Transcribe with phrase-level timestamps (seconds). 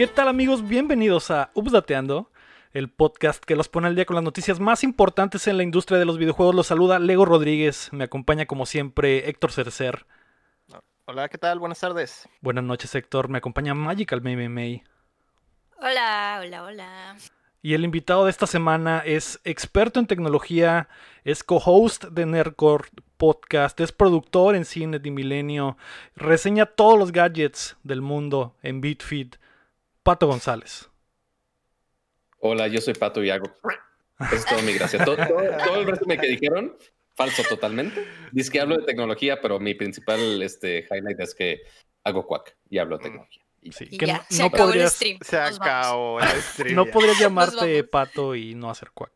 [0.00, 0.66] ¿Qué tal amigos?
[0.66, 2.30] Bienvenidos a Updateando,
[2.72, 5.98] el podcast que los pone al día con las noticias más importantes en la industria
[5.98, 6.54] de los videojuegos.
[6.54, 10.06] Los saluda Lego Rodríguez, me acompaña como siempre Héctor Cercer.
[11.04, 11.58] Hola, ¿qué tal?
[11.58, 12.26] Buenas tardes.
[12.40, 14.84] Buenas noches Héctor, me acompaña Magical MMA.
[15.76, 17.16] Hola, hola, hola.
[17.60, 20.88] Y el invitado de esta semana es experto en tecnología,
[21.24, 22.88] es co-host de Nerdcore
[23.18, 25.76] Podcast, es productor en cine de Milenio,
[26.16, 29.34] reseña todos los gadgets del mundo en BitFeed.
[30.02, 30.88] Pato González.
[32.38, 33.46] Hola, yo soy Pato y hago.
[34.18, 35.04] Eso es todo mi gracia.
[35.04, 36.76] Todo, todo, el resumen que dijeron,
[37.14, 38.06] falso totalmente.
[38.32, 41.62] Dice que hablo de tecnología, pero mi principal este, highlight es que
[42.04, 43.42] hago quack y hablo de tecnología.
[43.72, 45.18] Sí, que ya, no, se acabó podrías, el stream.
[45.22, 46.76] Se acabó el stream.
[46.76, 49.12] No podrías llamarte pato y no hacer cuac.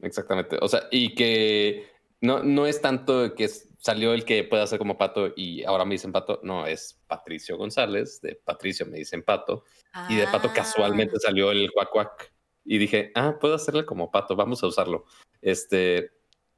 [0.00, 0.56] Exactamente.
[0.62, 4.98] O sea, y que no, no es tanto que salió el que pueda hacer como
[4.98, 6.40] pato y ahora me dicen pato.
[6.42, 8.20] No, es Patricio González.
[8.20, 9.64] De Patricio me dicen pato.
[10.08, 11.20] Y de pato casualmente ah.
[11.20, 12.32] salió el cuac cuac.
[12.64, 15.06] Y dije, ah, puedo hacerle como pato, vamos a usarlo.
[15.40, 16.10] Este,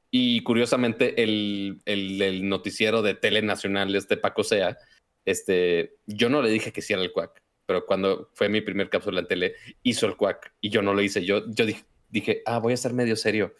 [0.09, 4.77] y curiosamente, el, el, el noticiero de Tele Nacional, este Paco Sea,
[5.23, 9.21] este, yo no le dije que hiciera el quack, pero cuando fue mi primer cápsula
[9.21, 11.23] en tele, hizo el quack y yo no lo hice.
[11.23, 13.55] Yo, yo dije, dije, ah, voy a ser medio serio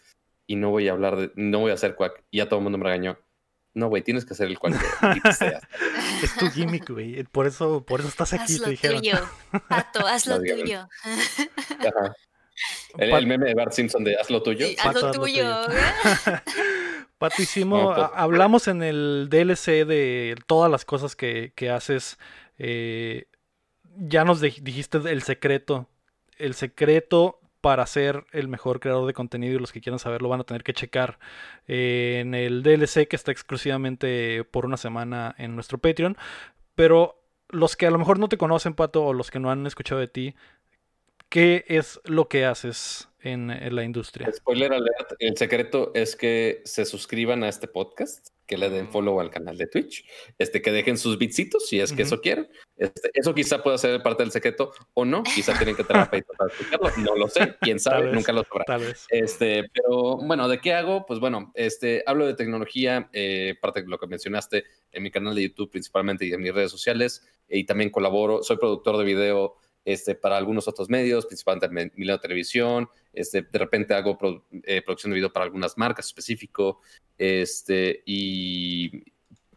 [0.47, 2.25] y no voy a hablar de, no voy a hacer quack.
[2.31, 3.17] Y ya todo el mundo me regañó.
[3.73, 4.75] No, güey, tienes que hacer el quack.
[6.23, 7.23] es tu gimmick, güey.
[7.23, 9.01] Por eso, por eso estás aquí, haz te dijeron.
[9.01, 9.29] Tuyo.
[9.69, 10.89] Pato, haz lo tuyo.
[12.97, 14.67] El, meme de Bart Simpson de haz lo tuyo.
[14.83, 15.45] haz lo tuyo.
[17.17, 22.17] Pato, hicimos, pues, hablamos en el DLC de todas las cosas que, haces.
[22.57, 23.27] Eh,
[23.95, 25.87] ya nos dijiste el secreto.
[26.37, 30.41] El secreto para ser el mejor creador de contenido y los que quieran saberlo van
[30.41, 31.19] a tener que checar
[31.67, 36.17] eh, en el DLC que está exclusivamente por una semana en nuestro Patreon.
[36.75, 39.67] Pero los que a lo mejor no te conocen, Pato, o los que no han
[39.67, 40.35] escuchado de ti,
[41.29, 44.31] ¿qué es lo que haces en, la industria.
[44.31, 48.91] Spoiler alert, el secreto es que se suscriban a este podcast, que le den mm.
[48.91, 50.05] follow al canal de Twitch,
[50.37, 52.49] este, que dejen sus bitsitos si es que eso quieren.
[52.75, 56.49] Este, eso quizá pueda ser parte del secreto o no, quizá tienen que tener para
[56.49, 58.79] explicarlo, no lo sé, quién sabe, nunca lo sabrá.
[59.09, 61.05] Este, pero bueno, ¿de qué hago?
[61.05, 65.35] Pues bueno, este, hablo de tecnología, eh, parte de lo que mencionaste en mi canal
[65.35, 69.55] de YouTube principalmente y en mis redes sociales, y también colaboro, soy productor de video
[69.83, 74.17] este, para algunos otros medios, principalmente Milenio Televisión, este, de repente hago
[74.63, 76.81] eh, producción de video para algunas marcas específico,
[77.17, 79.03] este, y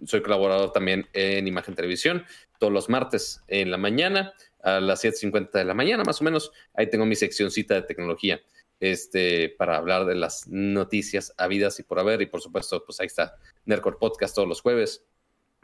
[0.04, 2.24] soy colaborador también en Imagen Televisión,
[2.58, 4.32] todos los martes en la mañana,
[4.62, 8.40] a las 7.50 de la mañana más o menos, ahí tengo mi seccioncita de tecnología,
[8.80, 13.06] este, para hablar de las noticias habidas y por haber, y por supuesto, pues ahí
[13.06, 13.36] está
[13.66, 15.04] Nerdcore Podcast todos los jueves,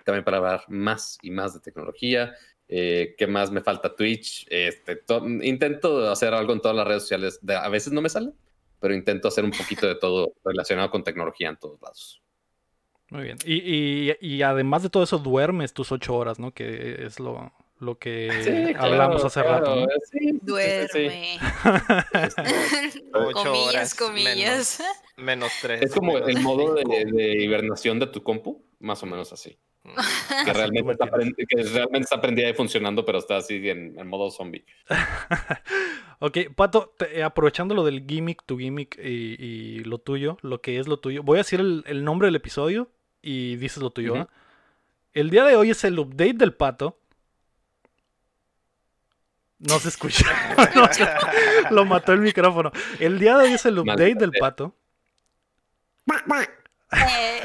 [0.05, 2.35] también para hablar más y más de tecnología,
[2.73, 3.97] eh, ¿Qué más me falta?
[3.97, 4.47] Twitch.
[4.49, 5.03] Este,
[5.43, 7.41] intento hacer algo en todas las redes sociales.
[7.49, 8.31] a veces no me sale,
[8.79, 12.23] pero intento hacer un poquito de todo relacionado con tecnología en todos lados.
[13.09, 13.39] Muy bien.
[13.45, 16.53] Y, además de todo eso, duermes tus ocho horas, ¿no?
[16.53, 18.31] Que es lo, lo que
[18.79, 19.85] hablamos hace rato.
[20.41, 21.41] Duerme.
[23.13, 23.97] ocho horas.
[23.97, 24.81] Comillas.
[25.17, 25.83] Menos, tres.
[25.83, 29.59] Es como el modo de, de hibernación de tu compu, más o menos así.
[29.83, 34.65] Que realmente, está que realmente está y funcionando, pero está así en, modo zombie.
[36.19, 40.87] ok, Pato, eh, aprovechando lo del gimmick, tu gimmick y, lo tuyo, lo que es
[40.87, 42.91] lo tuyo, voy a decir el, nombre del episodio
[43.23, 44.29] y dices lo tuyo.
[45.13, 46.97] El día de hoy es el update del Pato.
[49.63, 50.25] No se escucha.
[51.71, 52.73] lo mató el micrófono.
[52.99, 54.75] El día de hoy es el update del Pato.
[56.93, 57.41] Eh.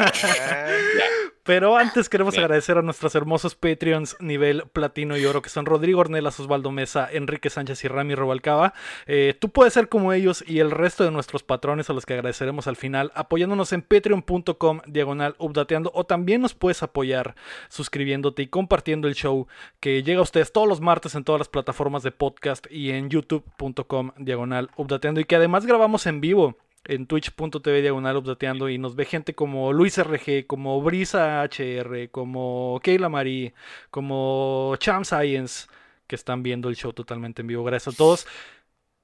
[1.46, 6.00] Pero antes queremos agradecer a nuestros hermosos Patreons nivel platino y oro, que son Rodrigo
[6.00, 8.74] Ornelas, Osvaldo Mesa, Enrique Sánchez y Rami Robalcaba.
[9.06, 12.16] Eh, tú puedes ser como ellos y el resto de nuestros patrones a los que
[12.16, 17.36] agradeceremos al final, apoyándonos en patreon.com diagonal updateando o también nos puedes apoyar
[17.70, 19.48] suscribiéndote y compartiendo el show
[19.80, 23.12] que llega a ustedes todos los martes en todas las plataformas de podcast y en
[23.12, 28.96] youtube.com diagonal updateando y que además grabamos en vivo en twitch.tv diagonal updateando y nos
[28.96, 33.54] ve gente como Luis RG, como Brisa HR, como Keila Marie,
[33.92, 35.68] como Cham Science,
[36.08, 37.64] que están viendo el show totalmente en vivo.
[37.64, 38.28] Gracias a todos.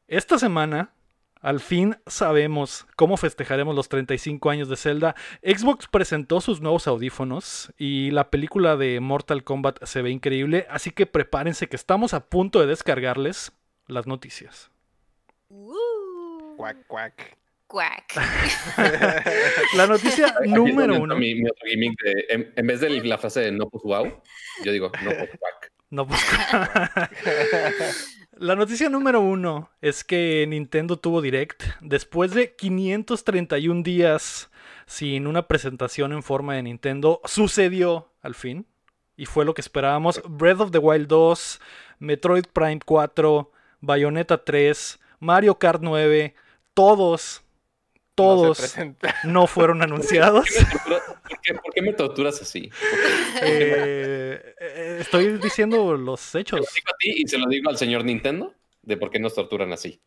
[0.08, 0.92] Esta semana,
[1.42, 5.16] al fin sabemos cómo festejaremos los 35 años de Zelda.
[5.42, 10.92] Xbox presentó sus nuevos audífonos y la película de Mortal Kombat se ve increíble, así
[10.92, 13.54] que prepárense que estamos a punto de descargarles
[13.88, 14.70] las noticias.
[16.58, 17.38] Quack,
[17.72, 18.16] quack.
[19.76, 21.16] la noticia número uno.
[21.16, 21.98] Mi, otro gimmick
[22.30, 24.22] en, vez de la frase de no pues wow,
[24.64, 25.72] yo digo no pues quack.
[25.90, 26.22] No, pues.
[28.38, 34.50] La noticia número uno es que Nintendo tuvo Direct después de 531 días
[34.88, 37.22] sin una presentación en forma de Nintendo.
[37.26, 38.66] Sucedió al fin
[39.16, 40.22] y fue lo que esperábamos.
[40.28, 41.60] Breath of the Wild 2,
[42.00, 43.52] Metroid Prime 4,
[43.82, 46.34] Bayonetta 3, Mario Kart 9,
[46.74, 47.44] todos
[48.22, 48.76] todos
[49.24, 50.48] no, fueron anunciados.
[51.64, 52.70] ¿Por qué, me torturas así?
[53.42, 56.60] Eh, eh, estoy diciendo los hechos.
[56.60, 58.54] lo digo a ti y se lo digo al señor Nintendo
[58.84, 60.02] de por qué nos torturan así.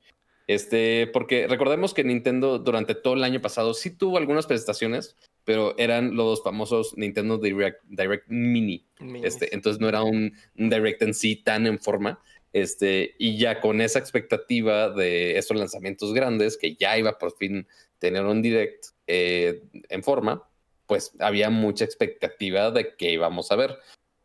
[0.47, 5.75] Este, porque recordemos que Nintendo durante todo el año pasado sí tuvo algunas presentaciones, pero
[5.79, 8.87] eran los famosos Nintendo Direct, Direct Mini.
[9.23, 12.21] Este, entonces no era un, un, Direct en sí tan en forma.
[12.55, 17.67] Este, y ya con esa expectativa de estos lanzamientos grandes, que ya iba por fin
[17.99, 20.49] tener un direct eh, en forma,
[20.87, 23.77] pues había mucha expectativa de que íbamos a ver.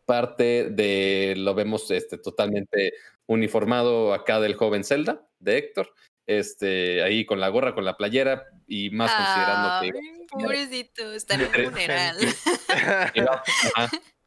[0.05, 2.93] Parte de lo vemos este, totalmente
[3.25, 5.91] uniformado acá del joven Zelda, de Héctor,
[6.27, 9.91] este, ahí con la gorra, con la playera y más considerando que...
[10.29, 12.17] Pobrecito, está en un funeral.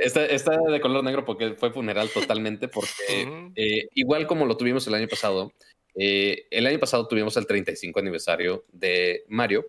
[0.00, 4.94] está, de color negro porque fue funeral totalmente, porque eh, igual como lo tuvimos el
[4.94, 5.52] año pasado,
[5.94, 9.66] eh, el año pasado tuvimos el 35 aniversario de Mario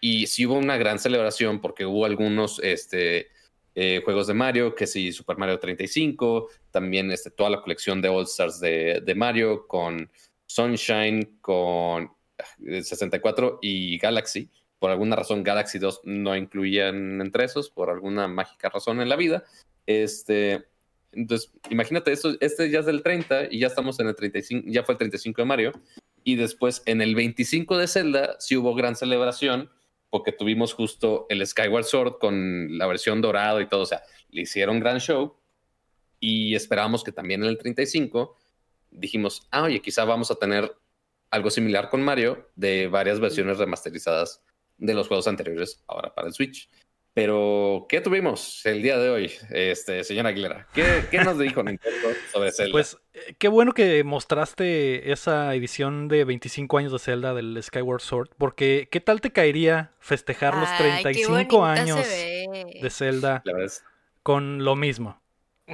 [0.00, 3.28] y sí hubo una gran celebración porque hubo algunos este,
[3.74, 8.08] eh, juegos de Mario, que sí, Super Mario 35, también este, toda la colección de
[8.08, 10.10] All Stars de, de Mario con
[10.46, 12.10] Sunshine, con
[12.58, 14.50] 64 ah, y Galaxy.
[14.80, 19.16] Por alguna razón, Galaxy 2 no incluían entre esos, por alguna mágica razón en la
[19.16, 19.44] vida.
[19.86, 20.64] Este,
[21.12, 24.82] entonces, imagínate, esto, este ya es del 30 y ya estamos en el 35, ya
[24.82, 25.72] fue el 35 de Mario.
[26.24, 29.70] Y después en el 25 de Zelda sí hubo gran celebración
[30.08, 33.82] porque tuvimos justo el Skyward Sword con la versión dorada y todo.
[33.82, 35.36] O sea, le hicieron gran show
[36.20, 38.34] y esperábamos que también en el 35
[38.90, 40.74] dijimos, ah, oye, quizá vamos a tener
[41.30, 44.42] algo similar con Mario de varias versiones remasterizadas
[44.80, 46.68] de los juegos anteriores ahora para el Switch.
[47.12, 50.68] Pero, ¿qué tuvimos el día de hoy, este, señora Aguilera?
[50.72, 52.72] ¿Qué, qué nos dijo Nintendo sobre Zelda?
[52.72, 58.00] Pues, eh, qué bueno que mostraste esa edición de 25 años de Zelda del Skyward
[58.00, 63.42] Sword, porque ¿qué tal te caería festejar los 35 años de Zelda
[64.22, 65.20] con lo mismo?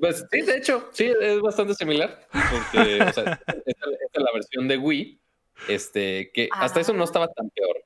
[0.00, 4.68] pues sí, de hecho, sí, es bastante similar, porque o sea, esta, es la versión
[4.68, 5.21] de Wii,
[5.68, 7.84] este, que hasta eso no estaba tan peor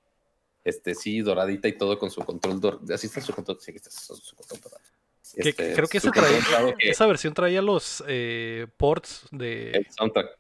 [0.67, 2.83] este, sí, doradita y todo con su control dorado.
[2.93, 4.83] Así está su control, sí, está su control dorado.
[5.37, 5.99] Este, creo que,
[6.81, 9.71] esa versión traía los eh, ports de...
[9.71, 10.37] El soundtrack.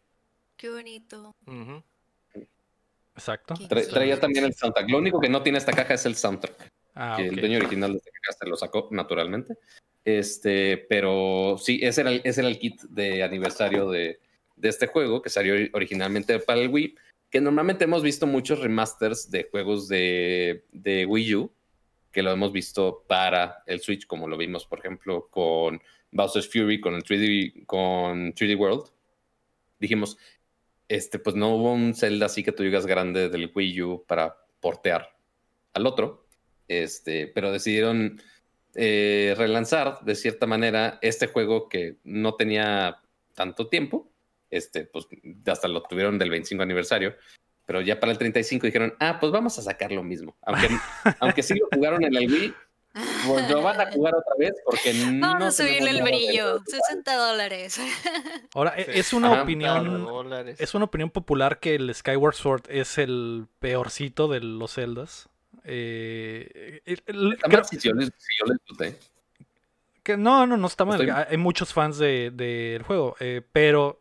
[0.56, 1.36] Qué bonito.
[3.14, 3.54] Exacto.
[3.68, 4.90] traía también el soundtrack.
[4.90, 6.72] Lo único que no tiene esta caja es el soundtrack.
[6.96, 9.54] Ah, que el dueño original de esta caja se lo sacó naturalmente.
[10.04, 14.18] Este, pero sí, ese era, ese era el kit de aniversario de,
[14.56, 16.96] de este juego que salió originalmente para el Wii
[17.30, 20.62] que normalmente hemos visto muchos remasters de juegos de,
[21.08, 21.52] Wii U,
[22.12, 25.82] que lo hemos visto para el Switch, como lo vimos, por ejemplo, con
[26.12, 28.90] Bowser's Fury, con el 3D, con 3D World.
[29.78, 30.16] Dijimos,
[30.88, 34.36] este, pues no hubo un Zelda así que tú digas grande del Wii U para
[34.60, 35.16] portear
[35.74, 36.26] al otro,
[36.68, 38.20] este, pero decidieron
[38.74, 43.02] eh, relanzar de cierta manera este juego que no tenía
[43.34, 44.10] tanto tiempo
[44.50, 45.06] este, pues
[45.46, 47.14] hasta lo tuvieron del 25 aniversario,
[47.66, 50.36] pero ya para el 35 dijeron, ah, pues vamos a sacar lo mismo.
[50.42, 50.68] Aunque,
[51.20, 52.54] aunque sí lo jugaron en el Wii,
[53.26, 55.26] pues lo van a jugar otra vez porque no.
[55.26, 57.78] Vamos a subirle el brillo, 60 dólares.
[58.54, 60.06] Ahora, e, es una opinión.
[60.58, 65.28] Es una opinión popular que el Skyward Sword es el peorcito de los Zeldas.
[65.64, 66.80] Eh,
[70.04, 71.26] Que no, no, no está mal.
[71.28, 74.00] Hay muchos fans del de, juego, eh, pero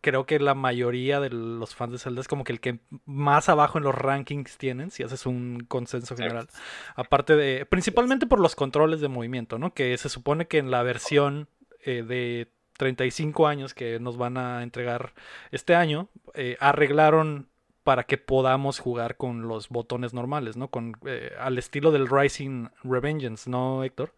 [0.00, 3.48] creo que la mayoría de los fans de Zelda es como que el que más
[3.48, 6.48] abajo en los rankings tienen, si haces un consenso general.
[6.94, 9.72] Aparte de, principalmente por los controles de movimiento, ¿no?
[9.72, 11.48] Que se supone que en la versión
[11.84, 12.48] eh, de
[12.78, 15.12] 35 años que nos van a entregar
[15.50, 17.48] este año, eh, arreglaron
[17.84, 20.68] para que podamos jugar con los botones normales, ¿no?
[20.68, 24.14] Con, eh, al estilo del Rising Revengeance, ¿no, Héctor?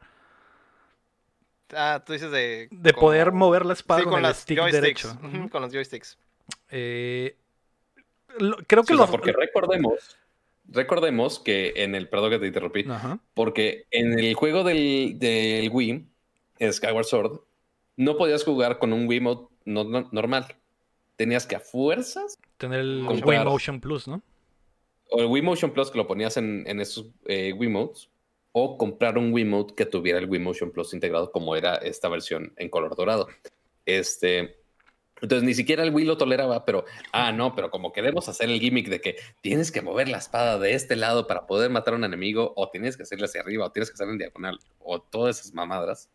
[1.73, 2.69] Ah, tú dices de.
[2.71, 5.17] De poder mover la espada con, el stick derecho.
[5.51, 6.19] con los joysticks.
[6.71, 7.37] Eh,
[8.67, 9.11] creo que los.
[9.11, 10.17] porque recordemos.
[10.67, 12.09] Recordemos que en el.
[12.09, 12.85] Perdón que te interrumpí.
[13.35, 16.07] Porque en el juego del, del Wii,
[16.71, 17.41] Skyward Sword,
[17.97, 20.57] no podías jugar con un Wii Mode normal.
[21.17, 22.39] Tenías que a fuerzas.
[22.57, 24.23] Tener el Wii Motion Plus, ¿no?
[25.11, 28.09] O el Wii Motion Plus que lo ponías en, en esos eh, Wii Modes
[28.57, 32.69] o comprar un Wiimote que tuviera el Wiimotion Plus integrado como era esta versión en
[32.69, 33.27] color dorado.
[33.85, 34.61] Este,
[35.21, 38.61] entonces ni siquiera el Wii lo toleraba, pero, ah, no, pero como queremos hacer el
[38.61, 41.97] gimmick de que tienes que mover la espada de este lado para poder matar a
[41.97, 45.03] un enemigo, o tienes que hacerle hacia arriba, o tienes que hacerle en diagonal, o
[45.03, 46.09] todas esas mamadas,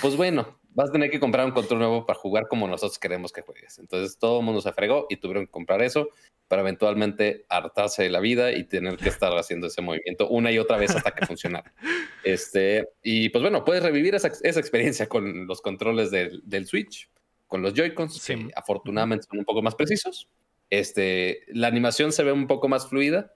[0.00, 3.30] pues bueno, vas a tener que comprar un control nuevo para jugar como nosotros queremos
[3.30, 3.78] que juegues.
[3.78, 6.08] Entonces todo el mundo se fregó y tuvieron que comprar eso
[6.52, 10.58] para eventualmente hartarse de la vida y tener que estar haciendo ese movimiento una y
[10.58, 11.72] otra vez hasta que funcionara.
[12.24, 17.08] Este, y pues bueno, puedes revivir esa, experiencia con los controles del, Switch,
[17.48, 20.28] con los Joy-Cons, que afortunadamente son un poco más precisos.
[20.68, 23.32] Este, la animación se ve un poco más fluida.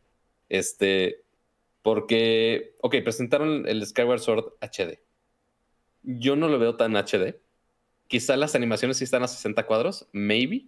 [0.50, 1.22] Este,
[1.80, 5.00] porque, ok, presentaron el Skyward Sword HD
[6.06, 7.40] yo no lo veo tan HD.
[8.06, 10.66] Quizá las animaciones sí están a 60 cuadros, maybe.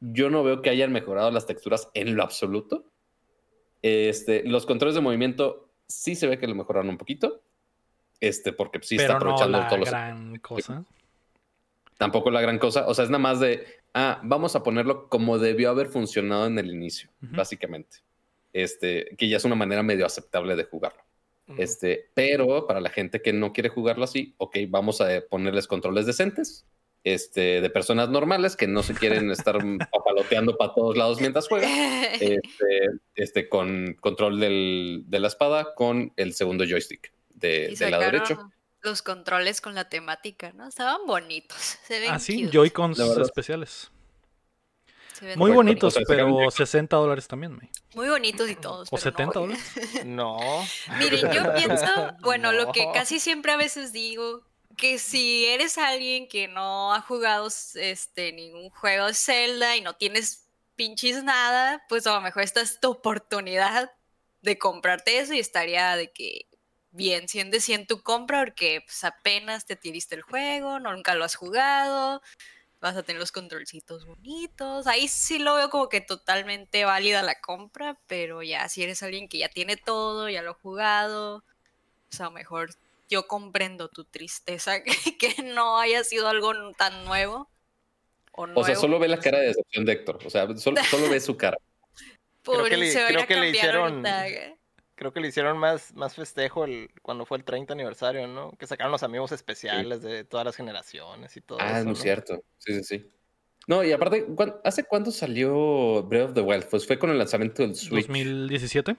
[0.00, 2.84] Yo no veo que hayan mejorado las texturas en lo absoluto.
[3.82, 7.42] Este, los controles de movimiento sí se ve que lo mejoraron un poquito.
[8.20, 10.84] Este, porque sí está aprovechando no la gran cosa.
[11.98, 12.86] Tampoco la gran cosa.
[12.86, 16.58] O sea, es nada más de, ah, vamos a ponerlo como debió haber funcionado en
[16.58, 17.98] el inicio, básicamente.
[18.52, 21.02] Este, que ya es una manera medio aceptable de jugarlo.
[21.58, 26.04] Este, pero para la gente que no quiere jugarlo así, ok, vamos a ponerles controles
[26.04, 26.66] decentes,
[27.06, 29.56] este, de personas normales que no se quieren estar
[29.92, 31.70] papaloteando para todos lados mientras juegan,
[32.12, 32.40] este,
[33.14, 38.50] este, con control del, de la espada con el segundo joystick de, del lado derecho.
[38.82, 40.66] Los controles con la temática, ¿no?
[40.66, 41.78] Estaban bonitos.
[41.84, 43.92] Se ven ah, sí, Joy-Cons especiales.
[45.36, 47.56] Muy bonitos, pero 60 dólares también,
[47.94, 48.88] Muy bonitos y todos.
[48.90, 49.74] ¿O 70 dólares?
[50.04, 50.38] No.
[50.98, 51.86] Miren, yo pienso,
[52.20, 54.42] bueno, lo que casi siempre a veces digo,
[54.76, 59.96] que si eres alguien que no ha jugado este, ningún juego de Zelda y no
[59.96, 63.92] tienes pinches nada, pues a lo mejor esta es tu oportunidad
[64.42, 66.46] de comprarte eso y estaría de que
[66.96, 71.24] bien, 100 de 100 tu compra porque pues, apenas te tiriste el juego, nunca lo
[71.24, 72.22] has jugado,
[72.80, 74.86] vas a tener los controlcitos bonitos.
[74.86, 79.28] Ahí sí lo veo como que totalmente válida la compra, pero ya si eres alguien
[79.28, 82.70] que ya tiene todo, ya lo ha jugado, o sea, mejor
[83.08, 84.82] yo comprendo tu tristeza
[85.18, 87.50] que, no haya sido algo tan nuevo.
[88.32, 90.76] O, sea, solo ve la cara de decepción de Héctor, o sea, solo,
[91.10, 91.56] ve su cara.
[92.42, 94.04] creo que le, creo que le hicieron
[94.96, 98.52] creo que le hicieron más, más festejo el, cuando fue el 30 aniversario, ¿no?
[98.58, 101.76] Que sacaron los amigos especiales de todas las generaciones y todo ah, eso.
[101.76, 102.42] Ah, muy cierto.
[102.58, 103.10] Sí, sí, sí.
[103.68, 104.26] No, y aparte,
[104.64, 106.66] ¿hace cuándo salió Breath of the Wild?
[106.66, 108.06] Pues fue con el lanzamiento del Switch.
[108.06, 108.96] ¿2017?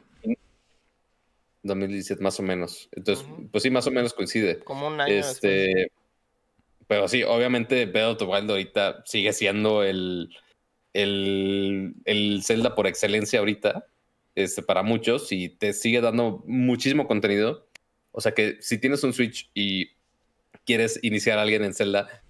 [1.68, 2.90] 2017, más o menos.
[2.92, 4.60] Entonces, pues sí, más o menos coincide.
[4.60, 5.92] Como un año este,
[6.88, 10.30] Pero sí, obviamente the Wild ahorita sigue siendo el,
[10.94, 13.86] el, el Zelda por excelencia ahorita
[14.36, 17.68] este, para muchos y te sigue dando muchísimo contenido.
[18.12, 19.92] O sea que si tienes un Switch y
[20.66, 22.24] quieres iniciar a alguien en Zelda,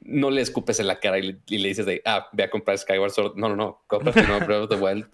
[0.00, 3.12] no le escupes en la cara y le, dices de, ah, ve a comprar Skyward
[3.12, 3.36] Sword.
[3.36, 5.06] No, no, no, cómprate no, Breath of the Wild.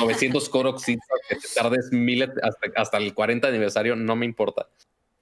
[0.00, 0.96] 900 Korok que
[1.36, 2.40] te tardes mil hasta,
[2.76, 4.68] hasta, el 40 aniversario, no me importa.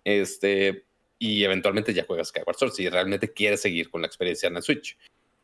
[0.05, 0.85] Este,
[1.19, 4.63] y eventualmente ya juegas Skyward Sword si realmente quieres seguir con la experiencia en el
[4.63, 4.97] Switch.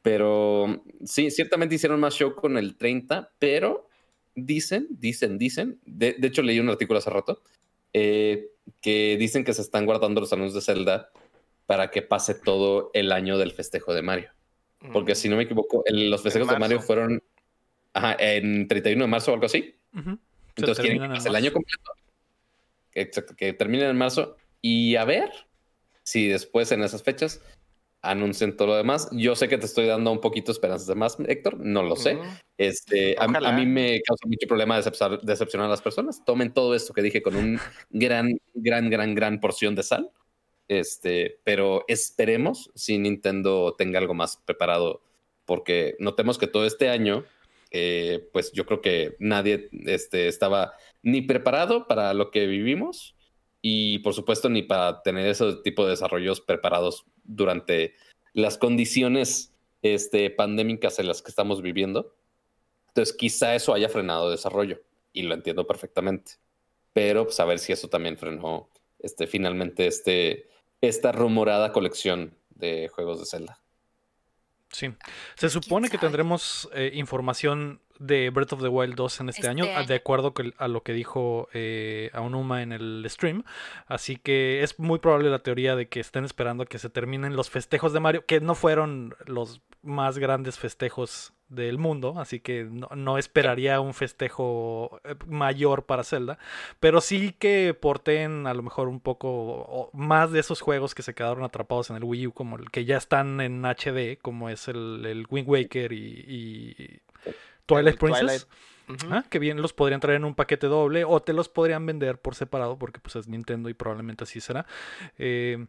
[0.03, 3.89] Pero sí, ciertamente hicieron más show con el 30, pero
[4.35, 7.43] dicen, dicen, dicen, de, hecho leí un artículo hace rato,
[7.93, 8.49] eh,
[8.81, 11.11] que dicen que se están guardando los anuncios de Zelda
[11.67, 14.31] para que pase todo el año del festejo de Mario.
[14.93, 15.17] Porque mm.
[15.17, 17.23] si no me equivoco, los festejos de Mario fueron
[17.95, 19.75] en 31 de marzo o algo así.
[20.57, 21.93] Entonces quieren que el año completo.
[22.93, 24.37] Exacto, que terminen en marzo.
[24.61, 25.31] Y a ver
[26.03, 27.41] si después en esas fechas
[28.05, 29.09] anuncien todo lo demás.
[29.13, 32.19] Yo sé que te estoy dando un poquito esperanzas de más, Héctor, no lo sé.
[32.57, 36.25] Este, a, mí me causa mucho problema decepcionar, a las personas.
[36.25, 37.59] Tomen todo esto que dije con un
[37.91, 40.11] gran, gran, gran, gran porción de sal.
[40.69, 45.03] Este, pero esperemos si Nintendo tenga algo más preparado,
[45.45, 47.25] porque notemos que todo este año,
[47.77, 53.17] eh, pues yo creo que nadie este, estaba ni preparado para lo que vivimos
[53.63, 57.97] y por supuesto ni para tener ese tipo de desarrollos preparados durante
[58.33, 59.53] las condiciones
[59.83, 62.15] este, pandémicas en las que estamos viviendo.
[62.87, 64.81] Entonces quizá eso haya frenado desarrollo
[65.13, 66.35] y lo entiendo perfectamente.
[66.93, 69.91] Pero pues, a ver si eso también frenó este, finalmente
[70.81, 73.64] esta rumorada colección de juegos de Zelda.
[74.75, 74.93] Sí.
[75.37, 79.51] Se supone que tendremos eh, información de Breath of the Wild 2 en este, este
[79.51, 83.45] año, de acuerdo a lo que dijo eh, Aonuma en el stream.
[83.87, 87.37] Así que es muy probable la teoría de que estén esperando a que se terminen
[87.37, 92.65] los festejos de Mario, que no fueron los más grandes festejos del mundo, así que
[92.65, 96.39] no, esperaría un festejo eh, mayor para Zelda,
[96.81, 101.15] pero sí que porten a lo mejor un poco más de esos juegos que se
[101.15, 104.69] quedaron atrapados en el Wii U, como el que ya están en HD, como es
[104.69, 107.01] el, el Wind Waker y
[107.67, 108.49] Twilight Princess.
[109.11, 112.21] Ah, que bien los podrían traer en un paquete doble o te los podrían vender
[112.21, 114.67] por separado porque pues es Nintendo y probablemente así será.
[115.17, 115.67] Eh,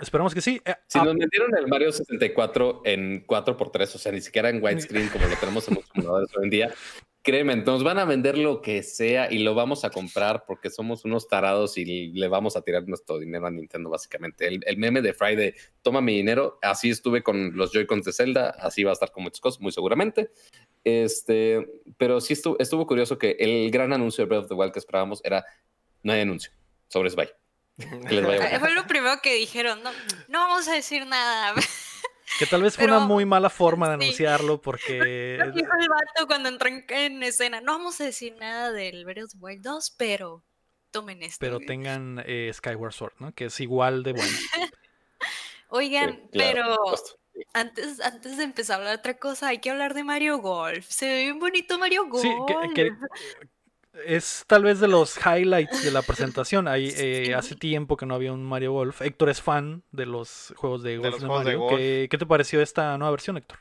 [0.00, 0.60] esperamos que sí.
[0.64, 5.08] Eh, si nos vendieron el Mario 64 en 4x3, o sea, ni siquiera en widescreen
[5.08, 6.74] como lo tenemos en los computadores hoy en día,
[7.26, 11.04] Créeme, nos van a vender lo que sea y lo vamos a comprar porque somos
[11.04, 14.46] unos tarados y le vamos a tirar nuestro dinero a Nintendo, básicamente.
[14.46, 15.52] El, meme de Friday,
[15.82, 19.24] toma mi dinero, así estuve con los Joy-Cons de Zelda, así va a estar con
[19.24, 20.30] muchas cosas, muy seguramente.
[20.84, 21.66] Este,
[21.98, 24.78] pero sí estuvo, estuvo curioso que el gran anuncio de Breath of the Wild que
[24.78, 25.44] esperábamos era:
[26.04, 26.52] no hay anuncio,
[28.60, 29.90] Fue lo primero que dijeron, no,
[30.28, 31.54] no vamos a decir nada.
[32.38, 35.38] Que tal vez fue una muy mala forma de anunciarlo porque...
[35.54, 39.32] Dijo el vato cuando entró en, escena, no vamos a decir nada del Breath of
[39.32, 40.44] the Wild 2, pero
[40.90, 41.38] tomen esto.
[41.40, 43.32] Pero tengan eh, Skyward Sword, ¿no?
[43.32, 44.38] Que es igual de bueno.
[45.68, 46.76] Oigan, pero
[47.52, 50.86] antes, antes de empezar a hablar de otra cosa, hay que hablar de Mario Golf.
[50.88, 52.22] Se ve bien bonito Mario Golf.
[52.22, 52.30] Sí,
[52.74, 52.92] que,
[54.04, 56.68] es tal vez de los highlights de la presentación.
[56.68, 59.02] Hay, eh, hace tiempo que no había un Mario Golf.
[59.02, 61.66] Héctor es fan de los juegos de golf de, Mario.
[61.68, 63.58] ¿Qué, te pareció esta nueva versión, Héctor?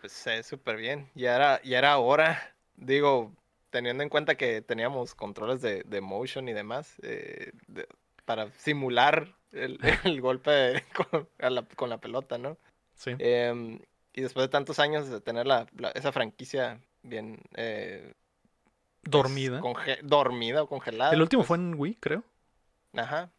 [0.00, 1.10] Pues es súper bien.
[1.14, 2.54] Ya era, ya era hora.
[2.76, 3.32] Digo,
[3.70, 7.52] teniendo en cuenta que teníamos controles de, motion y demás, eh,
[8.24, 9.78] para simular el,
[10.20, 10.84] golpe
[11.38, 12.58] con, la, pelota, ¿no?
[12.94, 13.12] Sí.
[13.18, 13.80] Em,
[14.12, 18.12] y después de tantos años de tener la, esa franquicia bien eh,
[19.02, 19.60] Dormida.
[20.02, 21.12] dormida o congelada.
[21.12, 22.24] El último fue en Wii, creo.
[22.94, 23.30] Ajá.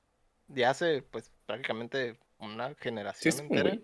[0.47, 3.77] Ya hace, pues, prácticamente una generación ¿Sí entera.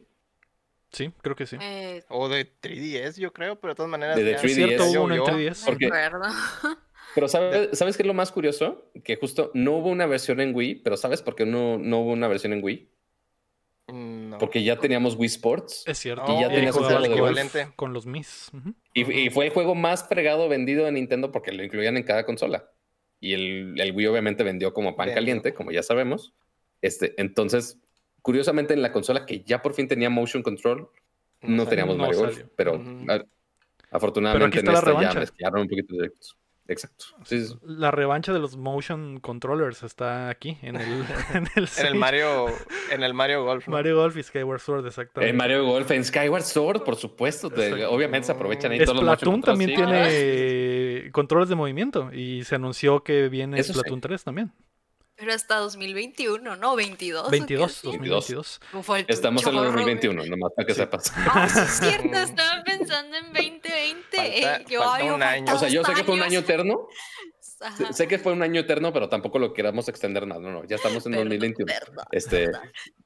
[0.92, 1.58] Sí, creo que sí.
[1.62, 4.18] Eh, o de 3DS, yo creo, pero de todas maneras.
[4.18, 4.56] De, 3DS.
[4.56, 5.66] Cierto, hubo uno en 3DS.
[5.66, 5.90] Porque...
[7.16, 8.92] Pero ¿sabes, ¿sabes qué es lo más curioso?
[9.04, 12.12] Que justo no hubo una versión en Wii, pero ¿sabes por qué no, no hubo
[12.12, 12.88] una versión en Wii?
[14.40, 15.84] Porque ya teníamos Wii Sports.
[15.86, 16.26] Es cierto.
[16.38, 17.68] Y ya tenías el equivalente.
[17.76, 18.52] Con los Mis.
[18.94, 22.70] y, fue el juego más fregado vendido en Nintendo porque lo incluían en cada consola.
[23.20, 26.34] Y el, Wii obviamente vendió como pan caliente, como ya sabemos.
[26.82, 27.78] Este, entonces,
[28.22, 30.90] curiosamente en la consola que ya por fin tenía Motion Control,
[31.42, 32.44] no, teníamos Mario Golf.
[32.56, 32.82] Pero
[33.92, 36.12] afortunadamente en esta ya mezclaron un poquito de
[36.70, 37.06] Exacto.
[37.64, 41.04] La revancha de los motion controllers está aquí en el,
[41.34, 41.48] en
[41.86, 42.46] el, Mario
[42.92, 43.68] en el Mario Golf.
[43.68, 45.32] Mario Golf y Skyward Sword, exactamente.
[45.32, 47.48] En Mario Golf, en Skyward Sword, por supuesto.
[47.90, 53.04] obviamente se aprovechan ahí todos los Splatoon también tiene controles de movimiento y se anunció
[53.04, 54.54] que viene Splatoon 3 también.
[55.20, 56.76] Pero hasta 2021, ¿no?
[56.78, 57.30] 22.
[57.30, 58.62] 22, 2022.
[59.08, 61.12] Estamos en el 2021, nomás para que sepas.
[61.18, 64.66] Ah, sí, es cierto, estaba pensando en 2020.
[64.70, 64.82] yo,
[65.14, 65.54] un año.
[65.54, 66.88] O sea, yo sé que fue un año eterno.
[67.92, 70.40] Sé que fue un año eterno, pero tampoco lo queramos extender nada.
[70.40, 71.70] No, no, ya estamos en 2021.
[72.14, 72.50] este,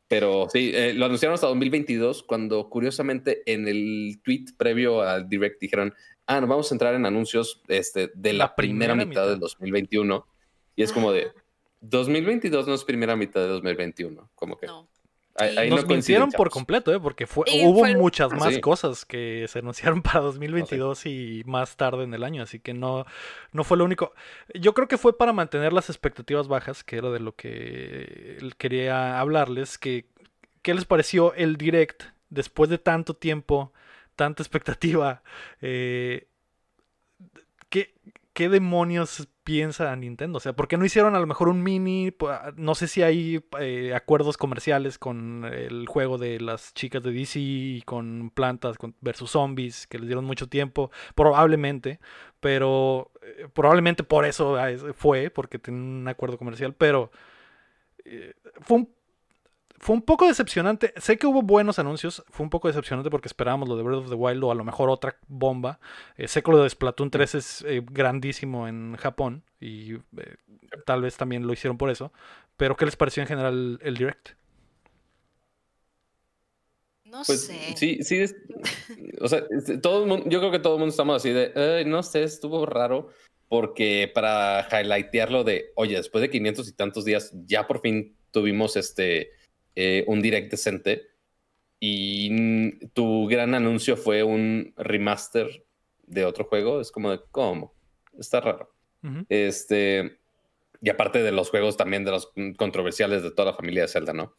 [0.08, 5.60] pero sí, eh, lo anunciaron hasta 2022, cuando curiosamente en el tweet previo al direct
[5.60, 5.96] dijeron,
[6.28, 10.28] ah, nos vamos a entrar en anuncios este, de la, primera, mitad, mitad del 2021.
[10.76, 11.32] Y es como de,
[11.84, 14.68] 2022 no es primera mitad de 2021, como que.
[14.68, 14.88] No.
[15.36, 17.00] Ahí, Nos coincidieron por completo, ¿eh?
[17.00, 22.14] porque fue, hubo muchas más cosas que se anunciaron para 2022 y más tarde en
[22.14, 23.08] el año, así que no,
[23.52, 24.14] no fue lo único.
[24.54, 29.20] Yo creo que fue para mantener las expectativas bajas, que era de lo que quería
[29.20, 30.06] hablarles, que
[30.62, 33.74] ¿qué les pareció el direct después de tanto tiempo,
[34.16, 35.24] tanta expectativa?
[35.62, 36.28] Eh,
[37.70, 37.96] ¿qué,
[38.34, 40.38] ¿Qué demonios piensa Nintendo?
[40.38, 42.16] O sea, ¿por qué no hicieron a lo mejor un mini?
[42.56, 47.40] No sé si hay eh, acuerdos comerciales con el juego de las chicas de DC
[47.40, 52.00] y con plantas versus zombies que les dieron mucho tiempo, probablemente,
[52.40, 57.12] pero eh, probablemente por eso ah, fue, porque tienen un acuerdo comercial, pero
[58.06, 58.90] eh, fue un
[59.84, 60.94] fue un poco decepcionante.
[60.96, 62.24] Sé que hubo buenos anuncios.
[62.30, 64.64] Fue un poco decepcionante porque esperábamos lo de Breath of the Wild o a lo
[64.64, 65.80] mejor otra bomba.
[66.16, 70.00] Eh, sé que lo de Splatoon 3 es eh, grandísimo en Japón y eh,
[70.86, 72.14] tal vez también lo hicieron por eso.
[72.56, 74.30] Pero ¿qué les pareció en general el direct?
[77.04, 77.76] No pues, sé.
[77.76, 78.24] Sí, sí.
[79.20, 79.44] o sea,
[79.82, 82.66] todo el mundo, yo creo que todo el mundo estamos así de, no sé, estuvo
[82.66, 83.10] raro.
[83.50, 88.78] Porque para highlightearlo de, oye, después de 500 y tantos días, ya por fin tuvimos
[88.78, 89.32] este
[89.76, 91.08] eh, un direct decente
[91.80, 95.66] y tu gran anuncio fue un remaster
[96.04, 97.74] de otro juego, es como de, ¿cómo?
[98.18, 98.74] Está raro.
[99.28, 100.18] Este,
[100.82, 104.14] y aparte de los juegos también de los controversiales de toda la familia de Zelda,
[104.14, 104.34] ¿no?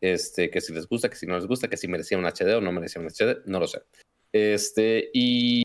[0.00, 2.56] Este, que si les gusta, que si no les gusta, que si merecía un HD
[2.56, 3.82] o no merecía un HD, no lo sé.
[4.32, 5.62] Este, y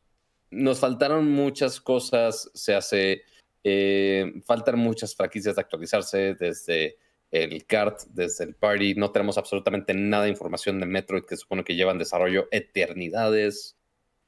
[0.52, 3.24] nos faltaron muchas cosas, se hace,
[3.64, 6.98] eh, faltan muchas franquicias de actualizarse desde
[7.34, 11.64] el kart, desde el party, no tenemos absolutamente nada de información de Metroid que supone
[11.64, 13.76] que llevan desarrollo eternidades.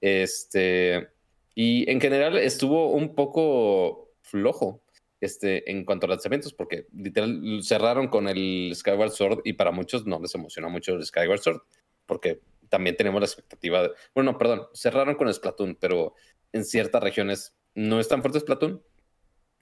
[0.02, 1.10] Este,
[1.54, 4.84] y en general estuvo un poco flojo
[5.22, 10.08] este, en cuanto a lanzamientos, porque literal cerraron con el Skyward Sword y para muchos
[10.08, 11.62] no les emocionó mucho el Skyward Sword,
[12.08, 16.16] porque también tenemos la expectativa de, bueno, perdón, cerraron con Splatoon, pero
[16.54, 18.82] en ciertas regiones no es tan fuerte Splatoon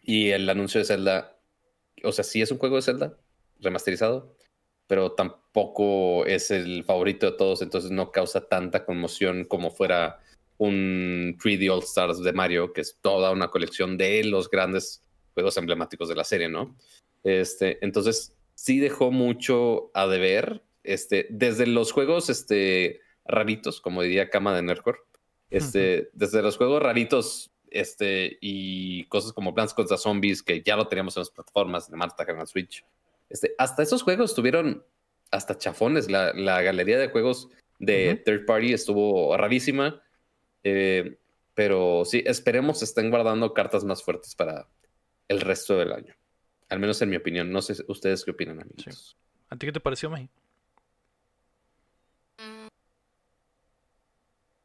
[0.01, 1.37] y el anuncio de Zelda,
[2.03, 3.17] o sea, sí es un juego de Zelda
[3.63, 4.35] remasterizado,
[4.87, 10.19] pero tampoco es el favorito de todos, entonces no causa tanta conmoción como fuera
[10.57, 15.01] un 3D All Stars de Mario, que es toda una colección de los grandes
[15.33, 16.77] juegos emblemáticos de la serie, ¿no?
[17.23, 24.29] Este, entonces, sí dejó mucho a deber, este, desde los juegos este, raritos, como diría
[24.29, 24.99] Kama de Nerdcore,
[25.49, 30.87] este, desde los juegos raritos este, y cosas como Plants contra Zombies, que ya lo
[30.87, 32.83] teníamos en las plataformas de Marta en Switch,
[33.33, 34.85] este, hasta esos juegos tuvieron
[35.31, 40.01] hasta chafones, la, la galería de juegos de third party estuvo rarísima.
[40.63, 41.17] Eh,
[41.55, 44.69] pero sí, esperemos estén guardando cartas más fuertes para
[45.27, 46.15] el resto del año.
[46.69, 47.51] Al menos en mi opinión.
[47.51, 49.17] No sé ustedes qué opinan, amigos.
[49.49, 50.29] ¿A ti qué te pareció, Maggie?
[52.37, 52.67] Mm.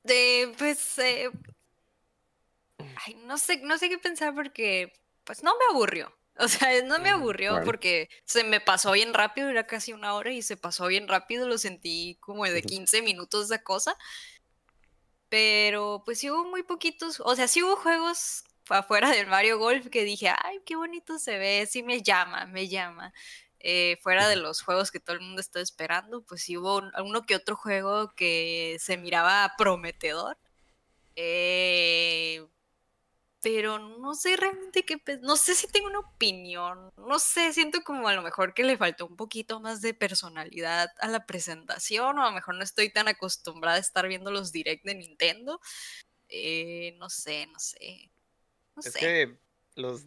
[0.04, 1.30] De, pues, eh,
[2.78, 4.92] ay, no sé, no sé qué pensar porque,
[5.24, 6.12] pues, no me aburrió.
[6.38, 10.30] O sea, no me aburrió porque se me pasó bien rápido, era casi una hora
[10.30, 13.96] y se pasó bien rápido, lo sentí como de 15 minutos de cosa.
[15.28, 19.88] Pero pues sí hubo muy poquitos, o sea, sí hubo juegos afuera del Mario Golf
[19.88, 23.12] que dije, ay, qué bonito se ve, sí me llama, me llama.
[23.60, 27.22] Eh, fuera de los juegos que todo el mundo está esperando, pues sí hubo uno
[27.26, 30.38] que otro juego que se miraba prometedor.
[31.16, 32.46] Eh,
[33.50, 38.06] pero no sé realmente qué, no sé si tengo una opinión, no sé, siento como
[38.06, 42.22] a lo mejor que le faltó un poquito más de personalidad a la presentación o
[42.22, 45.62] a lo mejor no estoy tan acostumbrada a estar viendo los direct de Nintendo.
[46.28, 48.10] Eh, no sé, no sé.
[48.84, 49.38] es que
[49.76, 50.04] los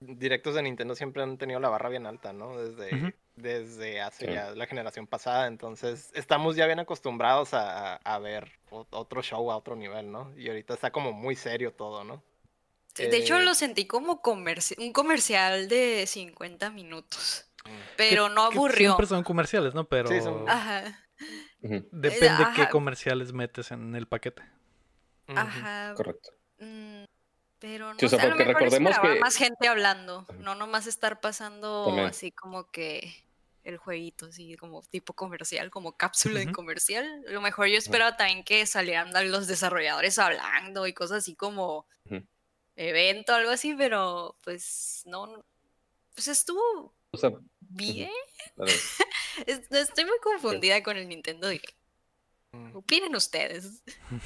[0.00, 2.56] directos de Nintendo siempre han tenido la barra bien alta, ¿no?
[2.56, 8.58] Desde, desde hace ya la generación pasada, entonces estamos ya bien acostumbrados a, a ver
[8.70, 10.34] otro show a otro nivel, ¿no?
[10.38, 12.22] Y ahorita está como muy serio todo, ¿no?
[13.08, 14.20] De hecho, lo sentí como
[14.78, 17.46] un comercial de 50 minutos.
[17.64, 17.70] Mm.
[17.96, 18.90] Pero no aburrió.
[18.90, 19.88] siempre son comerciales, ¿no?
[19.88, 20.10] Pero.
[20.48, 21.06] Ajá.
[21.60, 24.42] Depende qué comerciales metes en el paquete.
[25.28, 25.94] Ajá.
[25.94, 26.30] Correcto.
[26.58, 27.04] Mm,
[27.58, 31.94] pero no sé, a lo mejor recordemos que más gente hablando, no nomás estar pasando
[32.06, 33.12] así como que
[33.64, 37.22] el jueguito, así como tipo comercial, como cápsula de comercial.
[37.28, 41.86] A lo mejor yo esperaba también que salieran los desarrolladores hablando y cosas así como
[42.88, 45.44] evento, algo así, pero pues no,
[46.14, 46.94] pues estuvo
[47.60, 48.10] bien.
[49.46, 51.76] Estoy muy confundida con el Nintendo Direct.
[52.52, 52.76] Mm.
[52.76, 53.82] Opinen ustedes.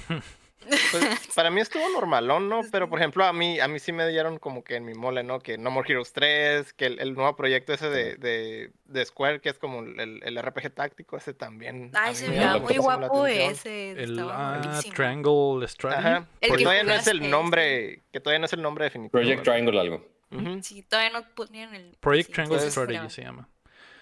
[0.69, 2.63] Pues, para mí estuvo normalón, ¿no?
[2.71, 5.23] Pero por ejemplo, a mí, a mí sí me dieron como que en mi mole,
[5.23, 5.41] ¿no?
[5.41, 9.59] Que No More Heroes 3, que el, nuevo proyecto ese de, de, Square, que es
[9.59, 11.91] como el, el, RPG táctico, ese también.
[11.95, 13.93] Ay, se veía muy guapo ese.
[13.93, 16.07] El ah, Triangle Strategy.
[16.07, 16.27] Ajá.
[16.41, 19.13] Que todavía no es el nombre, que todavía no es el nombre definitivo.
[19.13, 20.15] Project Triangle algo.
[20.63, 21.97] Sí, todavía no ponían el.
[22.01, 23.49] Project Triangle Strategy se llama.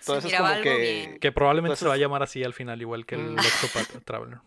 [0.04, 1.18] Todo eso es como que...
[1.20, 3.38] que probablemente se va a llamar así al final, igual que el mm.
[3.38, 4.38] Octopath Traveler.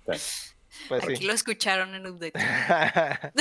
[0.88, 2.34] Pues Aquí lo escucharon en update.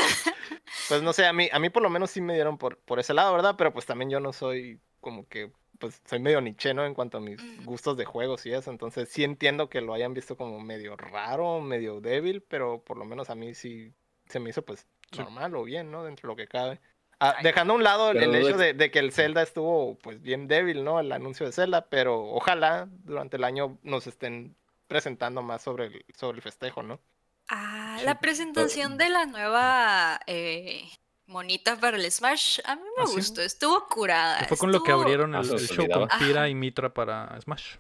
[0.88, 2.98] pues no sé, a mí, a mí por lo menos sí me dieron por, por
[2.98, 3.54] ese lado, ¿verdad?
[3.56, 7.20] Pero pues también yo no soy como que, pues soy medio nicheno en cuanto a
[7.20, 8.70] mis gustos de juegos y eso.
[8.70, 13.04] Entonces sí entiendo que lo hayan visto como medio raro, medio débil, pero por lo
[13.04, 13.92] menos a mí sí
[14.28, 16.04] se me hizo pues normal o bien, ¿no?
[16.04, 16.80] Dentro de lo que cabe.
[17.20, 20.48] Ah, dejando a un lado el, hecho de, de, que el Zelda estuvo pues bien
[20.48, 20.98] débil, ¿no?
[21.00, 24.56] El anuncio de Zelda, pero ojalá durante el año nos estén
[24.88, 27.00] presentando más sobre el, sobre el festejo, ¿no?
[27.48, 30.88] Ah, la presentación de la nueva eh,
[31.26, 34.46] monita para el Smash, a mí me ¿Ah, gustó, estuvo curada.
[34.48, 37.76] fue con lo que abrieron el, show con Tira y Mitra para Smash.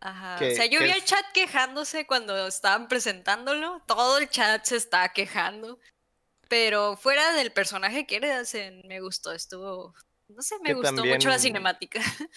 [0.00, 0.36] Ajá.
[0.36, 3.82] o sea, yo vi al chat quejándose cuando estaban presentándolo.
[3.86, 5.80] Todo el chat se estaba quejando.
[6.48, 9.32] Pero fuera del personaje que eres, me gustó.
[9.32, 9.94] Estuvo.
[10.28, 12.00] No sé, me gustó mucho la cinemática.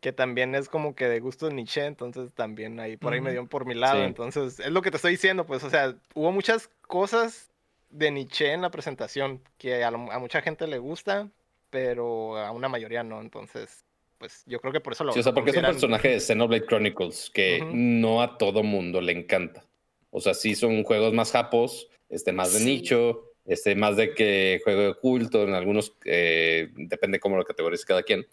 [0.00, 3.46] que también es como que de gusto Nietzsche, entonces también ahí por ahí me dio
[3.46, 6.68] por mi lado, entonces es lo que te estoy diciendo, pues, o sea, hubo muchas
[6.86, 7.50] cosas
[7.90, 11.28] de niche en la presentación, que a, mucha gente le gusta,
[11.70, 13.84] pero a una mayoría no, entonces
[14.18, 15.12] pues yo creo que por eso lo.
[15.12, 19.02] Sí, o sea, porque es un personaje de Xenoblade Chronicles que no a todo mundo
[19.02, 19.64] le encanta.
[20.10, 24.60] O sea, sí son juegos más japos, este, más de nicho, este, más de que
[24.64, 28.26] juego de culto, en algunos, eh, depende cómo lo categorice cada quien.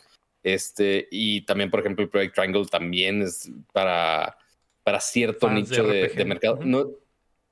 [0.43, 4.37] Este, y también, por ejemplo, el Project Triangle también es para,
[4.83, 6.59] para cierto nicho de, mercado.
[6.63, 6.87] No,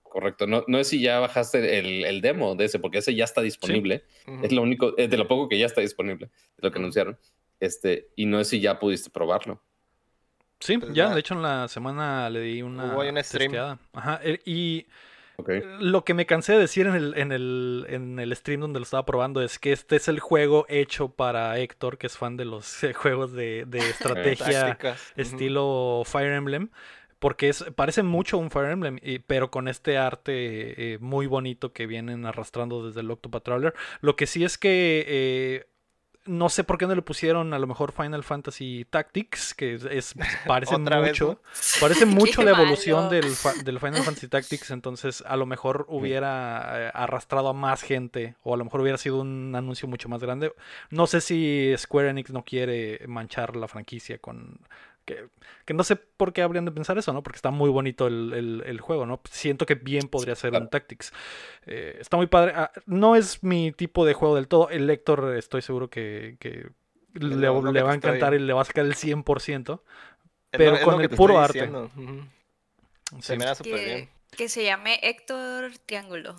[0.03, 3.23] correcto, no, no es si ya bajaste el, el, demo de ese, porque ese ya
[3.23, 4.03] está disponible.
[4.43, 7.17] Es lo único, es de lo poco que ya está disponible, de lo que anunciaron.
[7.61, 9.61] Este, y no es si ya pudiste probarlo.
[10.59, 13.79] Sí, pues ya, de hecho en la semana le di una, una stream.
[13.93, 14.85] Ajá, eh,
[15.37, 18.79] y lo que me cansé de decir en el, en, el, en el stream donde
[18.79, 22.37] lo estaba probando es que este es el juego hecho para Héctor, que es fan
[22.37, 24.77] de los eh, juegos de, de estrategia
[25.15, 26.69] estilo Fire Emblem
[27.19, 31.85] porque es, parece mucho un Fire Emblem, pero con este arte eh, muy bonito que
[31.85, 33.75] vienen arrastrando desde el Octopath Traveler.
[33.99, 35.67] Lo que sí es que
[36.25, 40.13] no sé por qué no le pusieron a lo mejor Final Fantasy Tactics, que es,
[40.45, 41.41] parece mucho,
[41.81, 43.25] parece mucho la evolución del,
[43.63, 48.53] del, Final Fantasy Tactics, entonces a lo mejor hubiera eh, arrastrado a más gente o
[48.53, 50.53] a lo mejor hubiera sido un anuncio mucho más grande.
[50.91, 54.59] No sé si Square Enix no quiere manchar la franquicia con
[55.65, 57.23] que, no sé por qué habrían de pensar eso, ¿no?
[57.23, 59.21] Porque está muy bonito el, juego, ¿no?
[59.29, 61.13] Siento que bien podría ser un Tactics.
[61.65, 62.53] Eh, está muy padre.
[62.55, 64.69] Ah, no es mi tipo de juego del todo.
[64.69, 66.37] El lector estoy seguro que,
[67.13, 69.81] le, va a encantar y le va a sacar el 100%.
[70.51, 71.71] Pero con el puro arte.
[73.19, 74.09] Se me da súper bien.
[74.35, 76.35] Que se llame Héctor Triángulo.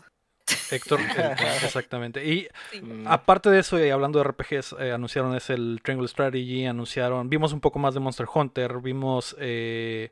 [0.73, 1.01] Héctor,
[1.63, 2.25] exactamente.
[2.25, 2.49] Y
[2.81, 3.07] mm.
[3.07, 7.53] aparte de eso, y hablando de RPGs, eh, anunciaron es el Triangle Strategy, anunciaron, vimos
[7.53, 10.11] un poco más de Monster Hunter, vimos eh,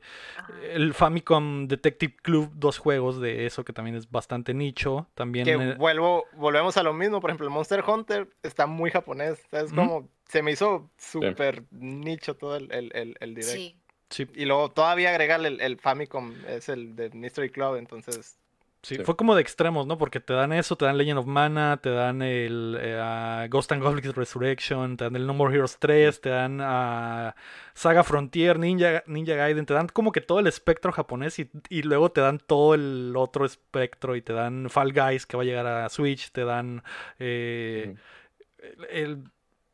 [0.72, 5.08] el Famicom Detective Club, dos juegos de eso que también es bastante nicho.
[5.14, 9.40] También que vuelvo, volvemos a lo mismo, por ejemplo, el Monster Hunter está muy japonés,
[9.52, 13.76] es como, se me hizo súper nicho todo el, el, el, direct.
[14.10, 14.26] Sí.
[14.34, 18.39] Y luego todavía agregarle el, el Famicom, es el de Mystery Club, entonces
[18.82, 19.98] Sí, fue como de extremos, ¿no?
[19.98, 23.82] Porque te dan eso, te dan Legend of Mana, te dan el eh, Ghost and
[23.82, 27.36] Goblins Resurrection, te dan el No More Heroes 3, te dan a
[27.74, 31.82] Saga Frontier, Ninja, Ninja Gaiden, te dan como que todo el espectro japonés y, y,
[31.82, 35.46] luego te dan todo el otro espectro y te dan Fall Guys que va a
[35.46, 36.82] llegar a Switch, te dan
[37.18, 37.96] eh,
[38.88, 39.24] el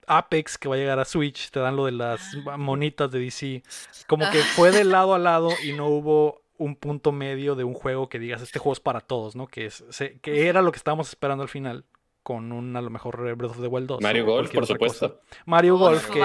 [0.08, 3.62] Apex que va a llegar a Switch, te dan lo de las monitas de DC.
[4.06, 7.74] Como que fue de lado a lado y no hubo un punto medio de un
[7.74, 9.46] juego que digas, este juego es para todos, ¿no?
[9.46, 9.84] Que, es,
[10.22, 11.84] que era lo que estábamos esperando al final
[12.26, 14.00] con un a lo mejor Breath of the Wild 2.
[14.00, 15.20] Mario Golf, por supuesto.
[15.44, 16.20] Mario Golf, que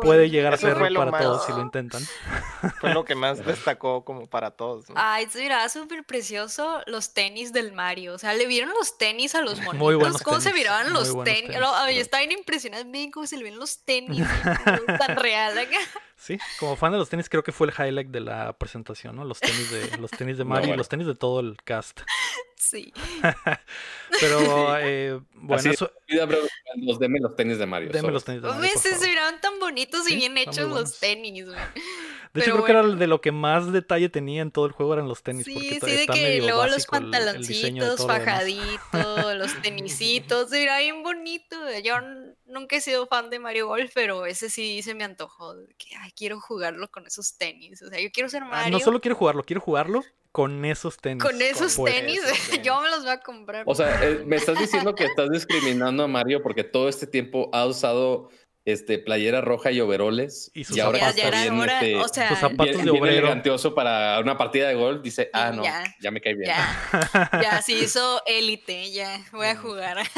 [0.00, 2.02] puede llegar a ser para todos si lo intentan.
[2.80, 4.86] Fue lo que más destacó como para todos.
[4.96, 8.14] Ay, mira, súper precioso los tenis del Mario.
[8.14, 10.20] O sea, le vieron los tenis a los monitos.
[10.24, 11.56] ¿Cómo se miraban los tenis?
[11.76, 12.84] Ay, estaba bien impresionado.
[12.86, 14.26] Miren cómo se le ven los tenis.
[14.98, 15.78] tan real acá.
[16.20, 19.24] Sí, como fan de los tenis creo que fue el highlight de la presentación, ¿no?
[19.24, 22.02] Los tenis de, los tenis de Mario y los tenis de todo el cast.
[22.56, 22.92] Sí.
[24.20, 25.90] Pero, eh, bueno, eso...
[26.76, 27.88] Los deme los tenis de Mario.
[27.90, 28.70] Deme los tenis de Mario.
[28.76, 31.58] Se miraban tan bonitos y bien hechos los tenis, güey.
[32.32, 34.94] De hecho, creo que era de lo que más detalle tenía en todo el juego
[34.94, 35.46] eran los tenis.
[35.46, 41.56] Sí, sí, de que luego los pantaloncitos, fajaditos, los tenisitos, era bien bonito.
[41.82, 41.94] Yo
[42.46, 45.56] nunca he sido fan de Mario Golf, pero ese sí se me antojó.
[45.76, 47.82] Que, ay, quiero jugarlo con esos tenis.
[47.82, 48.66] O sea, yo quiero ser Mario.
[48.66, 51.24] Ah, no solo quiero jugarlo, quiero jugarlo con esos tenis.
[51.24, 52.20] Con esos tenis,
[52.62, 53.64] yo me los voy a comprar.
[53.66, 57.50] O sea, eh, me estás diciendo que estás discriminando a Mario porque todo este tiempo
[57.52, 58.30] ha usado
[58.64, 60.50] este, playera roja y overoles.
[60.54, 63.74] Y, sus ahora está bien, este, o sea, sus zapatos de obrero.
[63.74, 65.02] para una partida de golf.
[65.02, 66.48] Dice, ah, no, ya, me cae bien.
[66.48, 69.98] Ya, ya se hizo élite, ya voy a jugar.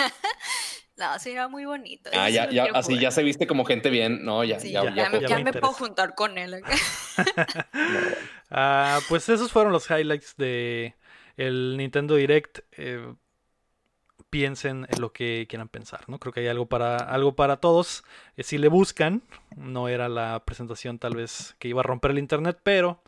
[0.94, 2.10] No, sí, era muy bonito.
[2.12, 4.24] Ah, ya, ya, así ya se viste como gente bien.
[4.24, 6.62] No, ya, ya, ya, me, puedo juntar con él.
[8.54, 10.94] Ah, pues esos fueron los highlights de
[11.38, 12.58] el Nintendo Direct.
[12.76, 13.14] Eh,
[14.32, 16.18] piensen en lo que quieran pensar, ¿no?
[16.18, 18.02] Creo que hay algo para, algo para todos.
[18.38, 19.20] Eh, si le buscan,
[19.56, 23.02] no era la presentación tal vez que iba a romper el internet, pero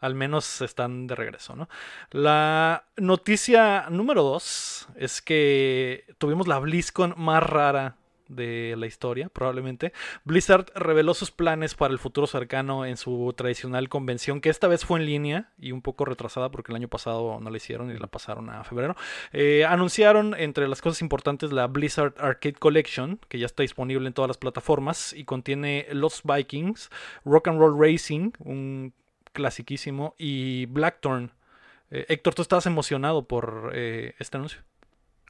[0.00, 1.70] al menos están de regreso, ¿no?
[2.10, 7.96] La noticia número dos es que tuvimos la BlizzCon más rara
[8.28, 9.92] de la historia, probablemente.
[10.24, 14.84] Blizzard reveló sus planes para el futuro cercano en su tradicional convención, que esta vez
[14.84, 17.98] fue en línea y un poco retrasada porque el año pasado no la hicieron y
[17.98, 18.96] la pasaron a febrero.
[19.32, 24.12] Eh, anunciaron entre las cosas importantes la Blizzard Arcade Collection, que ya está disponible en
[24.12, 26.90] todas las plataformas y contiene Los Vikings,
[27.24, 28.92] Rock and Roll Racing, un
[29.32, 31.32] clasiquísimo, y Blackthorn.
[31.90, 34.62] Eh, Héctor, ¿tú estás emocionado por eh, este anuncio?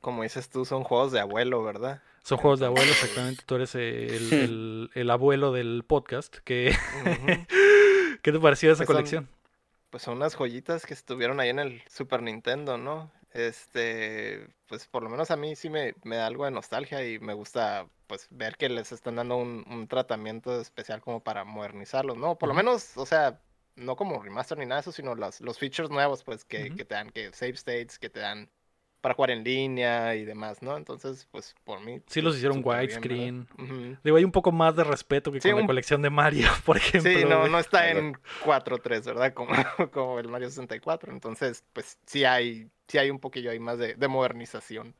[0.06, 2.00] como dices tú, son juegos de abuelo, ¿verdad?
[2.26, 3.44] Son juegos de abuelo, exactamente.
[3.46, 6.38] Tú eres el, el, abuelo del podcast.
[6.38, 6.74] Que...
[8.22, 9.28] ¿Qué te pareció esa pues colección?
[9.90, 13.12] pues son unas joyitas que estuvieron ahí en el Super Nintendo, ¿no?
[13.30, 17.20] Este, pues por lo menos a mí sí me, me da algo de nostalgia y
[17.20, 22.36] me gusta pues ver que les están dando un, tratamiento especial como para modernizarlos, ¿no?
[22.36, 23.40] Por lo menos, o sea,
[23.76, 26.84] no como remaster ni nada de eso, sino los, los features nuevos, pues, que, que
[26.84, 28.50] te dan, que save states, que te dan
[29.06, 30.76] para jugar en línea y demás, ¿no?
[30.76, 32.00] Entonces, pues por mí.
[32.08, 33.46] Sí, los hicieron widescreen.
[34.02, 37.12] Digo, hay un poco más de respeto que con la colección de Mario, por ejemplo.
[37.12, 38.14] Sí, no, no está en
[38.44, 39.32] 4.3, ¿verdad?
[39.32, 39.52] Como,
[39.92, 41.12] como el Mario 64.
[41.12, 44.94] Entonces, pues sí hay, sí hay un poquillo ahí más de, de modernización.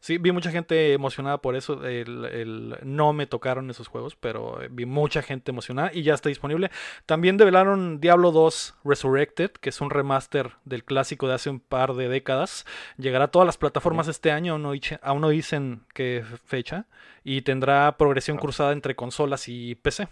[0.00, 1.86] Sí, vi mucha gente emocionada por eso.
[1.86, 6.28] El, no me tocaron esos juegos, pero eh, vi mucha gente emocionada y ya está
[6.28, 6.70] disponible.
[7.06, 11.94] También develaron Diablo 2 Resurrected, que es un remaster del clásico de hace un par
[11.94, 12.66] de décadas.
[12.98, 16.86] Llegará a todas las plataformas este año, aún no, aún no dicen qué fecha,
[17.24, 20.08] y tendrá progresión cruzada entre consolas y PC.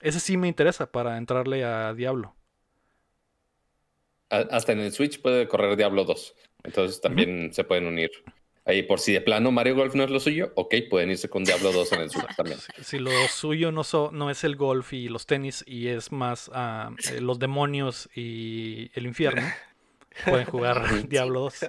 [0.00, 2.34] Ese sí me interesa para entrarle a Diablo.
[4.32, 6.34] Hasta en el Switch puede correr Diablo 2.
[6.64, 8.10] Entonces también se pueden unir
[8.64, 11.42] Ahí por si de plano Mario Golf no es lo suyo, ok, pueden irse con
[11.42, 12.58] Diablo 2 en el sur también.
[12.80, 16.94] Si, lo suyo no, no es el golf y los tenis y es más uh,
[17.20, 19.42] los demonios y el infierno,
[20.24, 21.66] pueden jugar Diablo 2.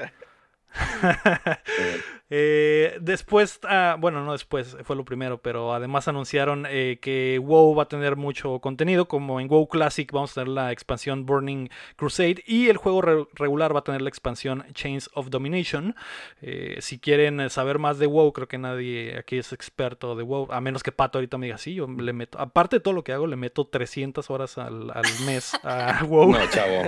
[2.36, 7.76] Eh, después, ah, bueno, no después, fue lo primero, pero además anunciaron eh, que WoW
[7.76, 11.70] va a tener mucho contenido, como en WoW Classic vamos a tener la expansión Burning
[11.96, 15.96] Crusade y el juego regular va a tener la expansión Chains of Domination.
[16.42, 20.52] Eh, si quieren saber más de WoW, creo que nadie aquí es experto de WoW,
[20.52, 23.04] a menos que Pato ahorita me diga, sí, yo le meto, aparte de todo lo
[23.04, 24.92] que hago, le meto 300 horas al,
[25.28, 26.32] mes a WoW.
[26.32, 26.82] No, chavo,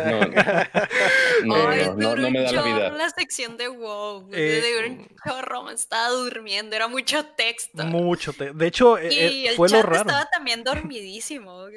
[1.46, 1.96] no.
[1.96, 2.90] No, no, me da la vida.
[2.90, 5.06] La sección de WoW, de
[5.66, 7.84] me estaba durmiendo, era mucho texto.
[7.84, 8.58] Mucho texto.
[8.58, 9.98] De hecho, e, y e, fue lo raro.
[9.98, 11.68] estaba también dormidísimo.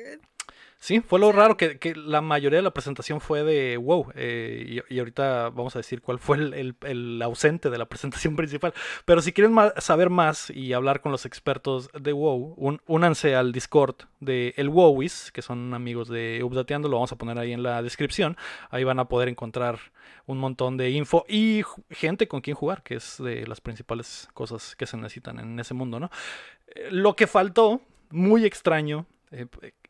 [0.80, 4.12] Sí, fue lo raro que, la mayoría de la presentación fue de WoW.
[4.14, 8.72] Eh, y, ahorita vamos a decir cuál fue el, ausente de la presentación principal.
[9.04, 13.96] Pero si quieren saber más y hablar con los expertos de WoW, únanse al Discord
[14.20, 16.88] de El Wowis, que son amigos de Updateando.
[16.88, 18.36] Lo vamos a poner ahí en la descripción.
[18.70, 19.80] Ahí van a poder encontrar
[20.26, 24.76] un montón de info y gente con quien jugar, que es de las principales cosas
[24.76, 26.10] que se necesitan en ese mundo, ¿no?
[26.68, 29.46] Eh, lo que faltó, muy extraño, eh,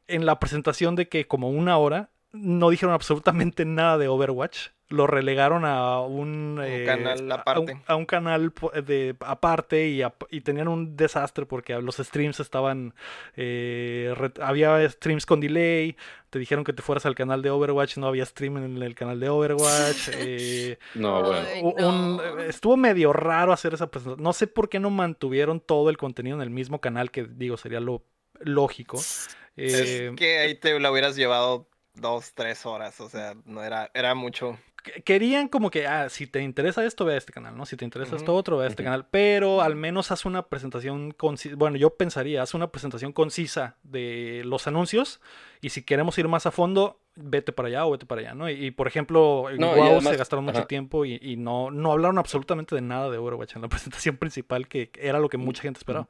[0.08, 4.68] en la presentación de que como una hora no dijeron absolutamente nada de Overwatch.
[4.90, 7.78] Lo relegaron a un, eh, canal aparte.
[7.86, 8.54] A un, canal
[8.86, 9.86] de, aparte
[10.30, 12.94] y, tenían un desastre porque los streams estaban.
[13.36, 15.94] Eh, había streams con delay.
[16.30, 17.98] Te dijeron que te fueras al canal de Overwatch.
[17.98, 20.08] No había stream en el canal de Overwatch.
[20.20, 22.22] Eh, no, bueno.
[22.40, 24.22] estuvo medio raro hacer esa presentación.
[24.22, 27.58] No sé por qué no mantuvieron todo el contenido en el mismo canal, que digo,
[27.58, 28.04] sería lo
[28.40, 28.98] lógico.
[29.58, 33.90] Es eh, que ahí te lo hubieras llevado dos, tres horas, o sea, no era,
[33.94, 34.58] era mucho.
[35.04, 37.66] Querían como que, ah, si te interesa esto, ve a este canal, ¿no?
[37.66, 39.06] Si te interesa esto otro, ve a este canal.
[39.10, 41.14] Pero al menos haz una presentación,
[41.56, 45.20] bueno, yo pensaría, haz una presentación concisa de los anuncios.
[45.60, 48.48] Y si queremos ir más a fondo, vete para allá o vete para allá, ¿no?
[48.48, 52.80] Y, por ejemplo, en WoW se gastaron mucho tiempo y, no, no hablaron absolutamente de
[52.80, 56.08] nada de Overwatch en la presentación principal, que era lo que mucha gente esperaba.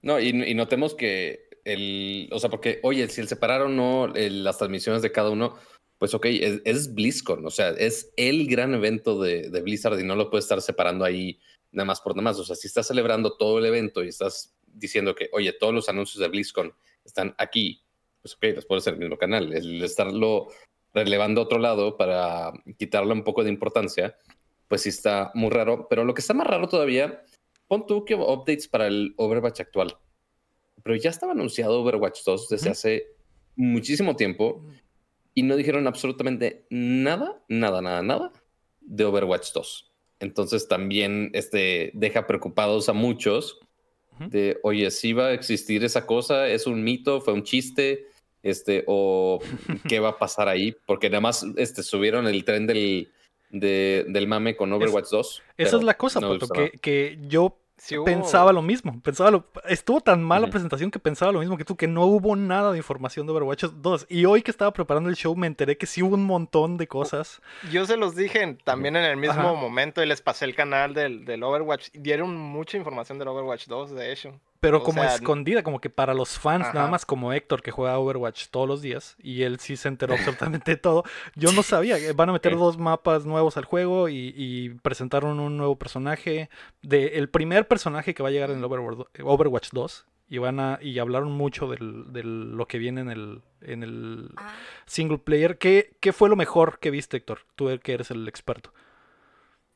[0.00, 4.58] No, y, notemos que el, o sea, porque, oye, si el separar o no las
[4.58, 5.56] transmisiones de cada uno,
[5.98, 10.30] pues ok, es, BlizzCon, o sea, es el gran evento de, Blizzard y no lo
[10.30, 11.38] puedes estar separando ahí
[11.70, 12.38] nada más por nada más.
[12.38, 15.88] O sea, si estás celebrando todo el evento y estás diciendo que, oye, todos los
[15.88, 17.84] anuncios de BlizzCon están aquí,
[18.20, 19.52] pues ok, los puedes en el mismo canal.
[19.52, 20.48] El estarlo
[20.92, 24.16] relevando a otro lado para quitarle un poco de importancia,
[24.66, 25.86] pues sí está muy raro.
[25.88, 27.22] Pero lo que está más raro todavía
[27.68, 29.96] pon tú que updates para el Overwatch actual.
[30.82, 33.06] Pero ya estaba anunciado Overwatch 2 desde hace
[33.56, 34.64] muchísimo tiempo
[35.34, 38.32] y no dijeron absolutamente nada, nada, nada, nada
[38.80, 39.92] de Overwatch 2.
[40.20, 43.60] Entonces también este, deja preocupados a muchos
[44.18, 48.06] de, oye, si va a existir esa cosa, es un mito, fue un chiste,
[48.42, 49.40] este, o
[49.88, 53.08] qué va a pasar ahí, porque nada más este, subieron el tren del,
[53.50, 55.42] del mame con Overwatch 2.
[55.56, 56.20] Esa es la cosa,
[56.54, 57.58] que, que, yo
[58.04, 59.44] Pensaba lo mismo, pensaba lo...
[59.68, 62.72] estuvo tan mala la presentación que pensaba lo mismo que tú, que no hubo nada
[62.72, 64.06] de información de Overwatch 2.
[64.08, 66.86] Y hoy que estaba preparando el show me enteré que sí hubo un montón de
[66.86, 67.42] cosas.
[67.70, 71.24] Yo se los dije también en el mismo momento y les pasé el canal del,
[71.24, 71.90] del, Overwatch.
[71.92, 74.40] Dieron mucha información del Overwatch 2, de hecho.
[74.62, 78.46] Pero como escondida, como que para los fans, nada más como Héctor que juega Overwatch
[78.46, 81.02] todos los días y él sí se enteró absolutamente de todo.
[81.34, 85.74] Yo no sabía, van a meter dos mapas nuevos al juego y, presentaron un nuevo
[85.74, 86.48] personaje.
[86.80, 90.78] De, el primer personaje que va a llegar en el Overwatch 2 y van a
[90.80, 94.54] y hablaron mucho de lo que viene en el, en el ah.
[94.86, 95.58] single player.
[95.58, 97.40] ¿Qué, ¿Qué fue lo mejor que viste, Héctor?
[97.56, 98.72] Tú que eres el experto.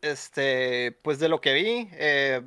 [0.00, 2.42] Este, pues de lo que vi, eh,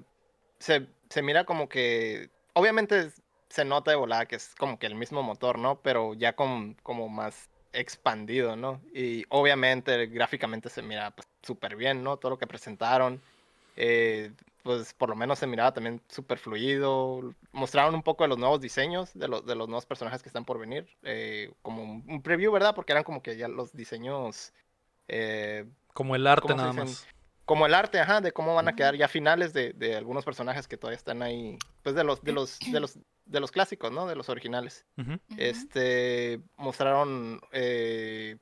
[0.57, 3.11] se se mira como que, obviamente
[3.49, 5.81] se nota de volada que es como que el mismo motor, ¿no?
[5.81, 8.81] Pero ya con, como más expandido, ¿no?
[8.93, 12.17] Y obviamente gráficamente se mira súper pues, bien, ¿no?
[12.17, 13.21] Todo lo que presentaron.
[13.75, 14.31] Eh,
[14.61, 17.33] pues por lo menos se miraba también súper fluido.
[17.51, 20.45] Mostraron un poco de los nuevos diseños, de, los de los nuevos personajes que están
[20.45, 20.87] por venir.
[21.03, 22.75] Eh, como un, preview, ¿verdad?
[22.75, 24.53] Porque eran como que ya los diseños...
[25.07, 27.07] Eh, como el arte nada más
[27.49, 30.67] como el arte, ajá, de cómo van a quedar ya finales de, de, algunos personajes
[30.67, 34.05] que todavía están ahí, pues de los, de los, de los, de los clásicos, ¿no?
[34.05, 34.85] De los originales.
[35.35, 38.37] Este, mostraron eh,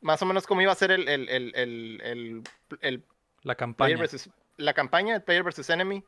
[0.00, 2.42] más o menos cómo iba a ser el, el, el,
[2.80, 3.04] el
[3.42, 3.98] la campaña.
[4.56, 6.02] la campaña, el Player versus Enemy.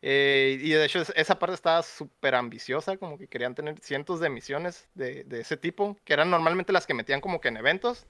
[0.00, 4.30] Eh, y de hecho esa parte estaba súper ambiciosa, como que querían tener cientos de
[4.30, 8.06] misiones de, de ese tipo, que eran normalmente las que metían como que en eventos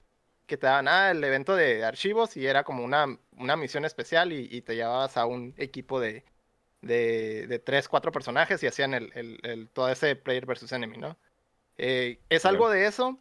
[0.47, 4.33] que te daban ah, el evento de archivos y era como una, una misión especial
[4.33, 6.25] y, te llevabas a un equipo de,
[6.81, 11.17] de, de tres, cuatro personajes y hacían el, el, todo ese player versus enemy, ¿no?
[11.79, 13.19] Eh, es algo de eso,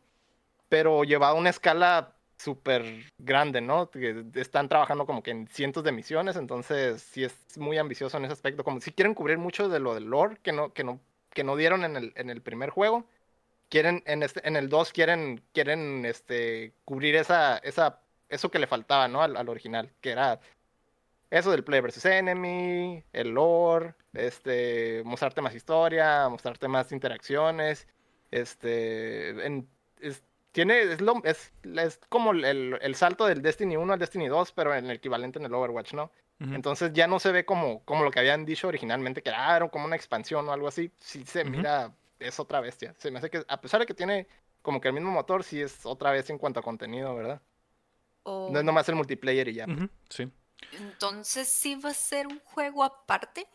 [0.68, 2.84] pero llevado a una escala súper
[3.18, 3.90] grande, ¿no?
[4.34, 8.34] Están trabajando como que en cientos de misiones, entonces sí es muy ambicioso en ese
[8.34, 11.00] aspecto, como si quieren cubrir mucho de lo del lore que no, que no,
[11.30, 13.06] que no dieron en el, en el primer juego
[13.72, 18.68] quieren, en, este, en el 2 quieren, quieren este, cubrir esa, esa, eso que le
[18.68, 19.24] faltaba, ¿no?
[19.24, 20.40] Al, original, que era
[21.32, 27.88] eso del play versus enemy, el lore, este, mostrarte más historia, mostrarte más interacciones,
[28.30, 29.30] este,
[30.02, 34.28] es, tiene, es, lo, es, es como el, el, salto del Destiny 1 al Destiny
[34.28, 36.12] 2, pero en el equivalente en el Overwatch, ¿no?
[36.40, 39.86] Entonces ya no se ve como, como lo que habían dicho originalmente, que era como
[39.86, 40.92] una expansión o algo así.
[40.98, 42.94] Sí se mira es otra bestia.
[42.98, 44.28] Se me hace que, a pesar de que tiene
[44.62, 47.42] como que el mismo motor, sí es otra vez en cuanto a contenido, ¿verdad?
[48.26, 49.66] No es nomás el multiplayer y ya.
[50.10, 50.30] Sí.
[50.74, 53.48] Entonces, ¿sí va a ser un juego aparte?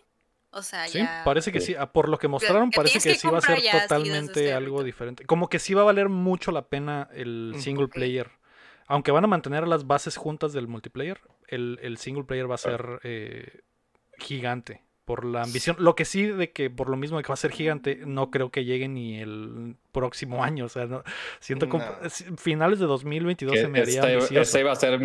[0.51, 1.75] O sea, sí, parece que sí.
[1.79, 5.25] Ah, por lo que mostraron, parece que, sí va a ser totalmente algo diferente.
[5.27, 8.31] Como que sí va a valer mucho la pena el single player.
[8.89, 13.01] Aunque van a mantener las bases juntas del multiplayer, el, single player va a ser
[13.03, 13.61] eh,
[14.19, 15.77] gigante por la ambición.
[15.79, 18.31] Lo que sí de que por lo mismo de que va a ser gigante, no
[18.31, 20.67] creo que llegue ni el próximo año.
[20.67, 21.03] O sea, no,
[21.41, 21.85] siento como
[22.37, 25.01] finales de 2022 se me haría esta, iba a ser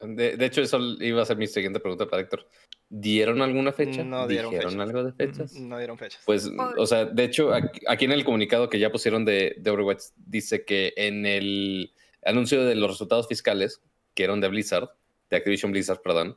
[0.00, 2.46] de, hecho, eso iba a ser mi siguiente pregunta para Héctor.
[2.88, 4.04] ¿Dieron alguna fecha?
[4.04, 5.54] No dieron ¿Dijeron algo de fechas?
[5.54, 6.22] No dieron fechas.
[6.24, 10.04] Pues, o sea, de hecho, aquí en el comunicado que ya pusieron de, de Overwatch,
[10.16, 11.92] dice que en el
[12.24, 13.82] anuncio de los resultados fiscales,
[14.14, 14.88] que eran de Blizzard,
[15.30, 16.36] de Activision Blizzard, perdón,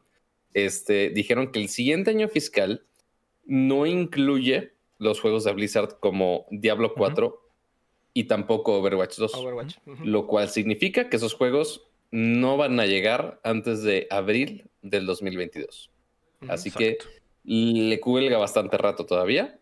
[0.54, 2.86] este, dijeron que el siguiente año fiscal
[3.46, 7.42] no incluye los juegos de Blizzard como Diablo 4
[8.14, 9.32] y tampoco Overwatch 2.
[10.04, 15.90] Lo cual significa que esos juegos no van a llegar antes de abril del 2022.
[16.48, 16.98] Así que
[17.44, 19.60] le cuelga bastante rato todavía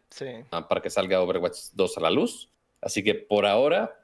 [0.50, 2.50] para que salga Overwatch 2 a la luz.
[2.82, 4.00] Así que por ahora,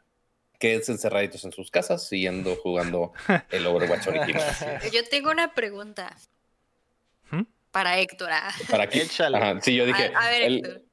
[0.59, 3.13] quédense encerraditos en sus casas siguiendo jugando
[3.49, 4.43] el Overwatch original.
[4.93, 6.15] Yo tengo una pregunta
[7.71, 8.29] para Héctor.
[8.31, 8.53] Ah.
[8.69, 9.05] ¿Para qué?
[9.05, 10.11] sí, yo dije.
[10.15, 10.85] A, ver, Héctor.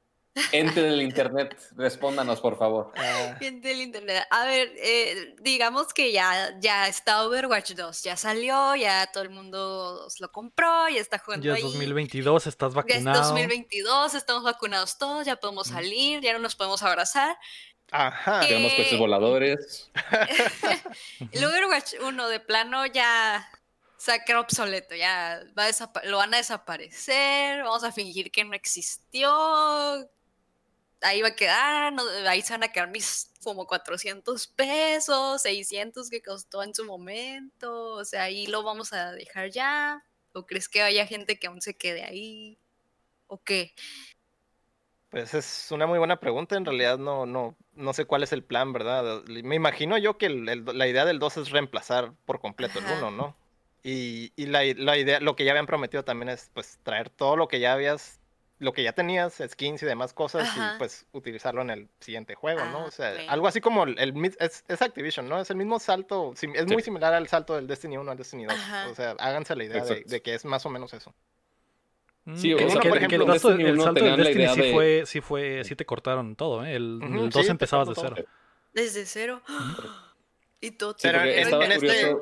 [0.51, 2.91] Ente del internet, respóndanos por favor.
[2.95, 3.37] Ah.
[3.39, 4.25] Ente del internet.
[4.29, 9.29] A ver, eh, digamos que ya, ya está Overwatch 2, ya salió, ya todo el
[9.29, 11.45] mundo lo compró, ya está jugando.
[11.45, 13.05] Ya es 2022, estás vacunado.
[13.05, 17.37] Ya es 2022, estamos vacunados todos, ya podemos salir, ya no nos podemos abrazar.
[17.91, 18.41] Ajá.
[18.41, 19.91] Tenemos coches voladores.
[21.31, 23.47] el Overwatch 1 de plano ya
[24.03, 25.67] sea, obsoleto, ya va
[26.03, 29.29] lo van a desaparecer, vamos a fingir que no existió,
[31.01, 31.93] ahí va a quedar,
[32.27, 37.91] ahí se van a quedar mis como 400 pesos, 600 que costó en su momento,
[37.91, 41.61] o sea, ahí lo vamos a dejar ya, o crees que haya gente que aún
[41.61, 42.57] se quede ahí,
[43.27, 43.73] o qué?
[45.11, 48.43] Pues es una muy buena pregunta, en realidad no, no, no sé cuál es el
[48.43, 49.23] plan, ¿verdad?
[49.25, 53.42] Me imagino yo que la idea del 2 es reemplazar por completo el 1, ¿no?
[53.83, 57.35] Y, y la, la, idea, lo que ya habían prometido también es pues traer todo
[57.35, 58.21] lo que ya habías,
[58.59, 62.63] lo que ya tenías, skins y demás cosas, y pues utilizarlo en el siguiente juego,
[62.65, 62.79] ¿no?
[62.79, 65.41] Ah, o sea, algo así como el, es, es, Activision, ¿no?
[65.41, 68.55] Es el mismo salto, es muy similar al salto del Destiny 1 al Destiny 2.
[68.91, 71.13] O sea, háganse la idea de, que es más o menos eso.
[72.23, 73.39] Mm, sí, o sea, por ejemplo, el,
[73.81, 76.75] salto, del Destiny sí, fue, sí fue, sí te cortaron todo, ¿eh?
[76.75, 78.15] El, 2 empezabas de cero.
[78.71, 79.41] Desde cero.
[80.61, 80.95] y todo.
[81.01, 82.15] Pero en, este,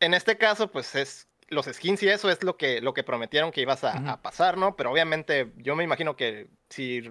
[0.00, 3.50] en este caso, pues es los skins y eso es lo que, lo que prometieron
[3.50, 4.76] que ibas a, pasar, ¿no?
[4.76, 7.10] Pero obviamente yo me imagino que si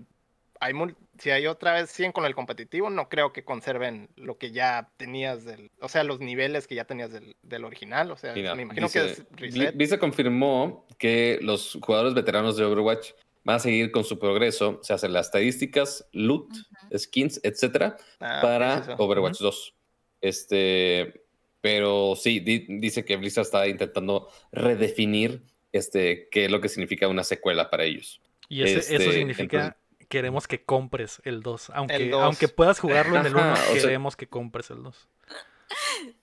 [0.60, 0.74] hay,
[1.18, 4.90] si hay otra vez 100 con el competitivo, no creo que conserven lo que ya
[4.98, 8.62] tenías del, o sea, los niveles que ya tenías del, del original, o sea, me
[8.62, 10.00] imagino que es reset.
[10.00, 13.12] confirmó que los jugadores veteranos de Overwatch
[13.44, 16.50] van a seguir con su progreso, se hacen las estadísticas, loot,
[16.96, 19.74] skins, etcétera, ah, para Overwatch 2.
[20.20, 21.27] Este,
[21.68, 25.44] pero sí, dice que Blizzard está intentando redefinir
[25.74, 28.22] este, qué es lo que significa una secuela para ellos.
[28.48, 29.76] Y eso este, significa
[30.08, 31.72] queremos que compres el 2.
[31.72, 35.10] Aunque, aunque puedas jugarlo en el 1, queremos que compres el 2.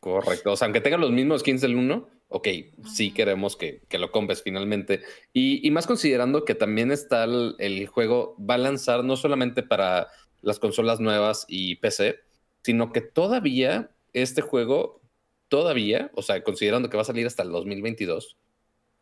[0.00, 0.52] Correcto.
[0.52, 2.48] O sea, aunque tengan los mismos skins del 1, ok,
[2.90, 5.02] sí queremos que, lo compres finalmente.
[5.34, 10.08] Y, más considerando que también está el, el, juego, va a lanzar no solamente para
[10.40, 12.20] las consolas nuevas y PC,
[12.62, 15.03] sino que todavía este juego
[15.48, 18.36] todavía, o sea, considerando que va a salir hasta el 2022,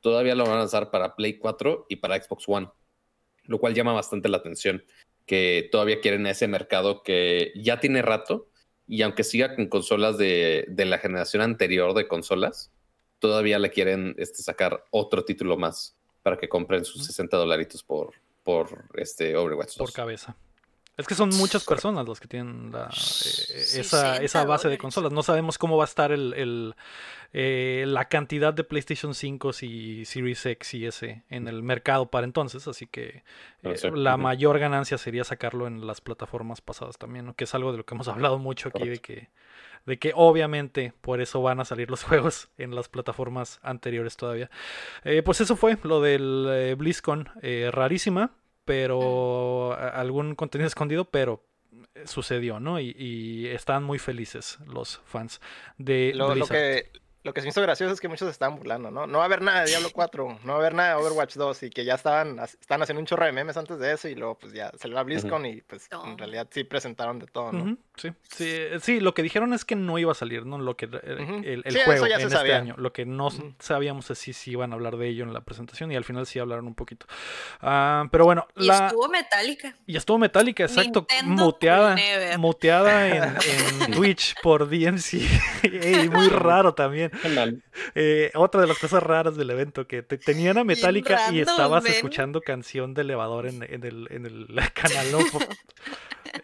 [0.00, 2.68] todavía lo van a lanzar para Play 4 y para Xbox One,
[3.44, 4.84] lo cual llama bastante la atención,
[5.26, 8.48] que todavía quieren ese mercado que ya tiene rato
[8.86, 12.70] y aunque siga con consolas de, la generación anterior de consolas,
[13.20, 18.14] todavía le quieren este, sacar otro título más para que compren sus 60 dolaritos por,
[18.42, 19.78] por este Overwatch 2.
[19.78, 20.36] Por cabeza.
[21.02, 25.12] Es que son muchas personas las que tienen eh, esa, base de consolas.
[25.12, 26.74] No sabemos cómo va a estar el,
[27.32, 32.24] eh, la cantidad de PlayStation 5 y Series X y S en el mercado para
[32.24, 32.68] entonces.
[32.68, 33.24] Así que
[33.64, 37.78] eh, la mayor ganancia sería sacarlo en las plataformas pasadas también, que es algo de
[37.78, 39.28] lo que hemos hablado mucho aquí, de que,
[39.84, 44.50] de que obviamente por eso van a salir los juegos en las plataformas anteriores todavía.
[45.24, 47.28] pues eso fue lo del BlizzCon.
[47.72, 48.30] rarísima
[48.64, 51.44] pero algún contenido escondido, pero
[51.94, 52.80] eh, sucedió, ¿no?
[52.80, 55.40] Y, y, están muy felices los fans
[55.78, 56.90] de lo, Lo que,
[57.24, 59.06] lo que se me hizo gracioso es que muchos estaban burlando, ¿no?
[59.06, 61.36] No va a haber nada de Diablo 4, no va a haber nada de Overwatch
[61.36, 64.14] 2 y que ya estaban, están haciendo un chorro de memes antes de eso y
[64.14, 67.52] luego pues ya se le va BlizzCon y pues en realidad sí presentaron de todo,
[67.52, 67.76] ¿no?
[67.96, 70.58] sí, sí, eh, sí, lo que dijeron es que no iba a salir, ¿no?
[70.58, 74.72] Lo que el, juego en este año, lo que no sabíamos es si, si iban
[74.72, 77.06] a hablar de ello en la presentación y al final sí hablaron un poquito.
[77.60, 79.74] Ah, pero bueno, y estuvo metálica.
[79.86, 81.96] Y estuvo metálica, exacto, muteada,
[82.38, 83.08] muteada
[83.86, 85.12] en, Twitch por DMC,
[86.10, 87.11] muy raro también.
[87.94, 91.84] Eh, otra de las cosas raras del evento, que te, tenían a Metallica y estabas
[91.86, 95.12] escuchando canción de elevador en, el, en el canal.
[95.12, 95.18] ¿no?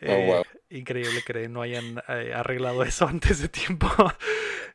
[0.02, 3.88] Oh, eh, increíble que no hayan eh, arreglado eso antes de tiempo.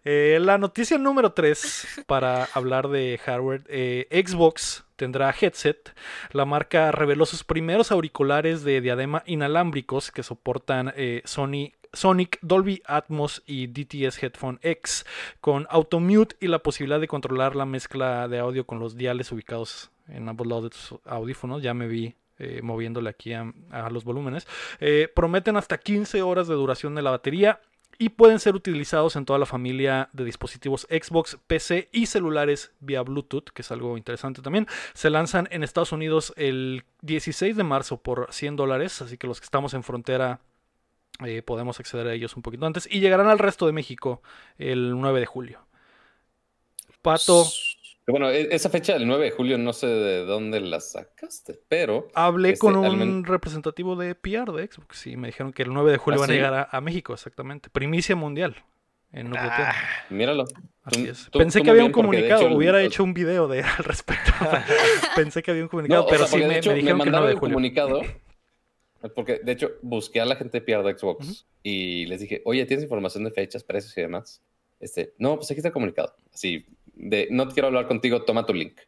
[0.03, 3.61] la noticia número 3 para hablar de hardware.
[4.09, 5.93] Xbox tendrá headset.
[6.31, 10.91] La marca reveló sus primeros auriculares de diadema inalámbricos que soportan
[11.25, 15.05] Sony Sonic, Dolby Atmos y DTS Headphone X
[15.39, 19.91] con Automute y la posibilidad de controlar la mezcla de audio con los diales ubicados
[20.07, 21.61] en ambos lados de tus audífonos.
[21.61, 23.53] Ya me vi eh, moviéndole aquí a,
[23.91, 24.47] los volúmenes.
[24.79, 27.61] Eh, prometen hasta 15 horas de duración de la batería
[27.99, 33.01] y pueden ser utilizados en toda la familia de dispositivos Xbox, PC y celulares vía
[33.01, 34.67] Bluetooth, que es algo interesante también.
[34.93, 39.39] Se lanzan en Estados Unidos el 16 de marzo por 100 dólares, así que los
[39.39, 40.41] que estamos en frontera
[41.25, 44.21] eh, podemos acceder a ellos un poquito antes y llegarán al resto de México
[44.57, 45.59] el 9 de julio.
[47.01, 47.45] Pato.
[48.07, 52.07] Bueno, e-, esa fecha del 9 de julio no sé de dónde la sacaste, pero...
[52.15, 55.91] Hablé este, con un representativo de PR de Xbox y me dijeron que el 9
[55.91, 57.69] de julio ¿Ah, van a llegar a, México, exactamente.
[57.69, 58.55] Primicia mundial.
[59.11, 59.75] En ah,
[60.09, 60.45] míralo.
[60.83, 61.29] Así es.
[61.31, 64.31] Pensé que había un comunicado, hubiera hecho un video de, al respecto.
[65.15, 67.53] Pensé que había un comunicado, pero sí me, dijeron que el 9 de julio.
[67.53, 68.01] comunicado
[69.15, 72.65] porque, de hecho, busqué a la gente de PR de Xbox y les dije, oye,
[72.65, 74.41] ¿tienes información de fechas, precios y demás?
[74.79, 76.15] Este, no, pues aquí está comunicado.
[76.33, 78.79] Así, de, no quiero hablar contigo, toma tu link.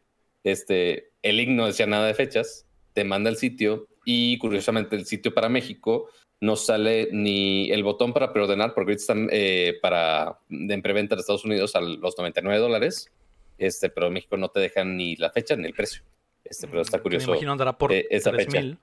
[0.44, 5.06] Este, el link no decía nada de fechas, te manda el sitio y curiosamente el
[5.06, 6.08] sitio para México
[6.40, 11.20] no sale ni el botón para preordenar, porque ahorita están eh, para, en preventa de
[11.20, 13.10] Estados Unidos a los 99 dólares,
[13.58, 16.02] este, pero en México no te dejan ni la fecha ni el precio.
[16.48, 17.26] Este, pero está curioso.
[17.26, 18.78] Me imagino andará por eh, esa 3000.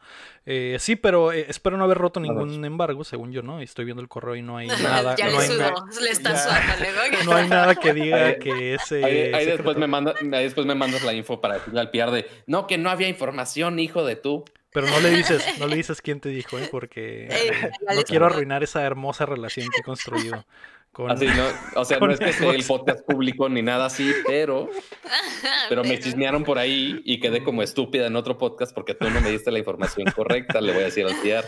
[0.46, 3.60] Eh, sí, pero eh, espero no haber roto ningún embargo, según yo, ¿no?
[3.60, 5.16] Estoy viendo el correo y no hay nada.
[5.16, 7.24] ya no le sudó, le está sudando.
[7.26, 9.04] No hay nada que diga que ese.
[9.34, 12.28] Ahí, después, me manda, ahí después me mandas la info para decirle al PR de
[12.48, 14.44] no, que no había información, hijo de tú.
[14.72, 16.68] Pero no le dices, no le dices quién te dijo, ¿eh?
[16.72, 17.30] porque
[17.96, 20.46] no quiero arruinar esa hermosa relación que he construido
[21.10, 21.82] así, ¿no?
[21.82, 24.70] O sea, no es que sea el podcast público ni nada así, pero,
[25.70, 29.22] pero me chismearon por ahí y quedé como estúpida en otro podcast porque tú no
[29.22, 31.46] me diste la información correcta, le voy a decir al TIAR.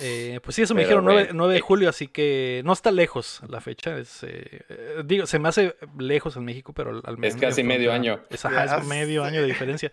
[0.00, 3.60] Eh, pues sí, eso me dijeron 9, de julio, así que no está lejos la
[3.60, 3.98] fecha.
[3.98, 4.62] Es, eh,
[5.04, 7.34] digo, se me hace lejos en México, pero al menos.
[7.34, 8.20] Es casi medio año.
[8.30, 8.44] Es,
[8.86, 9.92] medio año de diferencia.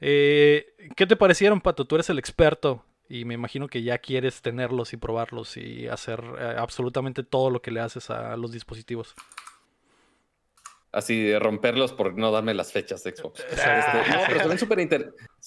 [0.00, 1.84] Eh, ¿Qué te parecieron, Pato?
[1.84, 6.20] Tú eres el experto y me imagino que ya quieres tenerlos y probarlos y hacer
[6.58, 9.14] absolutamente todo lo que le haces a los dispositivos.
[10.94, 13.40] Así de romperlos por no darme las fechas de Xbox.
[13.40, 13.62] Este,
[14.28, 14.48] pero se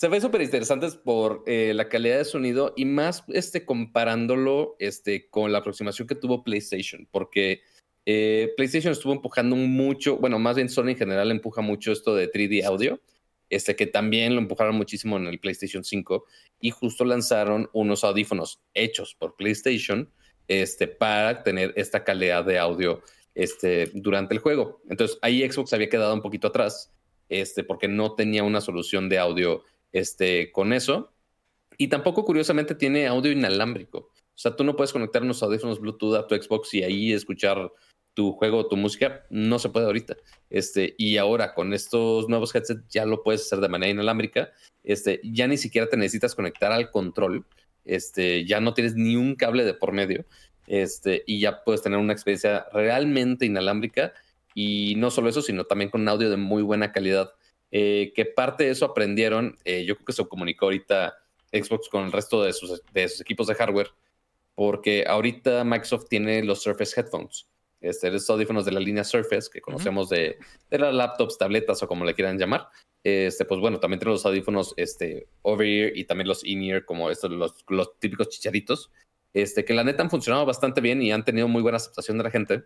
[0.09, 5.53] ven súper interesantes por eh, la calidad de sonido y más este, comparándolo este, con
[5.53, 7.61] la aproximación que tuvo PlayStation, porque
[8.05, 12.29] eh, PlayStation estuvo empujando mucho, bueno, más bien Sony en general empuja mucho esto de
[12.29, 12.99] 3D audio,
[13.49, 16.25] este, que también lo empujaron muchísimo en el PlayStation 5
[16.59, 20.11] y justo lanzaron unos audífonos hechos por PlayStation
[20.47, 23.01] este, para tener esta calidad de audio
[23.35, 24.81] este, durante el juego.
[24.89, 26.93] Entonces ahí Xbox había quedado un poquito atrás,
[27.29, 31.13] este, porque no tenía una solución de audio este, con eso.
[31.77, 33.99] Y tampoco, curiosamente, tiene audio inalámbrico.
[33.99, 37.71] O sea, tú no puedes conectar unos audífonos Bluetooth a tu Xbox y ahí escuchar
[38.17, 39.27] tu juego tu música.
[39.29, 40.17] No se puede ahorita.
[40.49, 44.49] Este, y ahora con estos nuevos headsets ya lo puedes hacer de manera inalámbrica.
[44.83, 47.45] Este, ya ni siquiera te necesitas conectar al control.
[47.85, 50.25] Este, ya no tienes ni un cable de por medio
[50.65, 54.13] este, y ya puedes tener una experiencia realmente inalámbrica
[54.55, 57.29] y no solo eso, sino también con audio de muy buena calidad.
[57.69, 61.19] Eh, que parte de eso aprendieron, eh, yo creo que se comunicó ahorita
[61.51, 63.91] Xbox con el resto de sus, de sus equipos de hardware,
[64.55, 67.47] porque ahorita Microsoft tiene los Surface Headphones,
[67.87, 70.37] este, los audífonos de la línea Surface que conocemos de,
[70.69, 72.67] de, las laptops, tabletas o como le quieran llamar.
[73.03, 77.31] Este, pues bueno, también tiene los audífonos este, over-ear y también los in-ear, como estos,
[77.31, 78.91] los, los típicos chicharitos
[79.33, 82.23] este, que la neta han funcionado bastante bien y han tenido muy buena aceptación de
[82.23, 82.63] la gente.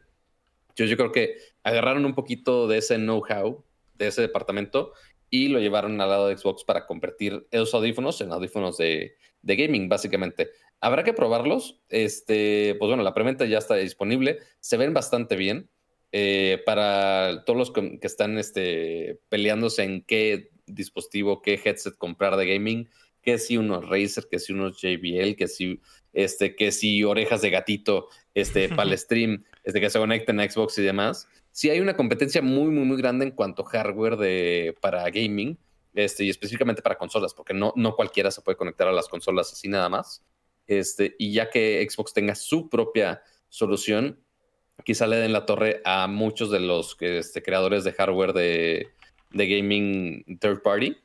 [0.76, 3.64] Yo, yo creo que agarraron un poquito de ese know-how
[3.96, 4.94] de ese departamento
[5.30, 9.56] y lo llevaron al lado de Xbox para convertir esos audífonos en audífonos de, de
[9.56, 10.52] gaming, básicamente.
[10.82, 11.80] Habrá que probarlos.
[11.90, 14.40] Este, pues bueno, la preventa ya está disponible.
[14.60, 15.70] Se ven bastante bien.
[16.12, 22.54] Eh, para todos los que, están este, peleándose en qué dispositivo, qué headset comprar de
[22.54, 22.90] gaming,
[23.22, 25.80] que si unos Razer, que si unos JBL, que si
[26.14, 30.50] este, que si orejas de gatito, este, para el stream, este, que se conecten a
[30.50, 31.28] Xbox y demás.
[31.52, 35.58] Sí hay una competencia muy, muy, muy grande en cuanto a hardware de, para gaming,
[35.94, 39.52] este, y específicamente para consolas, porque no, no cualquiera se puede conectar a las consolas
[39.52, 40.24] así nada más.
[40.68, 44.24] Este, y ya que Xbox tenga su propia solución,
[44.84, 48.88] quizá le den la torre a muchos de los este, creadores de hardware de,
[49.32, 50.98] gaming third party,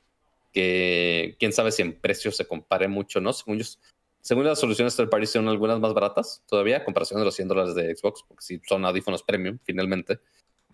[0.53, 3.33] que quién sabe si en precio se compare mucho, ¿no?
[3.33, 7.49] Según las soluciones third party son algunas más baratas todavía, a comparación de los 100
[7.49, 10.19] dólares de Xbox, porque sí son audífonos premium finalmente.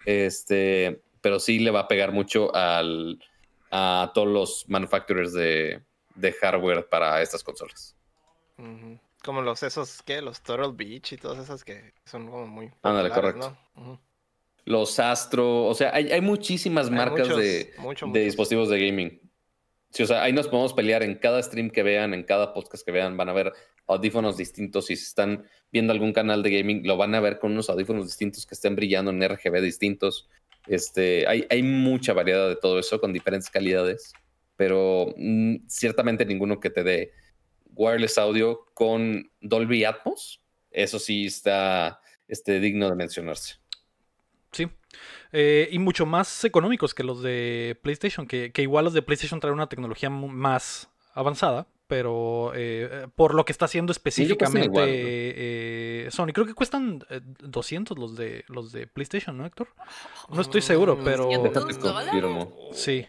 [0.05, 5.83] Este, pero sí le va a pegar mucho a todos los manufacturers de
[6.41, 7.97] hardware para estas consolas.
[9.23, 10.21] Como los esos, ¿qué?
[10.21, 12.71] Los Turtle Beach y todas esas que son como muy...
[12.83, 13.57] Ándale, correcto.
[14.65, 17.73] Los Astro, o sea, hay, hay muchísimas marcas de,
[18.13, 19.21] de dispositivos de gaming.
[19.91, 22.85] Sí, o sea, ahí nos podemos pelear en cada stream que vean, en cada podcast
[22.85, 23.53] que vean, van a ver
[23.87, 24.87] audífonos distintos.
[24.87, 28.47] Si están viendo algún canal de gaming, lo van a ver con unos audífonos distintos
[28.47, 30.29] que estén brillando en RGB distintos.
[30.67, 34.13] Este, hay, hay mucha variedad de todo eso con diferentes calidades,
[34.57, 37.13] pero mm, ciertamente ninguno que te dé
[37.75, 40.41] wireless audio con Dolby Atmos.
[40.71, 43.57] Eso sí está este, digno de mencionarse.
[44.53, 44.69] Sí,
[45.33, 49.55] eh, y mucho más económicos que los de PlayStation, que, igual los de PlayStation traen
[49.55, 56.29] una tecnología más avanzada, pero eh, por lo que está haciendo específicamente eh, Sony.
[56.33, 57.05] Creo que cuestan
[57.41, 59.69] 200 los de los de PlayStation, ¿no, Héctor?
[60.31, 61.31] No estoy seguro, mm, pero...
[62.73, 63.07] Sí.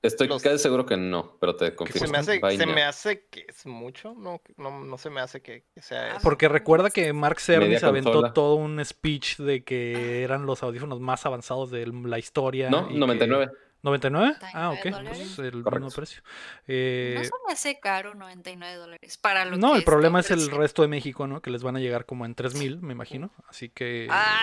[0.00, 2.06] Estoy casi seguro que no, pero te confirmo.
[2.06, 5.42] Se me hace, se me hace que es mucho, no, no, no se me hace
[5.42, 6.18] que, sea eso.
[6.22, 11.00] Porque recuerda que Mark Cerny se aventó todo un speech de que eran los audífonos
[11.00, 12.70] más avanzados de la historia.
[12.70, 13.50] No, 99.
[13.82, 14.36] ¿99?
[14.54, 14.80] Ah, ok.
[14.82, 16.22] Pues el mismo precio.
[16.66, 20.50] Eh, no se me hace caro 99 dólares para lo No, el problema es el
[20.50, 21.40] resto de México, ¿no?
[21.40, 23.30] Que les van a llegar como en 3000, me imagino.
[23.48, 24.08] Así que.
[24.10, 24.40] Ah,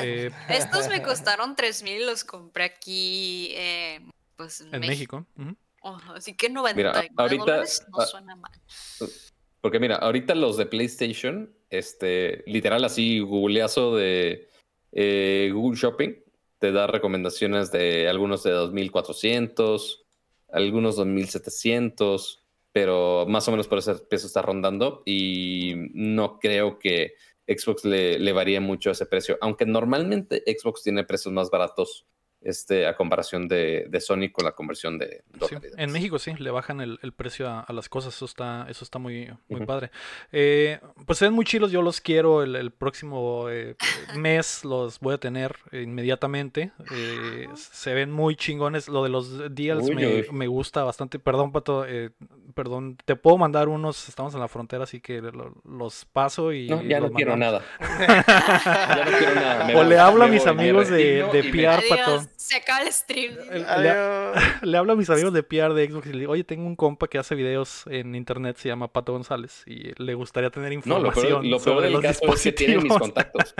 [0.00, 3.52] eh, estos me costaron 3000 y los compré aquí.
[3.56, 4.00] Eh,
[4.42, 5.26] pues, en, México.
[6.14, 8.50] así que 99 dólares no suena mal.
[9.60, 14.48] Porque mira, ahorita los de PlayStation, este, literal así, googleazo de
[14.90, 16.16] eh, Google Shopping,
[16.58, 20.04] te da recomendaciones de algunos de 2400,
[20.50, 27.14] algunos 2700, pero más o menos por ese peso está rondando y no creo que
[27.46, 32.06] Xbox le, le varía mucho ese precio, aunque normalmente Xbox tiene precios más baratos
[32.44, 35.22] este, a comparación de, de Sony con la conversión de
[35.76, 39.30] En México sí, le bajan el, precio a, las cosas, eso está, eso está muy,
[39.48, 39.90] muy padre.
[40.32, 43.76] Eh, pues se ven muy chilos, yo los quiero, el, próximo eh,
[44.16, 46.72] mes los voy a tener inmediatamente.
[46.92, 49.88] Eh, se ven muy chingones, lo de los deals
[50.32, 51.18] me, gusta bastante.
[51.18, 51.86] Perdón, Pato,
[52.54, 55.22] perdón, te puedo mandar unos, estamos en la frontera, así que
[55.64, 56.66] los paso y...
[56.88, 57.62] ya no quiero nada.
[57.80, 59.78] ya no quiero nada.
[59.78, 62.31] o le hablo a mis amigos de, de PR, Pato.
[62.42, 63.36] Se acaba el stream.
[64.62, 66.74] Le, hablo a mis amigos de PR de Xbox y le digo, oye, tengo un
[66.74, 71.48] compa que hace videos en internet, se llama Pato González, y le gustaría tener información
[71.48, 72.56] lo sobre los dispositivos.
[72.56, 73.54] tiene mis contactos.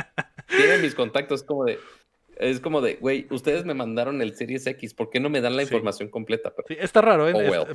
[0.48, 1.78] tiene mis contactos como de,
[2.36, 5.56] es como de, güey, ustedes me mandaron el Series X, ¿por qué no me dan
[5.56, 6.52] la información completa?
[6.66, 7.32] Sí, está raro, ¿eh?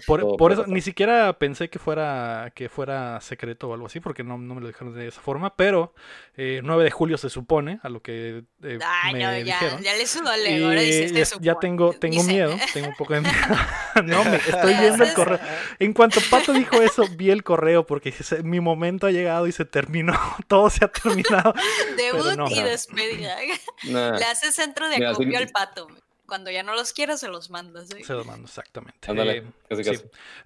[0.07, 4.23] Oh, por, eso ni siquiera pensé que fuera, que fuera secreto o algo así, porque
[4.23, 5.93] no, no me lo dijeron de esa forma, pero
[6.35, 9.81] eh, 9 de julio se supone, a lo que eh, Ay, me no, ya, dijeron.
[9.81, 13.21] ya le sudo el ahora dice, ya, ya, tengo, tengo miedo, tengo un poco de
[13.21, 13.35] miedo.
[14.03, 15.39] no, me estoy viendo el correo.
[15.79, 19.65] En cuanto Pato dijo eso, vi el correo, porque mi momento ha llegado y se
[19.65, 20.13] terminó,
[20.47, 21.53] todo se ha terminado.
[21.95, 23.37] Debut y despedida.
[23.83, 25.87] Le haces centro de acopio al pato.
[26.27, 27.87] Cuando ya no los quieras, se los mandas.
[27.87, 29.09] Se los mando, exactamente.
[29.09, 29.43] Ándale, eh,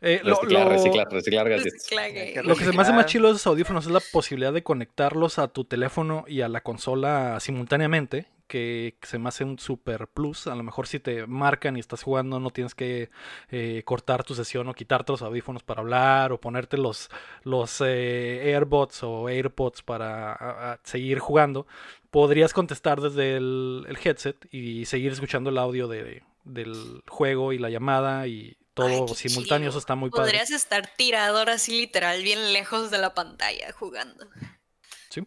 [0.02, 3.92] eh, reciclar, reciclar, reciclar, Lo que se me hace más chido de esos audífonos es
[3.92, 9.30] la posibilidad de conectarlos a tu teléfono y a la consola simultáneamente que se me
[9.30, 10.46] hace un super plus.
[10.48, 13.10] A lo mejor si te marcan y estás jugando, no tienes que
[13.50, 17.10] eh, cortar tu sesión o quitarte los audífonos para hablar o ponerte los,
[17.44, 21.66] los eh, AirBots o AirPods para seguir jugando.
[22.10, 27.70] Podrías contestar desde el, headset y seguir escuchando el audio de, del juego y la
[27.70, 29.70] llamada y todo simultáneo.
[29.70, 30.24] Eso está muy padre.
[30.26, 34.28] Podrías estar tirador así literal, bien lejos de la pantalla jugando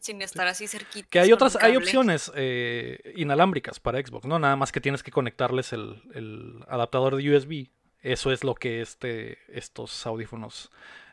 [0.01, 1.09] sin estar así cerquita.
[1.11, 4.39] Que hay otras, hay opciones eh, inalámbricas para Xbox, ¿no?
[4.39, 7.69] Nada más que tienes que conectarles el, adaptador de USB.
[8.01, 10.71] Eso es lo que este, estos audífonos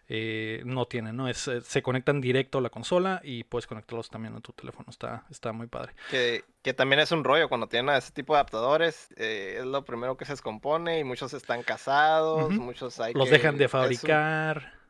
[0.10, 1.30] eh, no tienen, ¿no?
[1.30, 4.90] Es, eh, se conectan directo a la consola y puedes conectarlos también a tu teléfono.
[4.90, 5.94] Está, está muy padre.
[6.10, 6.44] Que,
[6.74, 9.10] también es un rollo cuando tienen ese tipo de adaptadores.
[9.16, 13.70] es lo primero que se descompone y muchos están casados, muchos hay Los dejan de
[13.70, 14.81] fabricar.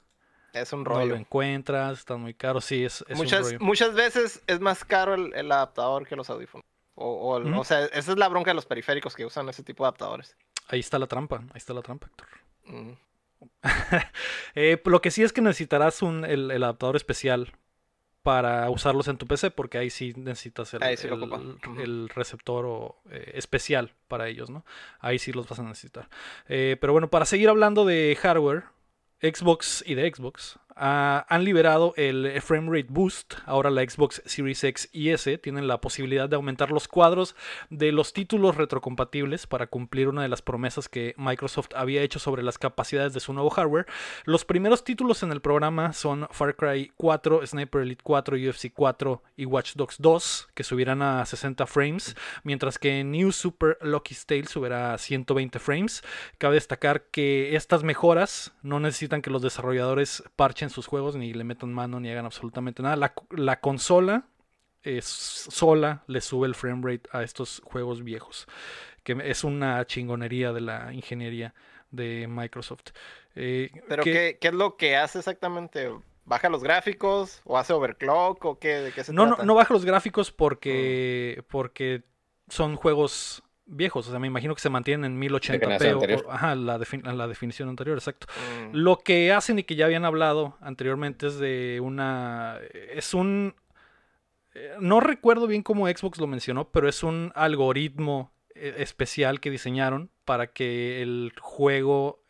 [0.53, 0.99] Es un rollo.
[1.01, 3.59] No lo encuentras, están muy caros, sí, es, muchas, un rollo.
[3.61, 6.65] Muchas veces es más caro el, adaptador que los audífonos.
[6.95, 9.87] O, o, sea, esa es la bronca de los periféricos que usan ese tipo de
[9.87, 10.35] adaptadores.
[10.67, 12.27] Ahí está la trampa, ahí está la trampa, Héctor.
[14.53, 17.53] Eh, lo que sí es que necesitarás un, el, adaptador especial
[18.21, 23.93] para usarlos en tu PC, porque ahí sí necesitas el, el, receptor o, eh, especial
[24.07, 24.63] para ellos, ¿no?
[24.99, 26.07] Ahí sí los vas a necesitar.
[26.47, 28.65] Eh, pero bueno, para seguir hablando de hardware,
[29.21, 33.35] Xbox y de Xbox Ah, han liberado el Frame Rate Boost.
[33.45, 37.35] Ahora la Xbox Series X y S tienen la posibilidad de aumentar los cuadros
[37.69, 42.41] de los títulos retrocompatibles para cumplir una de las promesas que Microsoft había hecho sobre
[42.41, 43.85] las capacidades de su nuevo hardware.
[44.25, 49.21] Los primeros títulos en el programa son Far Cry 4, Sniper Elite 4, UFC 4
[49.37, 54.47] y Watch Dogs 2, que subirán a 60 frames, mientras que New Super Lucky Tale
[54.47, 56.01] subirá a 120 frames.
[56.39, 61.43] Cabe destacar que estas mejoras no necesitan que los desarrolladores parchen sus juegos, ni le
[61.43, 63.13] metan mano, ni hagan absolutamente nada.
[63.29, 64.25] La, consola
[64.83, 68.47] es sola le sube el frame rate a estos juegos viejos,
[69.03, 71.53] que es una chingonería de la ingeniería
[71.91, 72.91] de Microsoft.
[73.35, 75.91] Eh, Pero ¿qué, es lo que hace exactamente?
[76.25, 78.75] ¿Baja los gráficos o hace overclock o qué?
[78.75, 79.43] ¿De qué se no, trata?
[79.43, 81.51] No, no baja los gráficos porque, mm.
[81.51, 82.03] porque
[82.47, 84.07] son juegos viejos.
[84.07, 86.23] O sea, me imagino que se mantienen en 1080p.
[86.25, 86.77] O, ajá, la,
[87.13, 88.27] la, definición anterior, exacto.
[88.71, 88.75] Mm.
[88.75, 92.59] Lo que hacen y que ya habían hablado anteriormente es de una.
[92.93, 93.55] Es un.
[94.53, 99.49] Eh, no recuerdo bien cómo Xbox lo mencionó, pero es un algoritmo eh, especial que
[99.49, 102.20] diseñaron para que el juego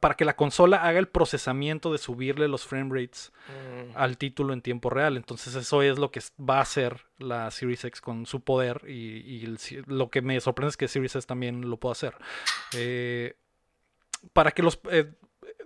[0.00, 3.96] para que la consola haga el procesamiento de subirle los frame rates mm.
[3.96, 5.16] al título en tiempo real.
[5.16, 9.46] Entonces eso es lo que va a hacer la Series X con su poder y,
[9.86, 12.14] lo que me sorprende es que Series S también lo pueda hacer.
[12.74, 13.36] Eh,
[14.32, 15.12] para que los eh,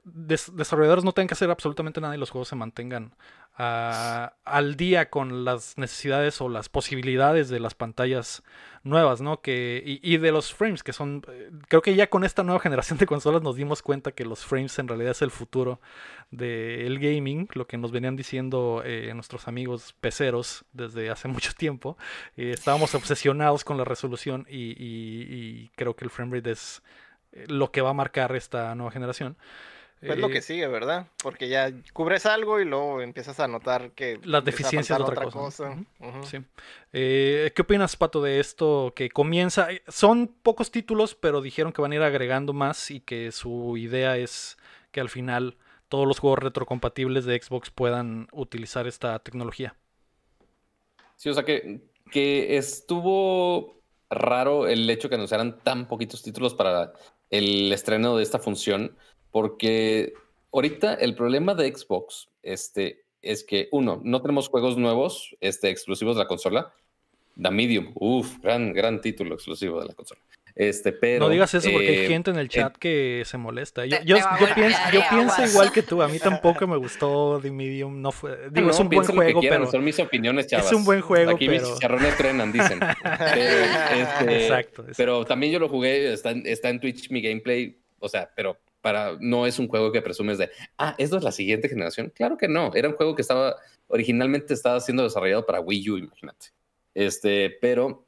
[0.04, 3.14] desarrolladores no tengan que hacer absolutamente nada y los juegos se mantengan
[3.54, 8.42] al día con las necesidades o las posibilidades de las pantallas
[8.82, 9.40] nuevas, ¿no?
[9.40, 12.98] Que, y, de los frames, que son, eh, creo que ya con esta nueva generación
[12.98, 15.80] de consolas nos dimos cuenta que los frames en realidad es el futuro
[16.30, 21.96] del gaming, lo que nos venían diciendo eh, nuestros amigos peceros desde hace mucho tiempo.
[22.36, 26.82] Eh, estábamos obsesionados con la resolución y, creo que el frame rate es
[27.46, 29.36] lo que va a marcar esta nueva generación.
[30.02, 31.06] Es lo que eh, sigue, ¿verdad?
[31.22, 34.18] Porque ya cubres algo y luego empiezas a notar que...
[34.24, 35.78] Las deficiencias de otra, cosa.
[36.24, 36.38] Sí.
[36.92, 39.70] Eh, ¿Qué opinas, Pato, de esto que comienza?
[39.70, 43.76] Eh, son pocos títulos, pero dijeron que van a ir agregando más y que su
[43.76, 44.58] idea es
[44.90, 45.56] que al final
[45.88, 49.76] todos los juegos retrocompatibles de Xbox puedan utilizar esta tecnología.
[51.14, 53.80] Sí, o sea que, que estuvo
[54.10, 56.92] raro el hecho que anunciaran tan poquitos títulos para
[57.30, 58.96] el estreno de esta función
[59.32, 60.12] porque
[60.52, 66.16] ahorita el problema de Xbox este, es que, uno, no tenemos juegos nuevos este, exclusivos
[66.16, 66.72] de la consola.
[67.40, 70.20] The Medium, uff, gran, gran título exclusivo de la consola.
[70.54, 73.86] Este, pero, no digas eso porque hay eh, gente en el chat que se molesta.
[73.86, 74.16] Yo, yo,
[74.54, 76.02] pienso, igual que tú.
[76.02, 78.02] A mí tampoco me gustó The Medium.
[78.02, 79.70] No fue, digo, es un buen juego, pero.
[79.70, 80.66] Son mis opiniones, chavas.
[80.66, 81.30] Es un buen juego.
[81.30, 82.80] Aquí mis chicharrones trenan, dicen.
[83.32, 86.12] Este, exacto, Pero también yo lo jugué.
[86.12, 87.78] Está, está en Twitch mi gameplay.
[87.98, 91.32] O sea, pero para, no es un juego que presumes de, ah, ¿esto es la
[91.32, 92.12] siguiente generación?
[92.14, 93.56] Claro que no, era un juego que estaba,
[93.86, 96.48] originalmente estaba siendo desarrollado para Wii U, imagínate.
[96.94, 98.04] Este, pero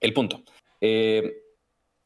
[0.00, 0.42] el punto.
[0.80, 1.42] Eh,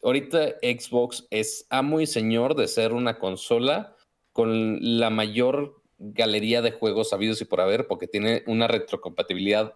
[0.02, 3.96] ahorita Xbox es amo y señor de ser una consola
[4.32, 9.74] con la mayor galería de juegos sabidos y por haber, porque tiene una retrocompatibilidad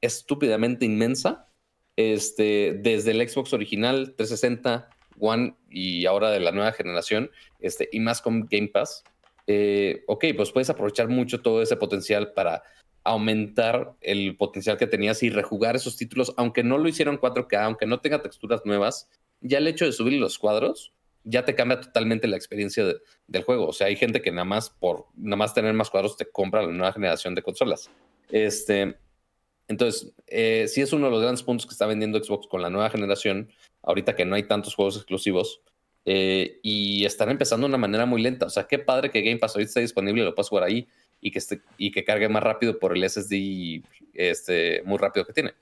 [0.00, 1.48] estúpidamente inmensa.
[1.96, 4.88] Este, desde el Xbox original 360,
[5.20, 9.04] One y ahora de la nueva generación, este, y más con Game Pass,
[9.46, 12.62] eh, ok, pues puedes aprovechar mucho todo ese potencial para
[13.04, 17.86] aumentar el potencial que tenías y rejugar esos títulos, aunque no lo hicieron 4K, aunque
[17.86, 19.08] no tenga texturas nuevas,
[19.40, 20.92] ya el hecho de subir los cuadros
[21.24, 22.84] ya te cambia totalmente la experiencia
[23.26, 23.68] del juego.
[23.68, 26.62] O sea, hay gente que nada más por nada más tener más cuadros te compra
[26.62, 27.90] la nueva generación de consolas.
[28.30, 28.96] Este,
[29.68, 32.70] entonces, eh, sí es uno de los grandes puntos que está vendiendo Xbox con la
[32.70, 33.50] nueva generación,
[33.88, 35.62] ahorita que no hay tantos juegos exclusivos,
[36.10, 38.46] eh, y están empezando de una manera muy lenta.
[38.46, 40.88] O sea, qué padre que Game Pass ahorita esté disponible lo puedas jugar ahí
[41.20, 43.82] y que, esté, y que cargue más rápido por el SSD
[44.14, 45.52] este, muy rápido que tiene.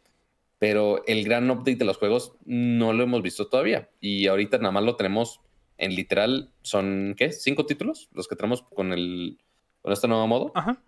[0.58, 3.90] Pero el gran update de los juegos no lo hemos visto todavía.
[4.00, 5.40] Y ahorita nada más lo tenemos
[5.78, 7.32] en literal, son, ¿qué?
[7.32, 8.08] ¿Cinco títulos?
[8.12, 9.38] Los que tenemos con, el,
[9.82, 10.52] con este nuevo modo.
[10.54, 10.80] Ajá.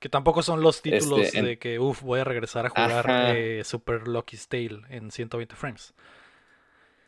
[0.00, 3.62] Que tampoco son los títulos este, de que, uff, voy a regresar a jugar eh,
[3.62, 5.94] Super Lucky's Tale en 120 frames.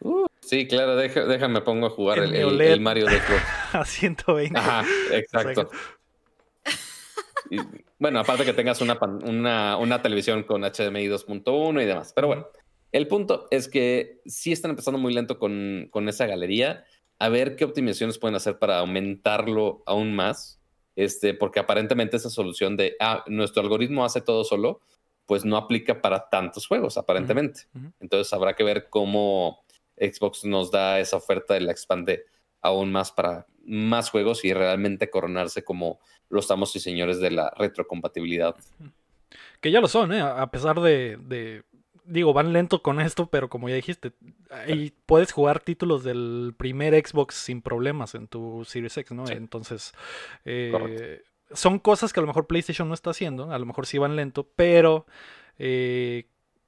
[0.01, 3.43] Uh, sí, claro, déjame pongo a jugar el, Mario de Xbox.
[3.73, 4.59] a 120.
[4.59, 5.71] Ajá, exacto.
[7.99, 8.99] bueno, aparte que tengas una,
[9.79, 12.13] una, televisión con HDMI 2.1 y demás.
[12.15, 12.49] Pero bueno,
[12.93, 16.85] el punto es que sí están empezando muy lento con, con esa galería.
[17.19, 20.61] A ver qué optimizaciones pueden hacer para aumentarlo aún más
[20.97, 24.81] este, porque aparentemente esa solución de, ah, nuestro algoritmo hace todo solo,
[25.27, 27.63] pues no aplica para tantos juegos, aparentemente.
[27.99, 29.64] Entonces habrá que ver cómo
[29.97, 32.25] Xbox nos da esa oferta y la expande
[32.61, 37.51] aún más para más juegos y realmente coronarse como los amos y señores de la
[37.57, 38.55] retrocompatibilidad.
[39.61, 40.21] Que ya lo son, ¿eh?
[40.21, 41.63] a pesar de
[42.05, 44.13] digo, van lento con esto, pero como ya dijiste,
[44.51, 49.27] ahí puedes jugar títulos del primer Xbox sin problemas en tu Series X, ¿no?
[49.29, 49.95] Entonces,
[50.45, 51.23] eh,
[51.53, 54.17] son cosas que a lo mejor PlayStation no está haciendo, a lo mejor sí van
[54.17, 55.07] lento, pero
[55.59, 56.27] eh,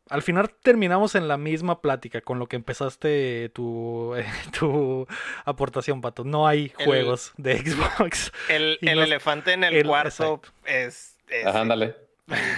[0.09, 4.15] al final terminamos en la misma plática con lo que empezaste tu,
[4.59, 5.07] tu
[5.45, 6.25] aportación, Pato.
[6.25, 8.33] No hay juegos de Xbox.
[8.49, 11.19] El, elefante en el, cuarto es...
[11.45, 11.97] ándale.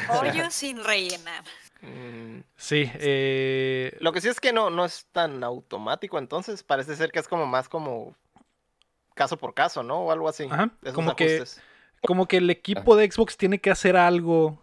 [0.09, 1.45] Hoyo sin rellenar.
[1.81, 2.41] Mm.
[2.57, 2.91] Sí.
[2.95, 3.97] Eh...
[4.01, 7.29] Lo que sí es que no, no es tan automático, entonces parece ser que es
[7.29, 8.17] como más como
[9.15, 10.01] caso por caso, ¿no?
[10.01, 10.49] O algo así.
[10.51, 10.71] Ajá.
[10.95, 11.45] Como que,
[12.03, 14.63] como que el equipo de Xbox tiene que hacer algo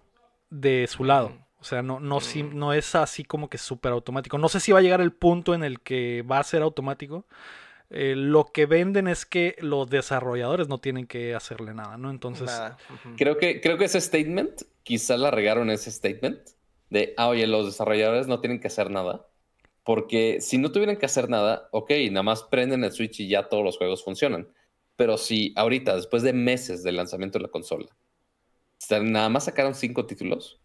[0.50, 1.45] de su lado.
[1.66, 2.56] O sea, no, no, mm.
[2.56, 4.38] no es así como que súper automático.
[4.38, 7.26] No sé si va a llegar el punto en el que va a ser automático.
[7.90, 12.12] Eh, lo que venden es que los desarrolladores no tienen que hacerle nada, ¿no?
[12.12, 12.52] Entonces.
[13.18, 16.40] Creo que, creo que ese statement, quizá la regaron ese statement
[16.92, 19.26] de, ah, oye, los desarrolladores no tienen que hacer nada.
[19.84, 23.50] Porque si no tuvieran que hacer nada, ok, nada más prenden el Switch y ya
[23.50, 24.48] todos los juegos funcionan.
[24.98, 27.88] Pero si ahorita, después de meses del lanzamiento de la consola,
[29.02, 30.60] nada más sacaron cinco títulos,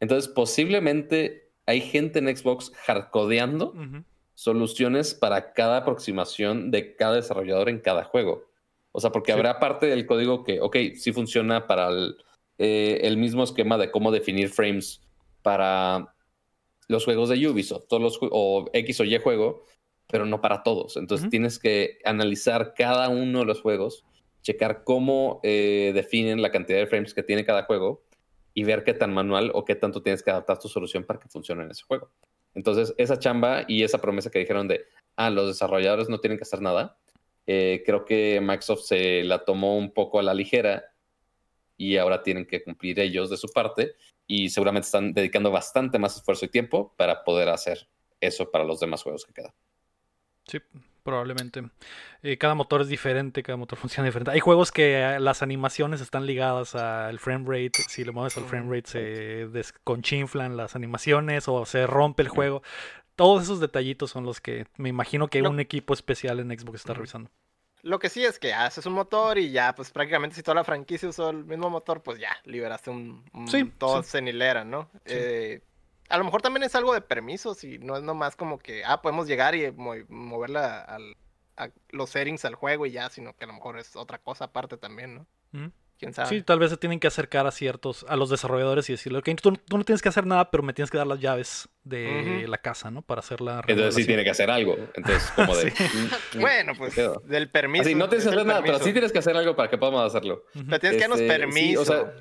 [0.00, 3.74] entonces posiblemente hay gente en Xbox hardcodeando
[4.34, 8.44] soluciones para cada aproximación de cada desarrollador en cada juego.
[8.92, 12.16] O sea, porque habrá parte del código que, ok, sí funciona para el,
[12.58, 15.00] eh, el mismo esquema de cómo definir frames
[15.42, 16.14] para
[16.88, 19.64] los juegos de Ubisoft, todos los o X o Y juego,
[20.08, 20.96] pero no para todos.
[20.96, 24.04] Entonces tienes que analizar cada uno de los juegos,
[24.42, 28.04] checar cómo eh, definen la cantidad de frames que tiene cada juego
[28.54, 31.28] y ver qué tan manual o qué tanto tienes que adaptar tu solución para que
[31.28, 32.10] funcione en ese juego.
[32.54, 34.84] Entonces, esa chamba y esa promesa que dijeron de,
[35.16, 36.96] ah, los desarrolladores no tienen que hacer nada,
[37.46, 40.82] Eh, creo que Microsoft se la tomó un poco a la ligera
[41.76, 43.96] y ahora tienen que cumplir ellos de su parte
[44.26, 47.86] y seguramente están dedicando bastante más esfuerzo y tiempo para poder hacer
[48.18, 49.52] eso para los demás juegos que quedan.
[50.46, 50.58] Sí,
[51.04, 51.62] probablemente.
[52.22, 54.32] Eh, cada motor es diferente, cada motor funciona diferente.
[54.32, 57.82] Hay juegos que eh, las animaciones están ligadas al frame rate.
[57.88, 59.00] Si le mueves al frame rate se
[59.48, 62.62] desconchinflan las animaciones o se rompe el juego.
[63.14, 66.94] Todos esos detallitos son los que me imagino que un equipo especial en Xbox está
[66.94, 67.30] revisando.
[67.82, 70.64] Lo que sí es que haces un motor y ya, pues prácticamente si toda la
[70.64, 74.88] franquicia usó el mismo motor, pues ya, liberaste un, un todo cenilera, ¿no?
[75.04, 75.60] Eh,
[76.08, 79.02] a lo mejor también es algo de permisos y no es nomás como que, ah,
[79.02, 80.98] podemos llegar y mover a
[81.90, 84.76] los settings al juego y ya, sino que a lo mejor es otra cosa aparte
[84.76, 85.26] también, ¿no?
[86.28, 89.28] Sí, tal vez se tienen que acercar a ciertos, a los desarrolladores y decirle, ok,
[89.40, 92.58] tú, no tienes que hacer nada, pero me tienes que dar las llaves de la
[92.58, 93.02] casa, ¿no?
[93.02, 94.76] Para hacer la Entonces sí tiene que hacer algo.
[94.94, 95.70] Entonces, como de...
[95.70, 96.94] Mm, mm, bueno, pues
[97.24, 97.88] del permiso.
[97.96, 100.44] no tienes que hacer nada, pero sí tienes que hacer algo para que podamos hacerlo.
[100.52, 101.82] Pero tienes que darnos este, permiso.
[101.82, 102.12] o sea,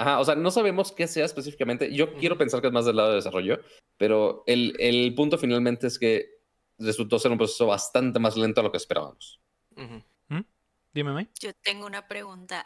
[0.00, 1.94] Ajá, o sea, no sabemos qué sea específicamente.
[1.94, 3.60] Yo quiero pensar que es más del lado de desarrollo,
[3.98, 6.38] pero el, el, punto finalmente es que
[6.78, 9.42] resultó ser un proceso bastante más lento a lo que esperábamos.
[10.94, 11.28] Dime, May.
[11.38, 12.64] Yo tengo una pregunta.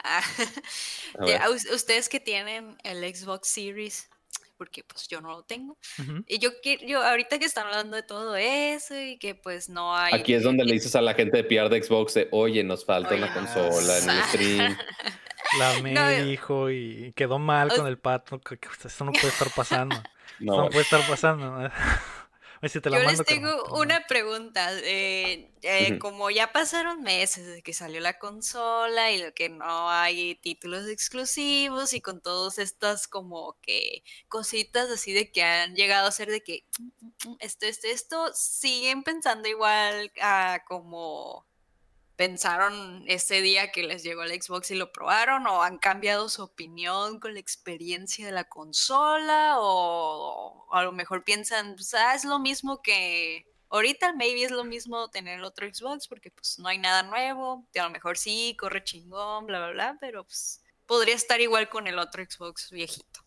[1.73, 4.07] ustedes que tienen el Xbox Series,
[4.55, 5.77] porque pues yo no lo tengo.
[6.27, 6.51] Y yo,
[6.87, 10.13] yo ahorita que están hablando de todo eso y que pues no hay...
[10.13, 13.13] Aquí es donde le dices a la gente de PR de Xbox, oye, nos falta
[13.13, 14.77] una consola en el stream.
[15.57, 18.41] La me dijo y quedó mal con el pato.
[18.83, 19.95] Esto no puede estar pasando.
[20.37, 21.69] No, no puede estar pasando.
[22.73, 24.71] Yo les tengo una pregunta.
[24.79, 29.89] Eh, eh, como ya pasaron meses desde que salió la consola y lo que no
[29.89, 36.07] hay títulos exclusivos y con todas estas como que cositas así de que han llegado
[36.07, 36.65] a ser de que
[37.39, 41.45] esto, esto, esto, siguen pensando igual a como
[42.15, 46.43] pensaron ese día que les llegó el Xbox y lo probaron o han cambiado su
[46.43, 52.25] opinión con la experiencia de la consola o, a lo mejor piensan, pues, ah, es
[52.25, 56.67] lo mismo que ahorita, maybe es lo mismo tener el otro Xbox porque pues no
[56.67, 61.15] hay nada nuevo, a lo mejor sí, corre chingón, bla, bla, bla, pero pues podría
[61.15, 63.21] estar igual con el otro Xbox viejito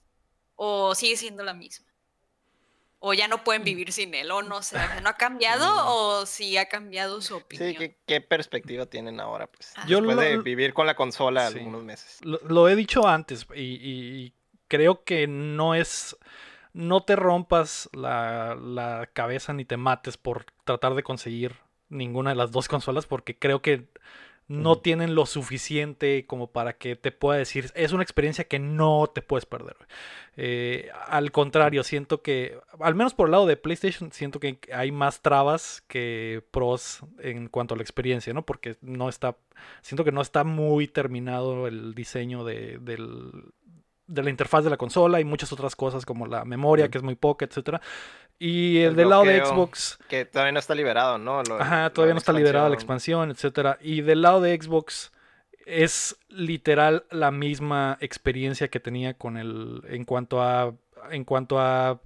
[0.56, 1.87] o sigue siendo la misma
[3.00, 3.64] o ya no pueden mm.
[3.64, 7.74] vivir sin él, o no sé, ¿no ha cambiado o si ha cambiado su opinión?
[7.78, 9.46] Sí, ¿qué, perspectiva tienen ahora?
[9.46, 9.84] Pues, ah.
[9.86, 12.20] Yo después de vivir con la consola algunos meses.
[12.22, 14.32] Lo, he dicho antes y,
[14.68, 16.16] creo que no es...
[16.74, 21.56] No te rompas la, la cabeza ni te mates por tratar de conseguir
[21.88, 23.88] ninguna de las dos consolas porque creo que
[24.48, 29.06] no tienen lo suficiente como para que te pueda decir, es una experiencia que no
[29.14, 29.76] te puedes perder.
[30.38, 34.90] Eh, al contrario, siento que, al menos por el lado de PlayStation, siento que hay
[34.90, 38.46] más trabas que pros en cuanto a la experiencia, ¿no?
[38.46, 39.36] Porque no está,
[39.82, 43.52] siento que no está muy terminado el diseño de, del,
[44.08, 47.04] de la interfaz de la consola y muchas otras cosas como la memoria, que es
[47.04, 47.80] muy poca, etcétera.
[48.38, 49.98] Y el, del lado de Xbox.
[50.08, 51.40] Que todavía no está liberado, ¿no?
[51.40, 53.78] ajá, todavía no está liberada la expansión, etcétera.
[53.80, 55.12] Y del lado de Xbox
[55.66, 59.82] es literal la misma experiencia que tenía con el.
[59.88, 60.74] en cuanto a.
[61.10, 62.00] En cuanto a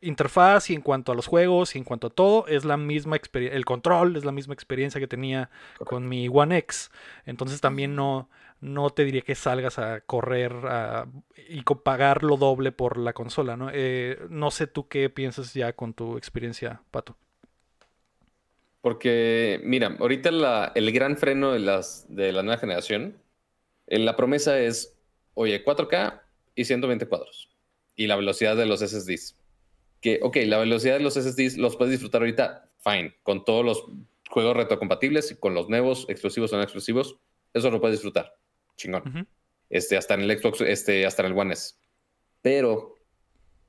[0.00, 3.16] interfaz y en cuanto a los juegos y en cuanto a todo, es la misma
[3.16, 3.56] experiencia.
[3.56, 6.90] El control es la misma experiencia que tenía con mi One X.
[7.24, 8.28] Entonces también no
[8.60, 10.52] no te diría que salgas a correr
[11.48, 13.70] y pagar lo doble por la consola, ¿no?
[13.72, 17.16] Eh, no sé tú qué piensas ya con tu experiencia, Pato.
[18.80, 23.20] Porque, mira, ahorita el gran freno de, las, de la nueva generación,
[23.88, 24.96] eh, la promesa es,
[25.34, 26.22] oye, 4K
[26.54, 27.50] y 120 cuadros.
[27.94, 29.36] Y la velocidad de los SSDs.
[30.00, 33.84] Que, ok, la velocidad de los SSDs los puedes disfrutar ahorita, fine, con todos los
[34.30, 37.16] juegos retrocompatibles y con los nuevos, exclusivos o no exclusivos,
[37.54, 38.36] eso lo puedes disfrutar
[38.76, 39.28] chingón.
[39.70, 41.74] este, hasta en el Xbox, este, hasta en el One S.
[42.42, 42.94] Pero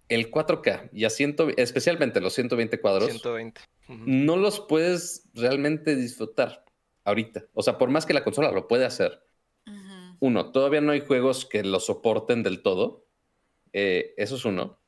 [0.09, 1.09] el 4K y a
[1.57, 3.61] especialmente los 120 cuadros, 120.
[3.87, 6.63] no los puedes realmente disfrutar
[7.03, 7.45] ahorita.
[7.53, 9.23] O sea, por más que la consola lo puede hacer.
[10.19, 13.05] Uno, todavía no hay juegos que lo soporten del todo.
[13.73, 14.79] Eh, eso es uno.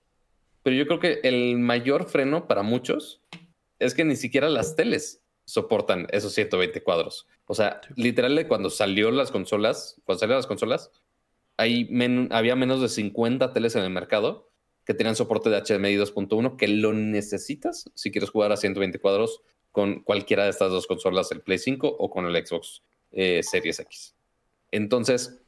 [0.64, 3.22] Pero yo creo que el mayor freno para muchos
[3.78, 7.28] es que ni siquiera las teles soportan esos 120 cuadros.
[7.48, 10.92] O sea, literal, cuando salió las consolas, cuando salieron las consolas,
[11.58, 11.90] hay
[12.30, 14.52] había menos de 50 teles en el mercado
[14.86, 19.42] que tenían soporte de HDMI 2.1 que lo necesitas si quieres jugar a 120 cuadros
[19.72, 23.80] con cualquiera de estas dos consolas, el Play 5 o con el Xbox eh, Series
[23.80, 24.16] X.
[24.72, 25.42] Entonces,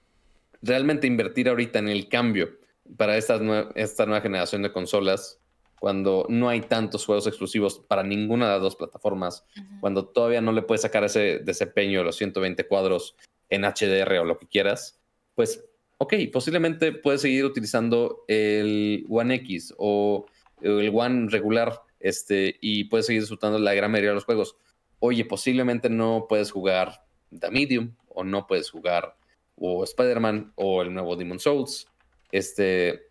[0.63, 2.49] realmente invertir ahorita en el cambio
[2.97, 3.39] para esta,
[3.75, 5.40] esta nueva generación de consolas
[5.81, 9.43] cuando no hay tantos juegos exclusivos para ninguna de las dos plataformas,
[9.79, 13.15] cuando todavía no le puedes sacar ese desempeño de los 120 cuadros
[13.49, 15.01] en HDR o lo que quieras,
[15.33, 15.65] pues,
[15.97, 20.27] ok, posiblemente puedes seguir utilizando el One X o
[20.61, 24.55] el One regular este, y puedes seguir disfrutando la gran mayoría de los juegos.
[24.99, 27.03] Oye, posiblemente no puedes jugar
[27.35, 29.15] The Medium o no puedes jugar
[29.55, 31.87] o Spider-Man o el nuevo Demon Souls.
[32.31, 33.01] Este,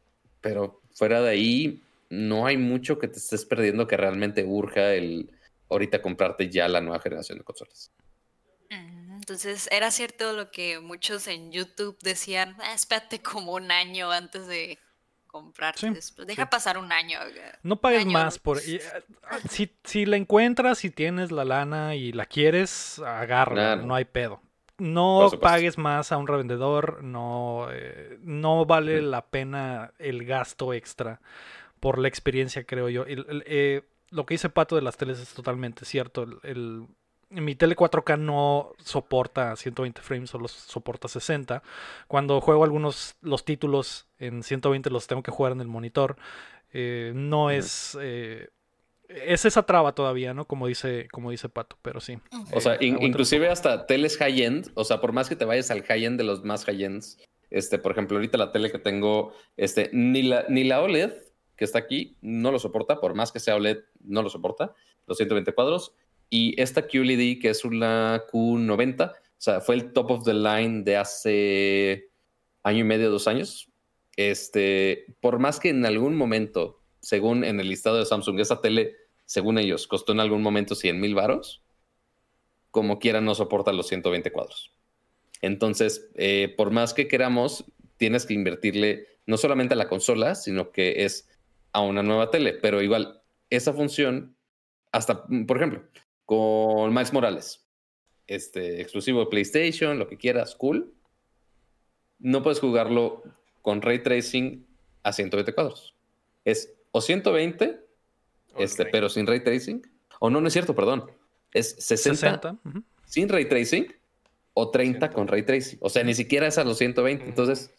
[0.40, 5.30] pero fuera de ahí, no hay mucho que te estés perdiendo que realmente urja el
[5.70, 7.92] ahorita comprarte ya la nueva generación de consolas.
[8.68, 14.10] Mm, entonces, era cierto lo que muchos en YouTube decían, ah, espérate como un año
[14.10, 14.78] antes de
[15.28, 15.92] comprarte.
[16.26, 17.20] Deja pasar un año.
[17.62, 18.58] No pagues más por...
[18.58, 18.80] Eh,
[19.48, 24.42] si, si la encuentras, si tienes la lana y la quieres, agarra, no hay pedo
[24.80, 31.20] no pagues más a un revendedor, no, eh, no vale la pena el gasto extra
[31.80, 33.04] por la experiencia, creo yo.
[33.06, 36.26] Eh, lo que dice Pato de las teles es totalmente cierto.
[36.42, 36.86] El,
[37.30, 41.62] mi tele 4K no soporta 120 frames, solo soporta 60.
[42.06, 46.16] Cuando juego algunos los títulos en 120 los tengo que jugar en el monitor.
[46.72, 47.96] Eh, no es
[49.10, 50.44] es esa traba todavía, ¿no?
[50.46, 52.18] Como dice, como dice Pato, pero sí.
[52.52, 56.18] O sea, inclusive hasta teles high-end, o sea, por más que te vayas al high-end
[56.18, 57.18] de los más high-ends,
[57.50, 61.12] este, por ejemplo, ahorita la tele que tengo, este, ni la, ni la OLED
[61.60, 64.74] que está aquí no lo soporta, por más que sea OLED, no lo soporta,
[65.06, 65.94] los 120 cuadros.
[66.30, 70.84] Y esta QLED, que es una Q90, o sea, fue el top of the line
[70.84, 72.08] de hace
[72.62, 73.70] año y medio, dos años.
[74.16, 78.96] Este, por más que en algún momento según en el listado de Samsung, esa tele,
[79.26, 81.62] según ellos, costó en algún momento 100 mil varos,
[82.70, 84.72] como quiera no soporta los 120 cuadros.
[85.42, 87.66] Entonces, eh, por más que queramos,
[87.98, 91.28] tienes que invertirle no solamente a la consola, sino que es
[91.72, 92.52] a una nueva tele.
[92.54, 94.36] Pero igual, esa función,
[94.92, 95.82] hasta, por ejemplo,
[96.24, 97.66] con Miles Morales,
[98.26, 100.94] este, exclusivo de PlayStation, lo que quieras, cool.
[102.18, 103.24] No puedes jugarlo
[103.62, 104.66] con ray tracing
[105.02, 105.94] a 120 cuadros.
[106.44, 107.80] Es o 120,
[108.58, 109.82] este, pero sin ray tracing.
[110.18, 111.10] O no, no es cierto, perdón.
[111.52, 112.58] Es 60,
[113.04, 113.92] sin ray tracing
[114.54, 115.78] o 30 con ray tracing.
[115.80, 117.24] O sea, ni siquiera es a los 120.
[117.24, 117.74] Entonces,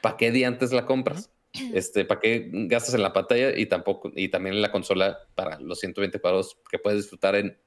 [0.00, 1.30] ¿para qué día antes la compras?
[1.72, 5.58] Este, ¿Para qué gastas en la pantalla y tampoco y también en la consola para
[5.60, 7.58] los 120 cuadros que puedes disfrutar en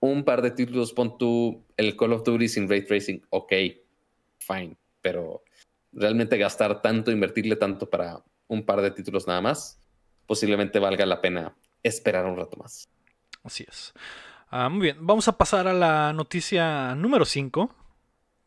[0.00, 0.92] un par de títulos?
[0.92, 3.22] Pon tú el Call of Duty sin ray tracing.
[3.30, 3.52] Ok,
[4.38, 4.76] fine.
[5.02, 5.44] Pero
[5.92, 9.80] realmente gastar tanto, invertirle tanto para un par de títulos nada más,
[10.26, 12.88] posiblemente valga la pena esperar un rato más.
[13.42, 13.94] Así es.
[14.48, 17.85] Ah, muy bien, vamos a pasar a la noticia número 5.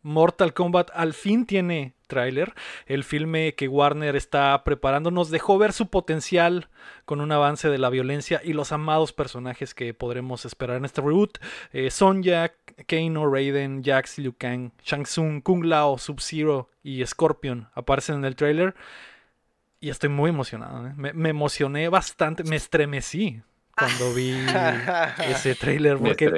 [0.01, 2.53] Mortal Kombat al fin tiene tráiler.
[2.85, 6.67] El filme que Warner está preparando nos dejó ver su potencial
[7.05, 11.01] con un avance de la violencia y los amados personajes que podremos esperar en este
[11.01, 11.37] reboot.
[11.71, 12.51] Eh, Sonja,
[12.87, 18.35] Kano, Raiden, Jax, Liu Kang, Shang Tsung, Kung Lao, Sub-Zero y Scorpion aparecen en el
[18.35, 18.75] tráiler.
[19.79, 20.87] Y estoy muy emocionado.
[20.87, 20.93] ¿eh?
[20.95, 23.41] Me, emocioné bastante, me estremecí
[23.79, 24.31] cuando vi
[25.29, 25.97] ese trailer.
[25.97, 26.29] Porque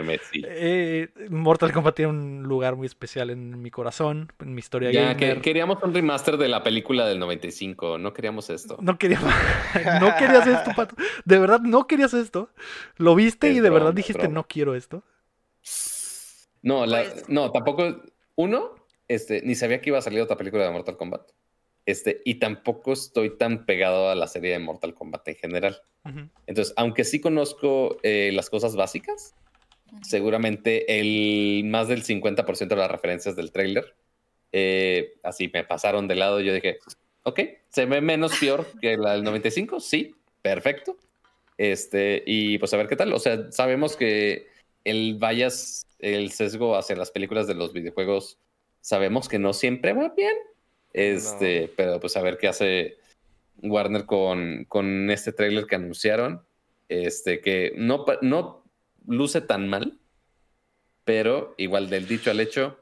[0.44, 5.18] eh, Mortal Kombat tiene un lugar muy especial en mi corazón, en mi historia ya,
[5.18, 8.78] Que queríamos un remaster de la película del 95, no queríamos esto.
[8.82, 9.34] No queríamos,
[10.02, 10.96] no querías esto, Pato.
[11.26, 12.50] De verdad, no querías esto.
[12.98, 15.04] Lo viste y de verdad dijiste, no quiero esto.
[16.62, 18.04] No, pues no, tampoco.
[18.36, 18.76] Uno,
[19.08, 21.22] este, ni sabía que iba a salir otra película de Mortal Kombat.
[21.92, 25.82] Este, y tampoco estoy tan pegado a la serie de Mortal Kombat en general.
[26.48, 29.36] Entonces, aunque sí conozco eh, las cosas básicas,
[30.02, 33.94] seguramente el más del 50% de las referencias del trailer,
[34.54, 36.40] eh, así me pasaron de lado.
[36.40, 36.80] Yo dije,
[37.24, 40.96] ok, se ve menos peor que la del 95, sí, perfecto.
[41.58, 43.12] Este, y pues a ver qué tal.
[43.12, 44.48] O sea, sabemos que
[44.86, 48.40] el vayas, el sesgo hacia las películas de los videojuegos,
[48.80, 50.36] sabemos que no siempre va bien
[50.94, 52.98] este, pero pues a ver qué hace
[53.62, 56.44] Warner con, con este tráiler que anunciaron.
[56.90, 58.66] Este, que no, no
[59.08, 59.98] luce tan mal,
[61.06, 62.78] pero igual del dicho al hecho,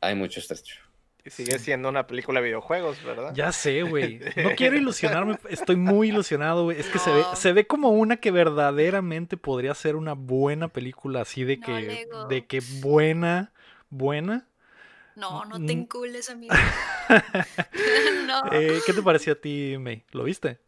[0.00, 0.76] hay mucho estrecho.
[1.24, 3.32] Y sigue siendo una película de videojuegos, ¿verdad?
[3.34, 4.20] Ya sé, güey.
[4.36, 6.80] No quiero ilusionarme, estoy muy ilusionado, güey.
[6.80, 11.20] Es que se, ve, se ve como una que verdaderamente podría ser una buena película,
[11.20, 13.52] así de que, de que buena,
[13.88, 14.48] buena.
[15.14, 16.54] No, no te encules, amigo.
[18.26, 18.52] no.
[18.52, 20.04] Eh, ¿Qué te pareció a ti, May?
[20.12, 20.60] ¿Lo viste?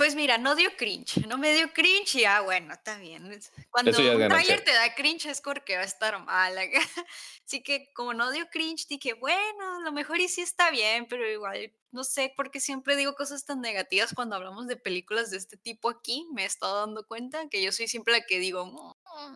[0.00, 3.38] Pues mira, no dio cringe, no me dio cringe y ah, bueno, está bien.
[3.68, 6.56] Cuando un trailer te da cringe es porque va a estar mal.
[7.46, 11.06] Así que como no dio cringe, dije, bueno, a lo mejor y sí está bien,
[11.06, 15.36] pero igual, no sé, porque siempre digo cosas tan negativas cuando hablamos de películas de
[15.36, 18.64] este tipo aquí, me he estado dando cuenta que yo soy siempre la que digo,
[18.64, 19.34] mm",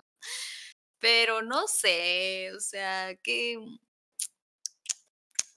[0.99, 3.59] pero no sé, o sea, que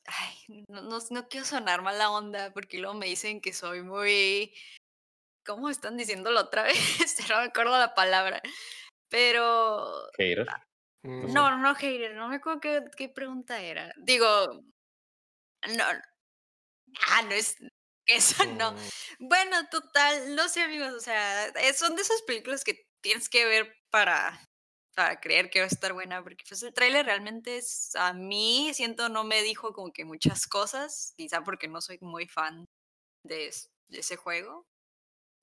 [0.08, 4.54] Ay, no, no, no, quiero sonar mala onda porque luego me dicen que soy muy
[5.48, 7.30] ¿Cómo están diciéndolo otra vez?
[7.30, 8.42] no me acuerdo la palabra.
[9.10, 10.10] Pero.
[10.18, 10.46] Hater.
[11.04, 11.34] Mm.
[11.34, 12.14] No, no, hater.
[12.16, 13.94] No me acuerdo qué, qué pregunta era.
[13.98, 14.28] Digo.
[15.70, 15.86] No.
[17.08, 17.56] Ah, no es.
[18.06, 18.76] Eso no.
[19.20, 20.94] Bueno, total, no sé, amigos.
[20.94, 24.40] O sea, son de esas películas que tienes que ver para,
[24.98, 26.24] para creer que va a estar buena.
[26.24, 27.96] Porque pues el tráiler realmente es.
[27.96, 31.14] A mí siento no me dijo como que muchas cosas.
[31.16, 32.66] Quizá porque no soy muy fan
[33.24, 33.54] de,
[33.90, 34.66] de ese juego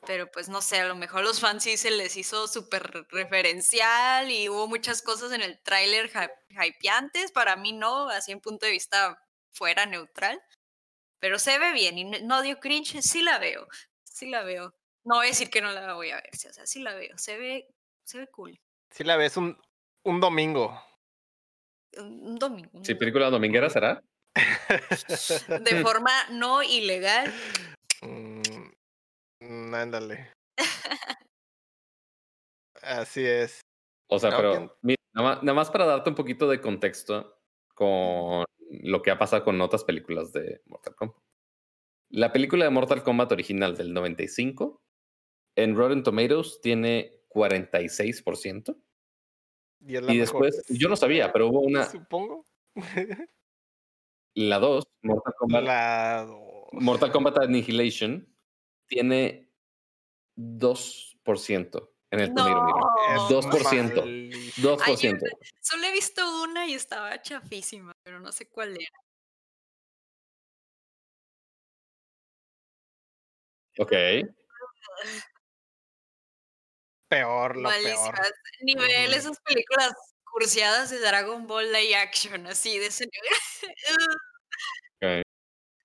[0.06, 4.30] pero pues no sé, a lo mejor los fans sí se les hizo súper referencial
[4.30, 6.10] y hubo muchas cosas en el tráiler
[6.50, 9.18] hypeantes, para mí no, así en punto de vista
[9.52, 10.42] fuera neutral,
[11.20, 13.66] pero se ve bien y no dio cringe, sí la veo,
[14.04, 14.74] sí la veo.
[15.04, 17.16] No voy a decir que no la voy a ver, o sea, sí la veo,
[17.18, 17.68] se ve,
[18.04, 18.60] se ve cool.
[18.94, 19.58] Sí la ves un,
[20.04, 20.80] un domingo.
[21.98, 22.84] Un, domingo.
[22.84, 24.00] ¿Sí, película dominguera será?
[25.64, 27.32] De forma no ilegal.
[28.02, 28.34] Mm,
[29.48, 30.32] Mm, ándale.
[32.82, 33.60] Así es.
[34.08, 34.76] O sea, pero
[35.14, 37.40] nada, más, para darte un poquito de contexto
[37.74, 41.18] con lo que ha pasado con otras películas de Mortal Kombat.
[42.10, 44.80] La película de Mortal Kombat original del 95
[45.56, 48.76] en Rotten Tomatoes tiene 46%.
[49.86, 51.84] Y, y después, yo no sabía, pero hubo una.
[51.84, 52.46] Supongo.
[54.34, 55.64] la 2, Mortal Kombat.
[55.64, 56.26] La
[56.72, 58.26] Mortal Kombat Annihilation
[58.86, 59.52] tiene
[60.36, 62.44] 2% en el no.
[63.28, 64.54] 2%.
[64.56, 65.20] 2%.
[65.60, 69.04] solo he visto una y estaba chafísima, pero no sé cuál era.
[73.78, 73.92] Ok.
[77.14, 78.14] Peor, lo peor.
[78.60, 79.92] Nivel, esas películas
[80.24, 83.30] cursiadas de Dragon Ball Live Action, así de ese nivel.
[84.96, 85.22] okay.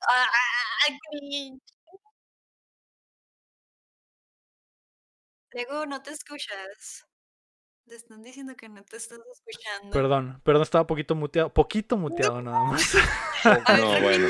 [0.08, 0.28] ah,
[5.52, 7.06] Diego, no te escuchas.
[7.90, 9.90] Te están diciendo que no te estás escuchando.
[9.90, 12.96] Perdón, perdón, estaba poquito muteado, poquito muteado nada más.
[13.80, 14.28] no, bueno.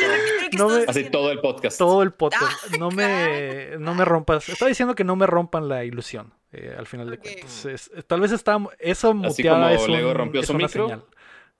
[0.57, 1.77] No me, Así todo el podcast.
[1.77, 2.57] Todo el podcast.
[2.63, 4.47] Ah, no me, no me rompas.
[4.47, 7.91] Estaba diciendo que no me rompan la ilusión, eh, al final de cuentas.
[8.07, 11.03] tal vez está, eso muteada es, un, rompió es una señal.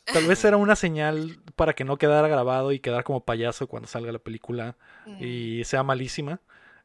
[0.06, 3.90] Tal vez era una señal para que no quedara grabado y quedar como payaso cuando
[3.90, 4.78] salga la película
[5.20, 6.40] y sea malísima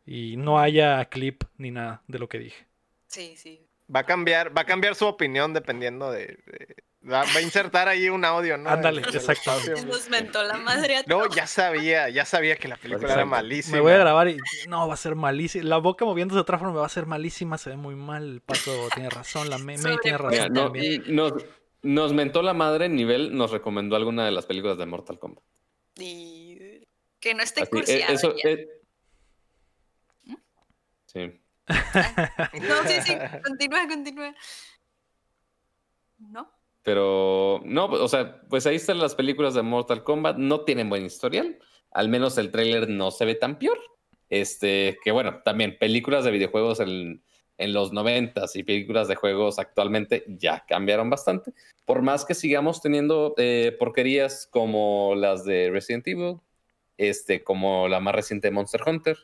[0.04, 2.66] y no haya clip ni nada de lo que dije.
[3.06, 3.64] Sí, sí.
[3.94, 6.38] Va a cambiar, va a cambiar su opinión dependiendo de,
[7.10, 8.70] va, a insertar ahí un audio, ¿no?
[8.70, 9.52] Ándale, exacto.
[9.86, 13.76] Nos mentó la madre a No, ya sabía, ya sabía que la película era malísima.
[13.76, 14.38] Me voy a grabar y
[14.68, 15.64] no, va a ser malísima.
[15.64, 18.24] La boca moviéndose de otra forma va a ser malísima, se ve muy mal.
[18.24, 20.52] El paso tiene razón, la May, tiene razón.
[21.08, 21.32] nos,
[21.82, 25.44] nos mentó la madre en nivel, nos recomendó alguna de las películas de Mortal Kombat.
[25.98, 26.86] Y
[27.20, 28.12] que no esté cursiada.
[28.12, 28.68] Eh, eso, eh,
[31.06, 31.40] Sí.
[31.68, 33.14] No, sí, sí,
[33.44, 34.34] continúa, continúa.
[36.18, 36.50] ¿No?
[36.82, 41.06] Pero, no, o sea, pues ahí están las películas de Mortal Kombat, no tienen buen
[41.06, 41.58] historial,
[41.90, 43.78] al menos el tráiler no se ve tan peor.
[44.28, 47.22] Este, que bueno, también películas de videojuegos en,
[47.58, 51.52] en los noventas y películas de juegos actualmente ya cambiaron bastante.
[51.84, 56.40] Por más que sigamos teniendo eh, porquerías como las de Resident Evil,
[56.96, 59.16] este, como la más reciente Monster Hunter,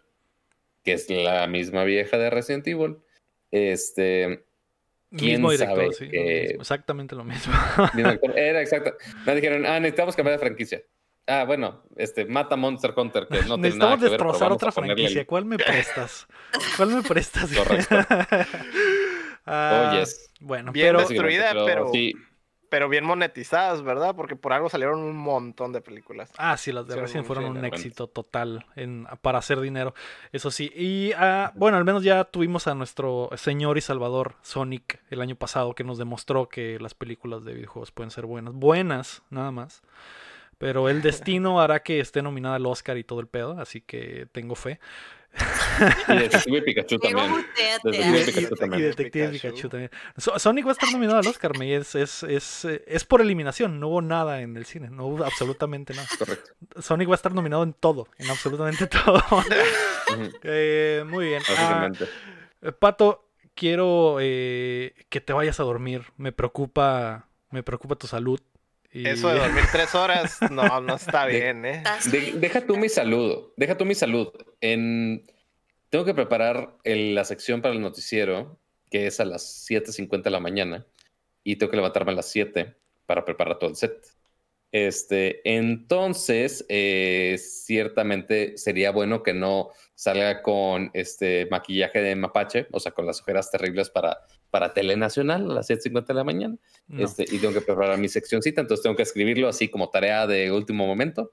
[0.84, 2.98] que es la misma vieja de Resident Evil.
[3.50, 4.44] Este.
[5.16, 5.90] ¿Quién sabe
[6.54, 7.52] exactamente lo mismo.
[8.36, 8.94] Era exacto.
[9.26, 10.82] Me dijeron, ah, necesitamos cambiar de franquicia.
[11.26, 15.26] Ah, bueno, este, mata Monster Hunter, que no tiene nada que destrozar otra franquicia.
[15.26, 16.28] ¿Cuál me prestas?
[16.76, 17.52] ¿Cuál me prestas?
[17.52, 17.96] Correcto.
[19.46, 20.04] ah, oh,
[20.40, 21.00] Bueno, Bien pero...
[21.00, 21.90] destruida, pero...
[21.92, 22.14] Sí
[22.70, 24.14] pero bien monetizadas, ¿verdad?
[24.14, 26.30] Porque por algo salieron un montón de películas.
[26.38, 29.92] Ah, sí, las de Resident fueron un éxito total en, para hacer dinero,
[30.32, 30.72] eso sí.
[30.74, 35.34] Y ah, bueno, al menos ya tuvimos a nuestro señor y salvador Sonic el año
[35.34, 38.54] pasado que nos demostró que las películas de videojuegos pueden ser buenas.
[38.54, 39.82] Buenas, nada más.
[40.56, 44.28] Pero el destino hará que esté nominada al Oscar y todo el pedo, así que
[44.30, 44.78] tengo fe.
[46.08, 47.46] Y Detective Pikachu también.
[47.84, 49.90] Y Detective Pikachu también.
[50.16, 53.88] Sonic va a estar nominado al Oscar, me es, es, es, es, por eliminación, no
[53.88, 56.08] hubo nada en el cine, no hubo absolutamente nada.
[56.18, 56.52] Correcto.
[56.80, 59.22] Sonic va a estar nominado en todo, en absolutamente todo.
[60.42, 61.42] eh, muy bien.
[61.56, 61.90] Ah,
[62.78, 66.04] Pato, quiero eh, que te vayas a dormir.
[66.16, 68.40] Me preocupa, me preocupa tu salud.
[68.92, 71.82] Eso de dormir tres horas, no, no está bien, ¿eh?
[72.34, 74.28] deja tú mi salud, deja tú mi salud.
[74.60, 75.30] En...
[75.90, 78.60] Tengo que preparar la sección para el noticiero,
[78.90, 80.86] que es a las 7.50 de la mañana,
[81.42, 82.76] y tengo que levantarme a las 7
[83.06, 84.06] para preparar todo el set.
[84.72, 92.78] Este, entonces, eh, ciertamente sería bueno que no salga con este maquillaje de mapache, o
[92.78, 94.18] sea, con las ojeras terribles para,
[94.50, 96.56] para Telenacional a las 7.50 de la mañana.
[96.98, 100.50] Este, y tengo que preparar mi seccioncita, entonces tengo que escribirlo así como tarea de
[100.52, 101.32] último momento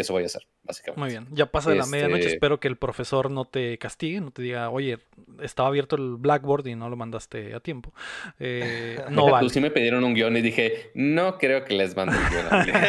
[0.00, 1.00] eso voy a hacer, básicamente.
[1.00, 4.20] Muy bien, ya pasa de la medianoche, este espero que el profesor no te castigue,
[4.20, 5.00] no te diga, oye,
[5.42, 7.92] estaba abierto el Blackboard y no lo mandaste a tiempo.
[8.38, 9.50] Eh, no vale.
[9.50, 12.82] sí me pidieron un guion y dije, no creo que les mande el guion.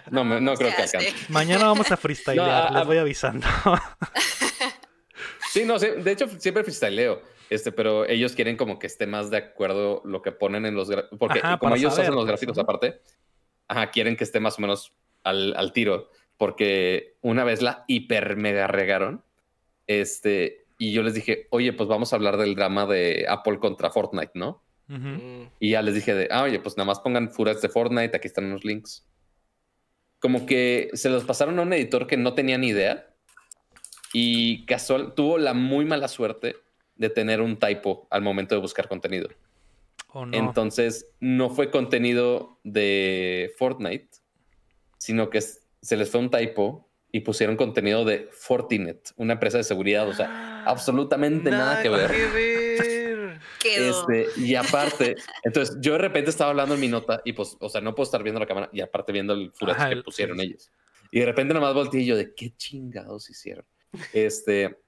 [0.10, 1.14] no, no creo que alcance.
[1.28, 3.46] Mañana vamos a freestylear, les voy avisando.
[5.52, 7.35] sí, no, de hecho siempre freestyleo.
[7.48, 10.90] Este, pero ellos quieren como que esté más de acuerdo lo que ponen en los
[11.18, 13.00] porque como ellos hacen los pues, gráficos aparte,
[13.68, 14.92] ajá, quieren que esté más o menos
[15.22, 19.24] al, tiro, porque una vez la hiper mega regaron,
[19.86, 23.90] este, y yo les dije, oye, pues vamos a hablar del drama de Apple contra
[23.90, 24.62] Fortnite, ¿no?
[24.88, 25.42] Mm.
[25.58, 28.28] Y ya les dije de, ah, oye, pues nada más pongan furas de Fortnite, aquí
[28.28, 29.06] están los links.
[30.20, 33.14] Como que se los pasaron a un editor que no tenía ni idea
[34.12, 36.56] y casual tuvo la muy mala suerte
[36.96, 39.28] de tener un typo al momento de buscar contenido.
[40.12, 44.08] Oh, Entonces, no fue contenido de Fortnite,
[44.98, 49.64] sino que se les fue un typo y pusieron contenido de Fortinet, una empresa de
[49.64, 52.10] seguridad, o sea, absolutamente nada, que ver.
[53.64, 57.68] Este, y aparte, entonces yo de repente estaba hablando en mi nota y pues, o
[57.68, 60.70] sea, no puedo estar viendo la cámara y aparte viendo el furete que pusieron ellos.
[61.10, 63.64] Y de repente nomás volteé y yo de qué chingados hicieron.
[64.12, 64.78] Este,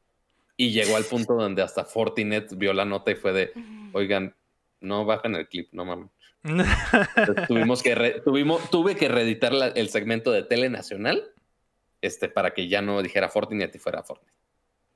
[0.58, 3.52] y llegó al punto donde hasta Fortinet vio la nota y fue de,
[3.92, 4.34] oigan,
[4.80, 6.10] no bajan el clip, no mames
[7.48, 11.32] tuvimos que tuvimos, tuve que reeditar el segmento de Tele Nacional
[12.00, 14.32] este, para que ya no dijera Fortnite y fuera Fortnite.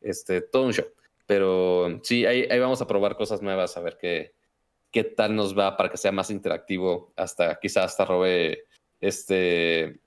[0.01, 0.87] Este, todo un show.
[1.27, 4.35] Pero sí, ahí, vamos a probar cosas nuevas, a ver qué,
[4.91, 7.13] qué tal nos va para que sea más interactivo.
[7.17, 8.65] Hasta quizás hasta robe
[9.01, 10.01] este,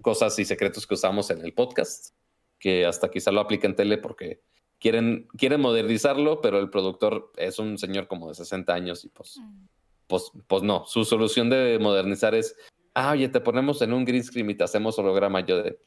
[0.00, 2.14] cosas y secretos que usamos en el podcast,
[2.58, 4.40] que hasta quizá lo aplique en tele porque
[4.82, 9.38] quieren, quieren modernizarlo, pero el productor es un señor como de 60 años y pues
[9.38, 9.66] mm
[10.12, 12.54] pues, pues no, su solución de modernizar es,
[12.92, 15.40] ah, oye, te ponemos en un green screen y te hacemos holograma.
[15.40, 15.78] Yo de,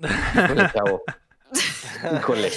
[0.72, 1.02] chavo.
[2.16, 2.50] Híjole.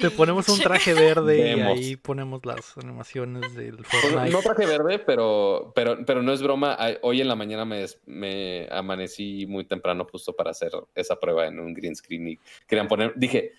[0.00, 4.30] Te ponemos un traje verde y ahí ponemos las animaciones del pues, Fortnite.
[4.30, 6.76] No, traje verde, pero, pero, pero no es broma.
[7.02, 11.60] Hoy en la mañana me, me amanecí muy temprano justo para hacer esa prueba en
[11.60, 13.52] un green screen y querían poner, dije,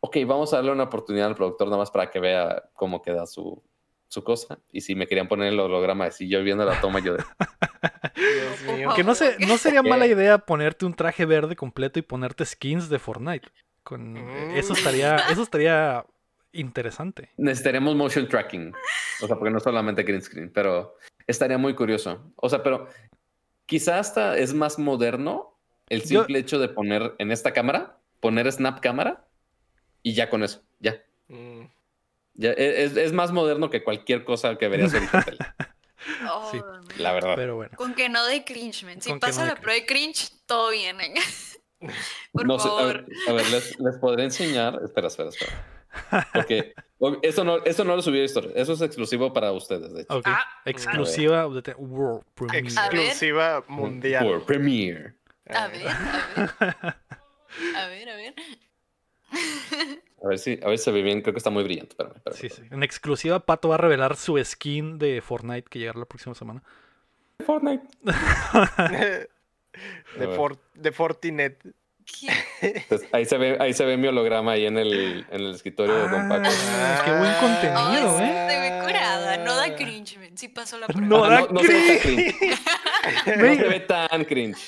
[0.00, 3.26] ok, vamos a darle una oportunidad al productor nada más para que vea cómo queda
[3.26, 3.62] su,
[4.08, 4.58] su cosa.
[4.72, 7.24] Y si me querían poner el holograma así, yo viendo la toma, yo de.
[8.96, 12.88] Que no, sé, no sería mala idea ponerte un traje verde completo y ponerte skins
[12.88, 13.48] de Fortnite.
[13.84, 14.16] Con...
[14.16, 15.32] Eso estaría, mm.
[15.32, 16.04] eso estaría
[16.52, 17.30] interesante.
[17.36, 18.72] Necesitaremos motion tracking.
[19.22, 20.96] O sea, porque no solamente green screen, pero
[21.26, 22.32] estaría muy curioso.
[22.36, 22.88] O sea, pero
[23.66, 25.56] quizá hasta es más moderno
[25.88, 29.27] el simple hecho de poner en esta cámara, poner snap cámara
[30.08, 31.02] y ya con eso, ya.
[31.28, 31.64] Mm.
[32.40, 35.06] E, es, más moderno que cualquier cosa que verías en
[36.30, 36.60] oh, sí,
[36.96, 37.34] la verdad.
[37.36, 37.76] Pero bueno.
[37.76, 39.02] Con que no de cringe, man.
[39.02, 40.98] Si pasa la prueba de cringe, todo bien.
[41.00, 41.14] ¿eh?
[42.32, 43.04] Por no favor.
[43.28, 44.80] a ver, les, les, podré enseñar.
[44.82, 46.26] Espera, espera, espera.
[46.32, 46.74] Porque
[47.22, 48.52] eso no, eso no lo subí a historia.
[48.54, 50.22] Eso es exclusivo para ustedes, de hecho.
[50.24, 52.58] Ah, exclusiva World Premiere.
[52.66, 54.24] Exclusiva mundial.
[54.24, 55.14] World Premiere.
[55.50, 56.96] A ver, a ver.
[57.76, 58.34] A ver, a ver.
[60.22, 61.96] A ver si, a ver si se ve bien, creo que está muy brillante.
[62.32, 62.62] sí, sí.
[62.70, 66.62] En exclusiva, Pato va a revelar su skin de Fortnite que llegará la próxima semana.
[67.44, 67.86] Fortnite.
[68.90, 69.28] de,
[70.74, 71.64] de Fortinet.
[73.12, 76.08] Ahí se ve, ahí se ve mi holograma ahí en el, en el escritorio de
[76.08, 76.48] Don Paco.
[76.48, 78.46] Ah, qué buen contenido, ¿eh?
[78.48, 80.36] Se ve curada, no da cringe, man.
[80.36, 81.06] Sí pasó la prueba.
[81.06, 82.34] No da no, cringe.
[83.26, 84.58] No se ve tan cringe.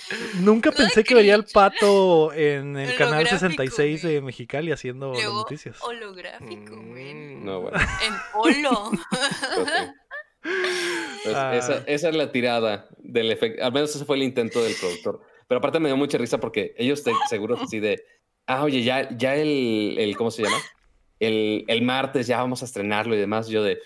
[0.41, 5.77] Nunca pensé que vería al pato en el canal 66 de Mexicali haciendo las noticias.
[5.83, 7.15] Holográfico, güey.
[7.15, 7.45] Mm.
[7.45, 7.79] No, bueno.
[7.79, 8.91] En holo.
[10.43, 11.55] Pues ah.
[11.55, 13.63] esa, esa, es la tirada del efecto.
[13.63, 15.21] Al menos ese fue el intento del productor.
[15.51, 18.05] Pero aparte me dio mucha risa porque ellos te, seguro así de,
[18.47, 20.59] ah, oye, ya, ya el, el ¿cómo se llama?
[21.19, 23.49] El, el martes ya vamos a estrenarlo y demás.
[23.49, 23.81] Yo de,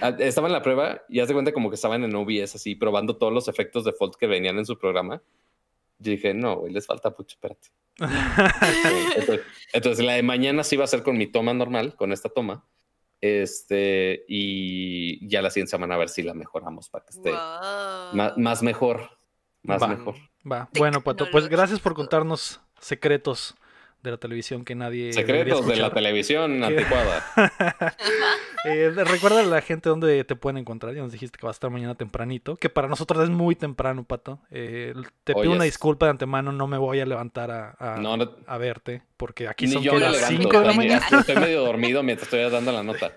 [0.00, 2.76] ah, estaba en la prueba y haz de cuenta como que estaban en OBS así,
[2.76, 5.20] probando todos los efectos de default que venían en su programa.
[5.98, 7.70] Yo dije, no, güey, les falta mucho, espérate.
[9.16, 9.40] entonces,
[9.72, 12.64] entonces, la de mañana sí va a ser con mi toma normal, con esta toma.
[13.20, 18.38] Este, y ya la siguiente semana a ver si la mejoramos para que esté más,
[18.38, 19.17] más, mejor.
[19.62, 20.14] Más mejor.
[20.50, 20.68] Va.
[20.76, 23.54] Bueno, Pato, pues gracias por contarnos secretos
[24.02, 25.12] de la televisión que nadie.
[25.12, 27.24] Secretos de la televisión anticuada.
[28.64, 30.94] eh, recuerda a la gente dónde te pueden encontrar.
[30.94, 34.04] Ya nos dijiste que va a estar mañana tempranito, que para nosotros es muy temprano,
[34.04, 34.40] Pato.
[34.50, 34.94] Eh,
[35.24, 37.70] te pido una disculpa de antemano, no me voy a levantar a,
[38.46, 41.06] a, verte, porque aquí son las 5 de la mañana.
[41.10, 43.12] Estoy medio dormido mientras estoy dando la nota.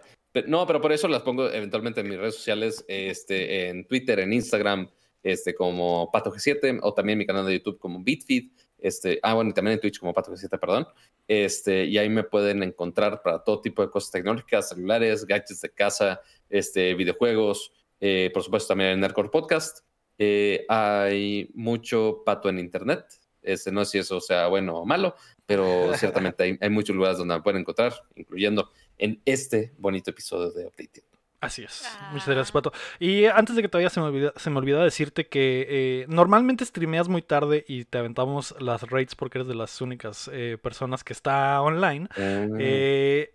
[0.48, 4.34] no, pero por eso las pongo eventualmente en mis redes sociales, este, en Twitter, en
[4.34, 4.90] Instagram,
[5.24, 8.52] este, como Pato G7, o también mi canal de YouTube como BitFeed.
[8.78, 10.88] Este, ah, bueno, y también en Twitch como Pato 7 perdón.
[11.28, 15.70] Este, y ahí me pueden encontrar para todo tipo de cosas tecnológicas, celulares, gadgets de
[15.70, 19.86] casa, este, videojuegos, eh, por supuesto también en Nerdcore Podcast.
[20.18, 23.06] Eh, hay mucho pato en internet.
[23.42, 25.16] Este, no sé si eso sea bueno o malo,
[25.46, 30.52] pero ciertamente hay, hay muchos lugares donde me pueden encontrar, incluyendo en este bonito episodio
[30.52, 31.11] de Update.
[31.42, 31.84] Así es.
[32.12, 32.54] Muchas gracias, ah.
[32.54, 32.72] Pato.
[33.00, 36.64] Y antes de que todavía se me olvida, se me olvida decirte que eh, normalmente
[36.64, 41.04] streameas muy tarde y te aventamos las raids porque eres de las únicas eh, personas
[41.04, 42.08] que está online.
[42.12, 42.46] Ah.
[42.60, 43.34] Eh,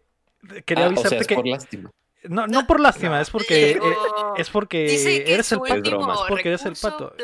[0.64, 1.34] quería ah, avisarte que.
[1.34, 1.90] por lástima.
[2.28, 3.80] No, no por lástima, es porque eh,
[4.36, 4.84] es porque
[5.26, 5.74] eres el pato.
[5.74, 7.14] Es porque eres el pato.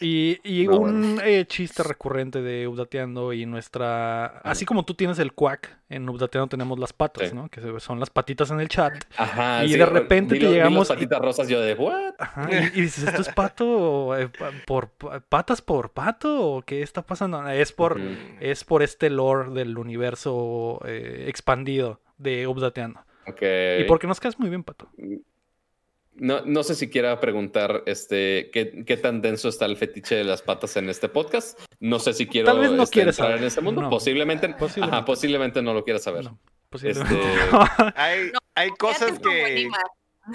[0.00, 4.38] y, y un eh, chiste recurrente de Updateando y nuestra.
[4.38, 7.48] Así como tú tienes el quack, en Updateando tenemos las patas, ¿no?
[7.48, 8.92] Que son las patitas en el chat.
[9.16, 10.88] Ajá, y de repente te llegamos.
[10.88, 12.14] patitas rosas, yo de ¿what?
[12.18, 14.16] Ajá, y, dices, ¿esto es pato?
[14.18, 14.30] Eh,
[14.66, 14.90] ¿Por
[15.28, 16.56] patas por pato?
[16.56, 17.46] ¿O qué está pasando?
[17.48, 18.00] Es por,
[18.40, 23.00] es por este lore del universo expandido de Updateando.
[23.26, 24.88] Y porque nos caes muy bien, Pato.
[26.16, 30.22] No, no sé si quiera preguntar este, ¿qué, qué, tan denso está el fetiche de
[30.22, 31.58] las patas en este podcast.
[31.80, 33.90] No sé si quiero Tal no este, entrar en ese mundo.
[33.90, 34.48] posiblemente,
[35.04, 35.60] posiblemente.
[35.60, 36.30] no lo quieras saber.
[36.82, 37.04] Este,
[37.96, 39.68] hay, hay cosas que,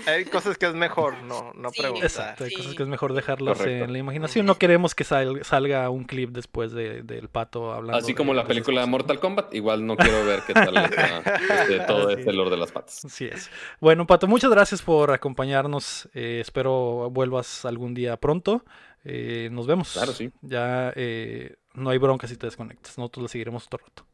[0.06, 2.06] hay cosas que es mejor no, no preguntar.
[2.06, 4.46] Exacto, hay cosas que es mejor dejarlas en la imaginación.
[4.46, 7.98] No queremos que salga un clip después de, del pato hablando.
[7.98, 12.10] Así como la película de Mortal Kombat, igual no quiero ver qué tal este, todo
[12.10, 13.06] este lore de las patas.
[13.06, 13.50] Así es.
[13.80, 16.10] Bueno, Pato, muchas gracias por acompañarnos.
[16.14, 18.64] Eh, espero vuelvas algún día pronto.
[19.04, 19.94] Eh, nos vemos.
[19.94, 20.32] Claro, sí.
[20.42, 22.98] Ya eh, no hay bronca si te desconectas.
[22.98, 24.09] Nosotros la seguiremos otro rato.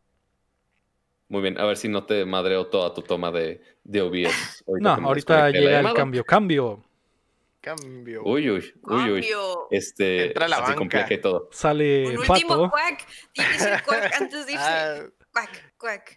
[1.35, 4.63] Muy bien, a ver si no te madreo toda tu toma de, de OBS.
[4.79, 6.81] no, ahorita llega el cambio, cambio.
[7.59, 8.23] Cambio.
[8.23, 9.27] Uy, uy, uy, uy.
[9.69, 11.49] Este, Entra la se complica y todo.
[11.51, 12.31] Sale Un pato.
[12.31, 13.05] último quack.
[13.33, 14.63] Tienes el quack antes de irse.
[14.65, 15.03] Ah.
[15.33, 16.15] Quack, quack.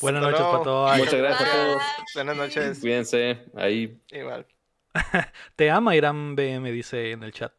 [0.00, 0.88] Buenas noches, Pato.
[0.96, 1.82] Muchas gracias a todos.
[2.14, 2.78] Buenas noches.
[2.78, 3.46] Cuídense.
[3.56, 4.00] Ahí.
[4.12, 4.46] Igual.
[5.56, 7.52] Te ama Irán BM, dice en el chat.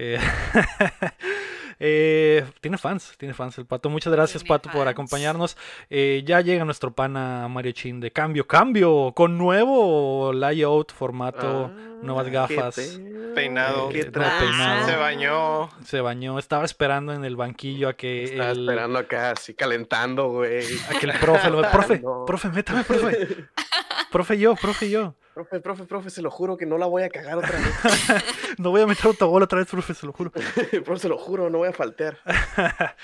[0.00, 0.16] Eh,
[1.80, 3.90] eh, tiene fans, tiene fans el Pato.
[3.90, 5.56] Muchas gracias, Pato, por acompañarnos.
[5.90, 11.98] Eh, ya llega nuestro pana Mario Chin de cambio, cambio, con nuevo layout, formato, ah,
[12.00, 13.00] nuevas gafas.
[13.34, 15.68] Peinado, Se bañó.
[15.84, 16.38] Se bañó.
[16.38, 18.22] Estaba esperando en el banquillo a que.
[18.22, 20.64] Estaba esperando acá, así calentando, güey.
[20.88, 21.60] A que el profe, lo...
[21.72, 23.48] profe, profe, métame, profe.
[24.12, 25.16] profe, yo, profe, yo.
[25.38, 27.72] Profe, profe, profe, se lo juro que no la voy a cagar otra vez.
[28.58, 30.32] no voy a meter autogol otra vez, profe, se lo juro.
[30.84, 32.18] profe, se lo juro, no voy a faltear.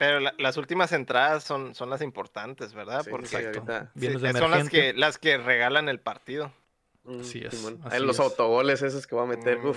[0.00, 3.06] pero las últimas entradas son, son las importantes, ¿verdad?
[3.08, 6.52] Porque son las que, las que regalan el partido.
[7.22, 7.62] Sí, es.
[8.00, 9.72] los autogoles esos que va a meter, mm,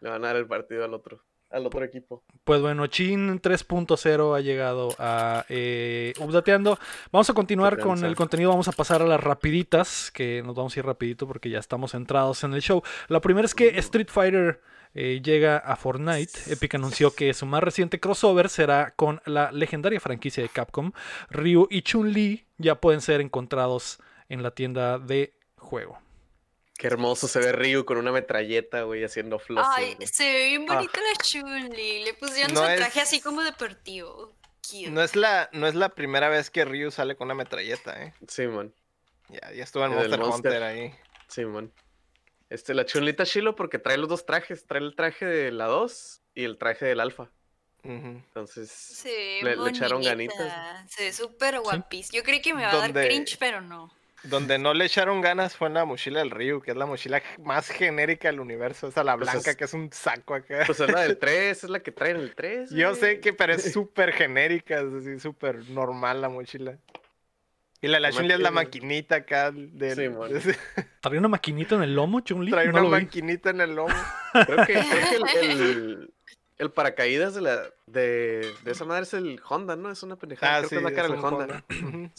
[0.00, 2.24] le van a dar el partido al otro al otro equipo.
[2.44, 6.78] Pues bueno, Chin 3.0 ha llegado a eh, Updateando.
[7.10, 10.76] Vamos a continuar con el contenido, vamos a pasar a las rapiditas, que nos vamos
[10.76, 12.82] a ir rapidito porque ya estamos centrados en el show.
[13.08, 14.60] La primera es que Street Fighter
[14.94, 16.52] eh, llega a Fortnite.
[16.52, 20.92] Epic anunció que su más reciente crossover será con la legendaria franquicia de Capcom.
[21.30, 23.98] Ryu y Chun-Li ya pueden ser encontrados
[24.28, 25.98] en la tienda de juego.
[26.82, 29.64] Qué hermoso se ve Ryu con una metralleta, güey, haciendo floss.
[29.70, 30.74] Ay, se ve bien ah.
[30.74, 32.02] bonita la Chun-Li.
[32.02, 34.34] Le pusieron su traje así como deportivo.
[34.88, 38.14] No es, la, no es la primera vez que Ryu sale con una metralleta, ¿eh?
[38.26, 38.74] Sí, man.
[39.28, 40.92] Ya, ya estuvo en Monster, Hunter ahí.
[41.28, 41.72] Sí, man.
[42.50, 44.66] Este, la Chun-Li está chilo porque trae los dos trajes.
[44.66, 47.30] Trae el traje de la 2 y el traje del Alpha.
[47.84, 49.04] Entonces
[49.40, 50.52] le, echaron ganitas.
[50.90, 52.10] Se ve súper guapis.
[52.10, 54.01] Yo creí que me iba a dar cringe, pero no.
[54.24, 57.20] Donde no le echaron ganas fue en la mochila del Ryu, que es la mochila
[57.42, 58.86] más genérica del universo.
[58.88, 60.62] Esa la Pues blanca, es- que es un saco acá.
[60.66, 62.70] Pues es la del 3, es la que traen el 3.
[62.70, 66.78] Yo sé que, pero es súper genérica, es así, súper normal la mochila.
[67.80, 69.96] Y la de la No Chun-Li es la maquinita acá del...
[69.96, 70.30] Sí, mon.
[71.00, 72.52] ¿Trae una maquinita en el lomo, Chun-Li?
[72.52, 73.02] Trae No una lo vi.
[73.04, 73.94] maquinita en el lomo.
[74.32, 76.14] Creo que, creo que el, el,
[76.58, 79.90] el paracaídas de, la, de, de esa madre es el Honda, ¿no?
[79.90, 80.54] Es una pendejada.
[80.54, 81.64] Ah, creo sí, que es la cara del Honda.
[81.70, 82.10] Ujú.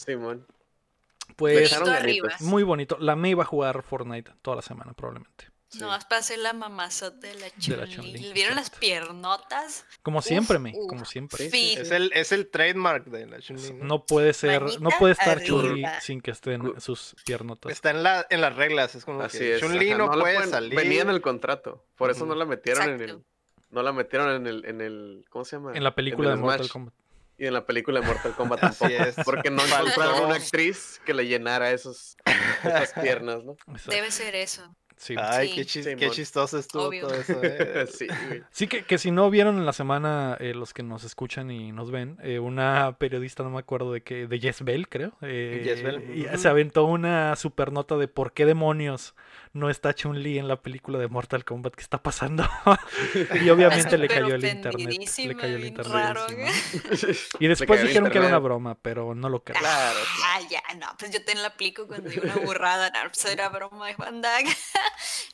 [1.36, 2.28] Pues arriba.
[2.40, 2.96] muy bonito.
[3.00, 5.50] La May va a jugar Fortnite toda la semana, probablemente.
[5.68, 5.80] Sí.
[5.80, 8.32] No vas para hacer la mamazota de la Chun-Li.
[8.32, 9.84] ¿Vieron las piernotas?
[10.02, 10.88] Como Uf, siempre, uf.
[10.88, 11.38] como siempre.
[11.38, 11.78] Sí, sí, Fin.
[11.82, 13.72] Es el, es el trademark de la Chun-Li.
[13.72, 13.84] ¿no?
[13.84, 15.42] No puede ser, no puede estar.
[15.42, 17.72] Chun-Li sin que estén sus piernotas.
[17.72, 19.60] Está en, la, en las reglas, es como Así que es.
[19.62, 20.76] Chun-Li no, puede pueden- salir.
[20.76, 21.84] Venía en el contrato.
[21.96, 23.24] Por eso no la metieron en el.
[23.70, 25.24] No la metieron en el, en el.
[25.28, 25.72] ¿Cómo se llama?
[25.74, 26.68] En la película el de Mortal.
[26.68, 26.94] Kombat.
[27.36, 29.02] Y en la película de Mortal Kombat Así tampoco.
[29.04, 29.16] es.
[29.24, 32.16] Porque no encontraron una actriz que le llenara esos,
[32.64, 33.56] esas piernas, ¿no?
[33.88, 34.74] Debe ser eso.
[34.96, 35.16] Sí.
[35.18, 35.54] Ay, Sí.
[35.56, 37.08] qué, chis- Sí, qué chistoso estuvo Obvio.
[37.08, 37.40] todo eso.
[37.42, 37.86] eh.
[37.92, 38.42] sí, güey.
[38.52, 41.72] Sí, que, que si no vieron en la semana eh, los que nos escuchan y
[41.72, 46.16] nos ven, eh, una periodista, no me acuerdo de qué, de Jezbel, creo, eh, Jezbel,
[46.16, 49.16] y se aventó una super nota de por qué demonios
[49.54, 52.44] no está Chun-Li en la película de Mortal Kombat que está pasando.
[53.42, 54.98] y obviamente le cayó el internet.
[55.18, 55.92] Le cayó el internet.
[55.92, 56.26] raro.
[56.28, 56.50] ¿eh?
[57.38, 59.58] Y después dijeron que era una broma, pero no lo creo.
[59.58, 59.98] Claro.
[60.24, 63.48] Ah, ya, no, pues yo te la aplico cuando digo una burrada, no, pues era
[63.48, 64.44] broma de Juan Dag.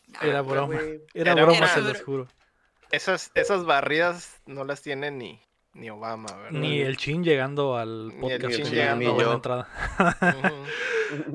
[0.08, 0.74] No, Era broma.
[1.14, 2.28] Era Era broma, una- se los juro.
[2.90, 5.40] Esas, esas barridas no las tiene ni,
[5.74, 6.58] ni Obama, ¿verdad?
[6.58, 8.54] Ni el Chin llegando al Ni el podcast.
[8.56, 9.14] Chin fue llegando.
[9.14, 9.34] buena Ni yo.
[9.34, 9.68] entrada.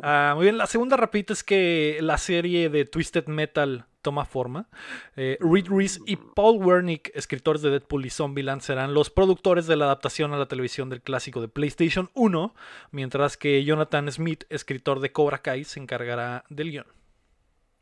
[0.02, 4.70] Ah, muy bien, la segunda rapidita es que la serie de Twisted Metal toma forma.
[5.18, 9.76] Eh, Reed Reese y Paul Wernick, escritores de Deadpool y Zombieland, serán los productores de
[9.76, 12.56] la adaptación a la televisión del clásico de PlayStation 1,
[12.92, 16.86] mientras que Jonathan Smith, escritor de Cobra Kai, se encargará del guion.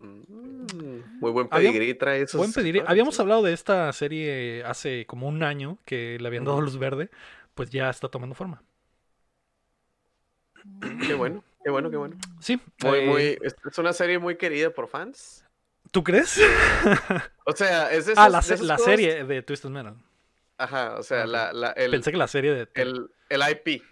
[0.04, 2.38] Mm, Muy buen pedigrí trae esos.
[2.38, 3.22] Buen escritores, Habíamos ¿eh?
[3.22, 7.10] hablado de esta serie hace como un año que le habían dado luz verde,
[7.54, 8.62] pues ya está tomando forma.
[11.06, 12.18] Qué bueno, qué bueno, qué bueno.
[12.40, 15.46] Sí, Muy, eh, muy, es, es una serie muy querida por fans.
[15.92, 16.40] ¿Tú crees?
[17.46, 19.98] O sea, es de ah, la, de esos la serie de Twisted Metal.
[20.58, 21.32] Ajá, o sea, Ok.
[21.32, 22.70] la, la, el, Pensé que la serie de...
[22.76, 23.84] el, el IP.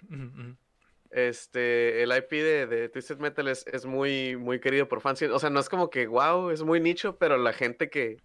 [1.11, 5.21] Este, el IP de, de Twisted Metal es, es muy, muy querido por fans.
[5.23, 8.17] O sea, no es como que, wow, es muy nicho, pero la gente que,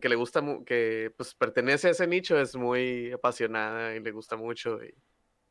[0.00, 4.36] que le gusta, que pues pertenece a ese nicho es muy apasionada y le gusta
[4.36, 4.82] mucho.
[4.82, 4.94] y-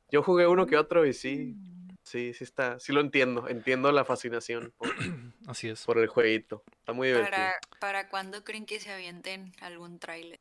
[0.09, 1.55] Yo jugué uno que otro y sí,
[2.03, 4.89] sí, sí está, sí lo entiendo, entiendo la fascinación por,
[5.47, 5.85] Así es.
[5.85, 6.63] por el jueguito.
[6.79, 7.31] Está muy divertido.
[7.37, 10.39] ¿Para, ¿Para cuándo creen que se avienten algún tráiler?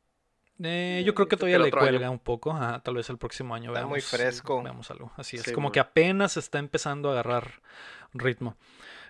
[0.63, 1.89] Eh, yo creo que Mm, todavía le año.
[1.89, 2.51] cuelga un poco.
[2.51, 3.89] ajá, tal vez el próximo año Está veamos.
[3.89, 4.61] muy fresco.
[4.61, 5.11] Veamos algo.
[5.17, 5.43] Así es.
[5.43, 7.61] Sí, como que apenas está empezando a agarrar
[8.13, 8.57] ritmo.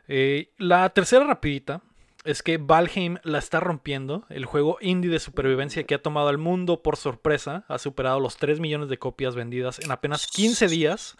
[0.07, 1.81] Eh, la tercera rapidita
[2.23, 4.25] es que Valheim la está rompiendo.
[4.29, 7.65] El juego indie de supervivencia que ha tomado al mundo por sorpresa.
[7.67, 11.17] Ha superado los 3 millones de copias vendidas en apenas 15 días.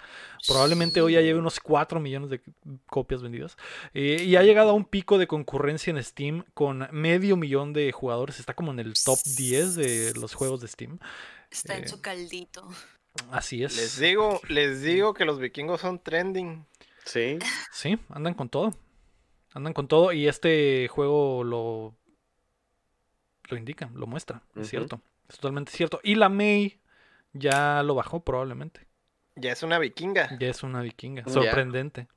[0.47, 2.41] Probablemente hoy ya lleve unos 4 millones de
[2.85, 3.57] copias vendidas.
[3.93, 7.91] Eh, y ha llegado a un pico de concurrencia en Steam con medio millón de
[7.91, 8.39] jugadores.
[8.39, 10.99] Está como en el top 10 de los juegos de Steam.
[11.49, 12.67] Está Eh, en su caldito.
[13.31, 13.75] Así es.
[13.75, 16.65] Les digo, les digo que los vikingos son trending.
[17.05, 17.39] Sí,
[17.73, 18.73] Sí, andan con todo.
[19.53, 21.95] Andan con todo y este juego lo
[23.49, 25.01] lo indica, lo muestra, es cierto.
[25.27, 25.99] Es totalmente cierto.
[26.03, 26.79] Y la May
[27.33, 28.87] ya lo bajó probablemente.
[29.35, 30.37] Ya es una vikinga.
[30.39, 31.23] Ya es una vikinga.
[31.27, 32.07] Sorprendente.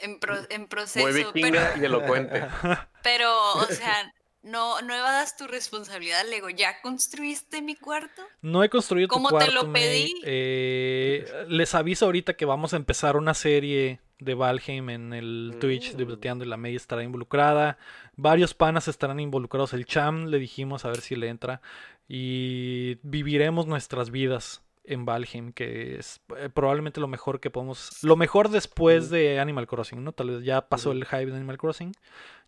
[0.00, 2.46] En, pro- en proceso, muy pero, vikinga y elocuente.
[3.02, 4.12] pero, o sea,
[4.42, 6.48] no, no evadas tu responsabilidad, Lego.
[6.48, 8.22] ¿Ya construiste mi cuarto?
[8.40, 9.82] No he construido tu ¿Cómo te cuarto, lo May.
[9.82, 10.14] pedí?
[10.24, 15.94] Eh, les aviso ahorita que vamos a empezar una serie de Valheim en el Twitch
[15.94, 16.08] de Mm.
[16.08, 17.78] Plateando y la May estará involucrada.
[18.16, 19.72] Varios panas estarán involucrados.
[19.74, 21.60] El Cham le dijimos a ver si le entra.
[22.08, 28.02] Y viviremos nuestras vidas en Valheim, que es eh, probablemente lo mejor que podemos.
[28.02, 29.12] Lo mejor después Mm.
[29.12, 30.12] de Animal Crossing, ¿no?
[30.12, 31.92] Tal vez ya pasó el hype de Animal Crossing.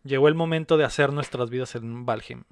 [0.03, 2.43] Llegó el momento de hacer nuestras vidas en Valheim.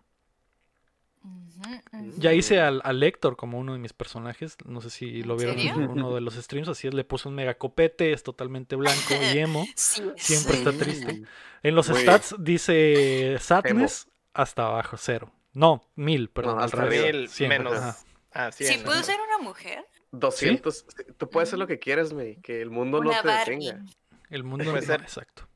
[2.17, 4.55] Ya hice al, al Lector como uno de mis personajes.
[4.65, 6.67] No sé si lo ¿En vieron en uno de los streams.
[6.69, 9.65] Así es, le puse un mega copete, es totalmente blanco y emo.
[9.75, 10.57] Sí, Siempre sí.
[10.59, 11.23] está triste.
[11.63, 15.31] En los stats dice sadness hasta abajo, cero.
[15.53, 16.55] No, mil, perdón.
[16.55, 17.39] No, al hasta revés.
[17.39, 17.73] Mil menos.
[17.73, 17.97] ajá.
[18.31, 18.63] Ah, sí.
[18.65, 19.83] Sí, puedo ser una mujer.
[20.11, 20.85] 200.
[21.17, 23.65] Tú puedes hacer lo que quieras, May, que el mundo una no te Barbie.
[23.65, 23.85] detenga.
[24.29, 25.01] El mundo Puede no- ser.
[25.01, 25.47] exacto.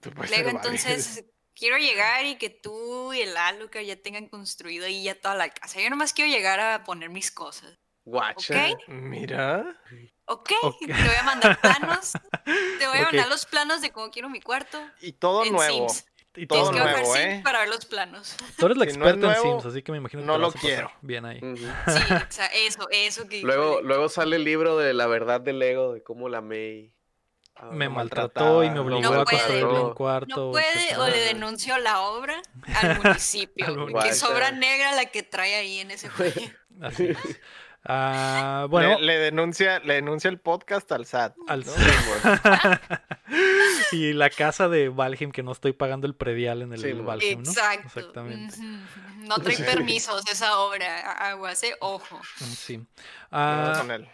[0.00, 0.68] Tú puedes Luego ser Barbie.
[0.78, 1.24] entonces
[1.60, 5.50] quiero llegar y que tú y el Alucard ya tengan construido ahí ya toda la
[5.50, 5.80] casa.
[5.80, 7.78] Yo nomás quiero llegar a poner mis cosas.
[8.04, 8.70] Guacha.
[8.70, 8.88] ¿Ok?
[8.88, 9.78] Mira.
[10.24, 10.50] ¿Ok?
[10.62, 10.78] Ok.
[10.80, 12.12] Te voy a mandar planos.
[12.44, 14.80] Te voy a mandar los planos de cómo quiero mi cuarto.
[15.02, 15.88] Y todo en nuevo.
[15.90, 16.06] Sims.
[16.36, 17.40] Y Todo Tienes que bajar nuevo, Sims ¿eh?
[17.44, 18.36] para ver los planos.
[18.56, 20.26] Tú eres la Si no es experta en nuevo, Sims, así que me imagino que
[20.26, 20.92] no te lo vas a pasar quiero.
[21.02, 21.40] Bien ahí.
[21.86, 25.60] Sí, o sea, eso, eso que Luego, luego sale el libro de la verdad del
[25.60, 26.94] ego, de cómo la May.
[27.60, 30.46] Ah, Me maltrató y me obligó No a construirle un cuarto.
[30.46, 32.40] No puede o le denuncio la obra
[32.82, 33.66] al municipio.
[33.66, 34.28] Al porque municipio.
[34.28, 36.40] sobra negra la que trae ahí en ese juego.
[36.82, 37.18] Así es.
[37.82, 41.34] Ah, bueno, le, le denuncia, le denuncia el podcast al SAT.
[41.48, 41.72] al ¿no?
[43.92, 46.92] y la casa de Valheim que no estoy pagando el predial en el Sí.
[46.92, 47.50] Valheim, ¿no?
[47.50, 47.86] Exacto.
[47.86, 48.56] Exactamente.
[49.26, 51.10] No trae permisos esa obra.
[51.12, 52.20] Aguas, eh, ojo.
[52.36, 52.86] Sí.
[53.32, 54.08] Él.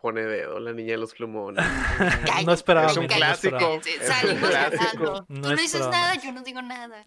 [0.00, 1.64] Pone dedo, la niña de los plumones.
[2.46, 3.82] no esperaba Es un no.
[3.82, 4.82] Sí, Salimos clásico.
[4.82, 5.26] ganando.
[5.28, 7.04] No Tú no dices nada, yo no digo nada.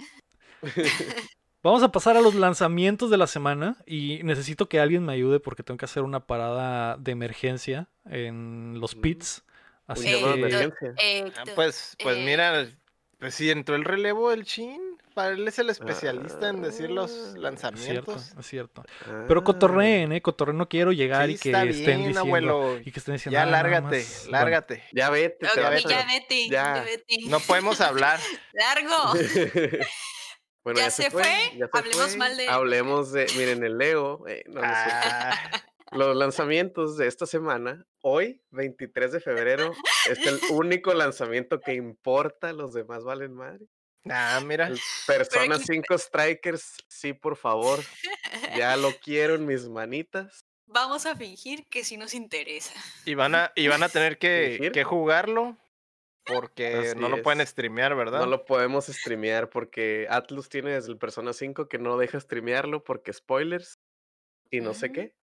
[1.64, 5.40] Vamos a pasar a los lanzamientos de la semana y necesito que alguien me ayude
[5.40, 9.02] porque tengo que hacer una parada de emergencia en los Mm.
[9.02, 9.44] pits.
[9.88, 10.94] Así que emergencia.
[11.38, 12.68] Ah, pues, pues eh, mira,
[13.18, 17.12] pues si entró el relevo del Chin, para él es el especialista en decir los
[17.12, 18.34] Ah, es cierto, lanzamientos.
[18.40, 18.84] es cierto.
[19.08, 19.26] Ah.
[19.28, 22.78] Pero cotorreen, eh, cotorreen, no quiero llegar Sí, y que está estén bien, diciendo abuelo.
[22.84, 24.20] y que estén diciendo Ya "Ah, nada lárgate, más".
[24.24, 24.84] Bueno, lárgate.
[24.94, 26.06] Ya vete, ok, te vas ya a...
[26.06, 26.76] vete, ya.
[26.78, 27.18] ya vete.
[27.28, 28.20] No podemos hablar.
[28.54, 29.14] Largo.
[30.64, 31.24] bueno, ¿Ya se fue?
[31.58, 32.18] ya se Hablemos fue.
[32.18, 32.50] mal de él.
[32.50, 34.28] Hablemos de, miren, el Leo.
[34.28, 34.62] eh, no.
[34.64, 35.32] Ah,
[35.92, 39.74] Los lanzamientos de esta semana, hoy, 23 de febrero,
[40.10, 43.66] es el único lanzamiento que importa, los demás valen madre.
[44.10, 44.72] Ah, mira.
[45.08, 47.80] Persona que- 5 Strikers, sí, por favor,
[48.58, 50.46] ya lo quiero en mis manitas.
[50.66, 52.74] Vamos a fingir que sí nos interesa.
[53.06, 55.58] Y van a, y van a tener que, que jugarlo
[56.26, 58.20] porque Así no lo pueden streamear, ¿verdad?
[58.22, 62.84] No lo podemos streamear porque Atlus tiene desde el Persona 5 que no deja streamearlo
[62.84, 63.80] porque spoilers
[64.50, 65.16] y no sé qué.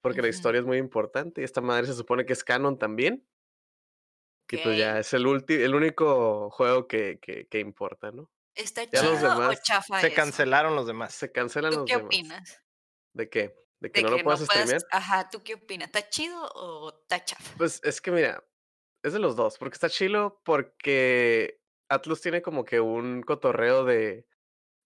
[0.00, 3.26] Porque la historia es muy importante y esta madre se supone que es canon también.
[4.48, 8.30] Y pues ya es el, ulti- el único juego que, que, que importa, ¿no?
[8.54, 10.14] ¿Está Ya los chido o demás chafa Se eso?
[10.14, 11.14] cancelaron los demás.
[11.14, 12.06] Se cancelan ¿Tú los qué demás.
[12.06, 12.62] opinas?
[13.14, 13.54] ¿De qué?
[13.80, 14.82] ¿De que De no que lo puedas streamear?
[14.90, 15.88] Ajá, ¿tú qué opinas?
[15.88, 17.54] ¿Está chido o está chafa?
[17.56, 18.44] Pues es que mira,
[19.02, 24.26] es de los dos, porque está chilo porque Atlus tiene como que un cotorreo de,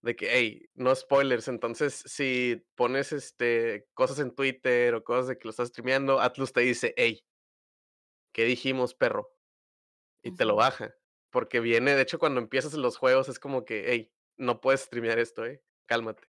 [0.03, 5.37] de que, hey, no spoilers, entonces si pones este cosas en Twitter o cosas de
[5.37, 7.25] que lo estás streameando, Atlus te dice, hey,
[8.33, 9.29] ¿qué dijimos, perro?
[10.23, 10.95] Y te lo baja,
[11.31, 15.19] porque viene, de hecho cuando empiezas los juegos es como que, hey, no puedes streamear
[15.19, 16.27] esto, eh, cálmate.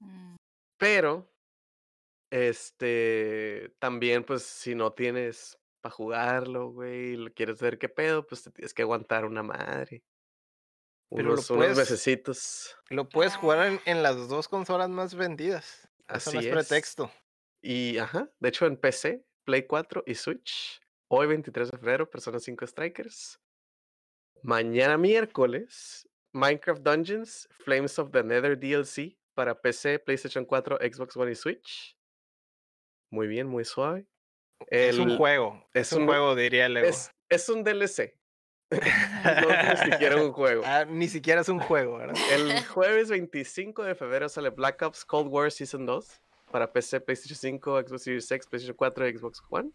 [0.00, 0.36] Mm,
[0.78, 1.32] Pero,
[2.30, 8.26] este, también, pues, si no tienes para jugarlo, güey, y lo quieres ver qué pedo,
[8.26, 10.04] pues te tienes que aguantar una madre.
[11.10, 12.76] Pero lo Unos, unos puedes-.
[12.90, 15.88] Lo puedes jugar en, en las dos consolas más vendidas.
[16.08, 16.52] Eso no Así es es.
[16.52, 17.10] pretexto.
[17.62, 22.38] Y, ajá, de hecho en PC, Play 4 y Switch, hoy 23 de febrero, Persona
[22.38, 23.40] 5 Strikers.
[24.42, 31.32] Mañana miércoles, Minecraft Dungeons, Flames of the Nether DLC para PC, PlayStation 4, Xbox One
[31.32, 31.96] y Switch.
[33.10, 34.06] Muy bien, muy suave.
[34.68, 35.64] Es un El- juego.
[35.72, 36.76] Es, es un un- juego, diría el.
[36.78, 38.14] Es, es un DLC.
[38.70, 40.62] no ni siquiera un juego.
[40.66, 42.16] Ah, ni siquiera es un juego, ¿verdad?
[42.32, 46.20] El jueves 25 de febrero sale Black Ops Cold War Season 2
[46.52, 49.70] para PC, PlayStation 5, Xbox Series X, PlayStation 4 y Xbox One.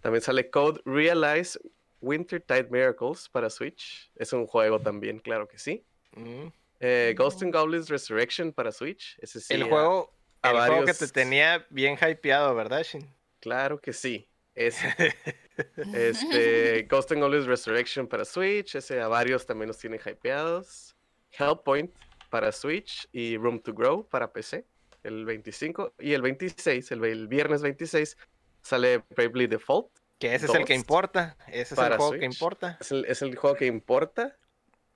[0.00, 1.58] También sale Code Realize
[2.00, 4.10] Winter Tide Miracles para Switch.
[4.16, 5.84] Es un juego también, claro que sí.
[6.12, 6.48] Mm.
[6.80, 9.16] Eh, Ghost and Goblins Resurrection para Switch.
[9.20, 9.54] Ese sí.
[9.54, 13.12] el juego, a el juego que te tenía bien hypeado, ¿verdad, Shin?
[13.40, 14.28] Claro que sí.
[14.54, 14.94] Ese.
[15.92, 20.94] Este, Ghost and Goblins Resurrection para Switch, ese a varios también los tiene hypeados.
[21.32, 21.92] Hellpoint
[22.30, 24.64] para Switch y Room to Grow para PC,
[25.02, 25.94] el 25.
[25.98, 28.16] Y el 26, el, el viernes 26,
[28.62, 29.90] sale Bravely Default.
[30.18, 31.36] Que ese es el que importa.
[31.46, 32.76] Ese es el juego que importa.
[32.80, 34.36] Es el, es el juego que importa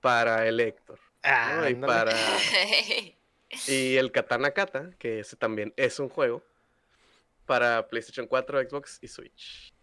[0.01, 0.99] para el Héctor.
[1.23, 1.69] Ah, ¿no?
[1.69, 2.11] Y, para,
[3.67, 6.43] y el Katana Kata, que ese también es un juego
[7.45, 9.73] para PlayStation 4, Xbox y Switch.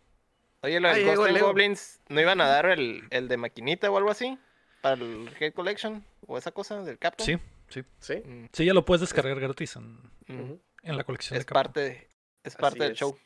[0.63, 1.47] Oye, lo del llegó Ghost and Leo.
[1.47, 4.39] Goblins, ¿no iban a dar el, el de maquinita o algo así?
[4.83, 6.05] ¿Para el Head Collection?
[6.27, 7.25] ¿O esa cosa del Capcom?
[7.25, 7.39] Sí,
[7.69, 7.83] sí.
[7.99, 8.15] ¿Sí?
[8.25, 11.63] Mm, Sí, ya lo puedes descargar gratis en, la colección Es de Capcom.
[11.73, 12.11] parte,
[12.45, 12.99] es parte Así del es.
[12.99, 13.19] show.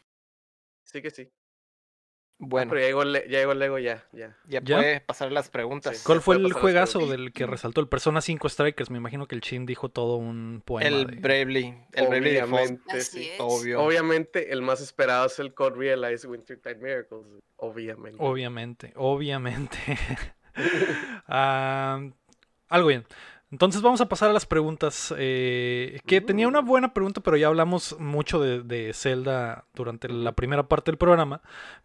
[0.84, 1.28] Sí que sí.
[1.30, 4.36] Ah, Bueno, pero ya llegó, el ya llegó el Lego, ya, ya.
[4.48, 4.76] ya, ¿Ya?
[4.76, 5.96] puede pasar las preguntas.
[5.98, 6.02] Sí.
[6.04, 8.90] ¿Cuál fue el juegazo del que resaltó el Persona 5 Strikers?
[8.90, 10.88] Me imagino que el Chin dijo todo un poema.
[10.88, 13.30] El de- Bravely, el Bravely Obviamente, sí.
[13.38, 13.80] obvio.
[13.82, 17.24] Obviamente, el más esperado es el Code Realize Wintertide Miracles.
[17.56, 18.18] Obviamente.
[18.20, 19.78] Obviamente, obviamente.
[21.26, 22.00] Ah,
[22.68, 23.04] algo bien.
[23.54, 25.14] Entonces vamos a pasar a las preguntas.
[25.16, 30.32] eh, que tenía una buena pregunta, pero ya hablamos mucho de, de Zelda durante la
[30.32, 31.40] primera parte del programa.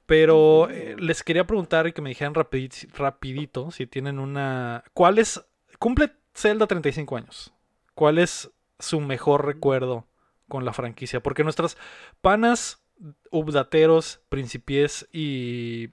[0.07, 4.83] Pero eh, les quería preguntar y que me dijeran rapidi- rapidito si tienen una...
[4.95, 5.45] ¿Cuál es...
[5.77, 7.53] Cumple Zelda 35 años.
[7.93, 10.07] ¿Cuál es su mejor recuerdo
[10.47, 11.21] con la franquicia?
[11.21, 11.77] Porque nuestras
[12.19, 12.81] panas,
[13.29, 15.89] updateros, principies y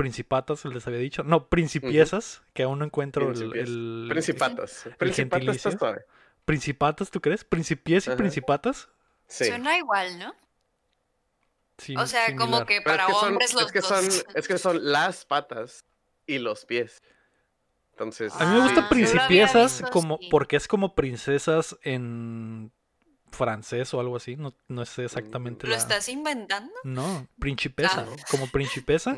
[0.00, 1.22] principatas, les había dicho.
[1.22, 4.06] No, principiesas, que aún no encuentro el...
[4.08, 4.88] Principatas.
[4.96, 5.68] Principatas gentilicio.
[5.68, 6.04] está suave.
[6.46, 7.44] ¿Principatas, tú crees?
[7.44, 8.88] ¿Principies y principatas?
[9.26, 9.44] Sí.
[9.44, 10.34] Suena igual, ¿no?
[11.76, 13.88] Sí, o sea, como que para es que son, hombres los es que dos.
[13.88, 15.84] son, es que son las patas
[16.26, 17.02] y los pies.
[17.92, 18.32] Entonces.
[18.38, 22.72] A mí me gusta sí, principiesas visto como porque es como princesas en
[23.30, 24.36] francés o algo así.
[24.36, 25.78] No, no sé exactamente ¿Lo la...
[25.78, 26.72] estás inventando?
[26.84, 28.06] No, principesa.
[28.10, 28.16] Ah.
[28.30, 29.16] Como principesa.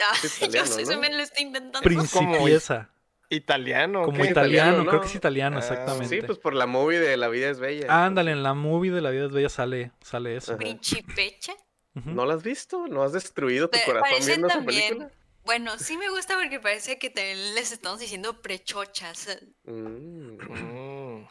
[0.00, 0.14] Ah,
[0.50, 1.00] yo ¿no?
[1.00, 1.80] me lo estoy inventando.
[1.82, 2.90] Principiesa.
[3.30, 4.04] Italiano.
[4.04, 4.30] Como ¿qué?
[4.30, 6.08] italiano, italiano, creo que es italiano, Ah, exactamente.
[6.20, 8.04] Sí, pues por la movie de La vida es bella.
[8.06, 10.56] Ándale, en la movie de La vida es bella sale, sale eso.
[10.56, 11.52] Principecha.
[11.94, 12.10] Ujú.
[12.10, 12.86] ¿No la has visto?
[12.88, 15.10] ¿No has destruido tu Te- corazón viendo esa también- película?
[15.44, 19.38] Bueno, sí me gusta porque parece que también les estamos diciendo prechochas.
[19.64, 20.36] Mm.
[20.38, 21.28] Mm.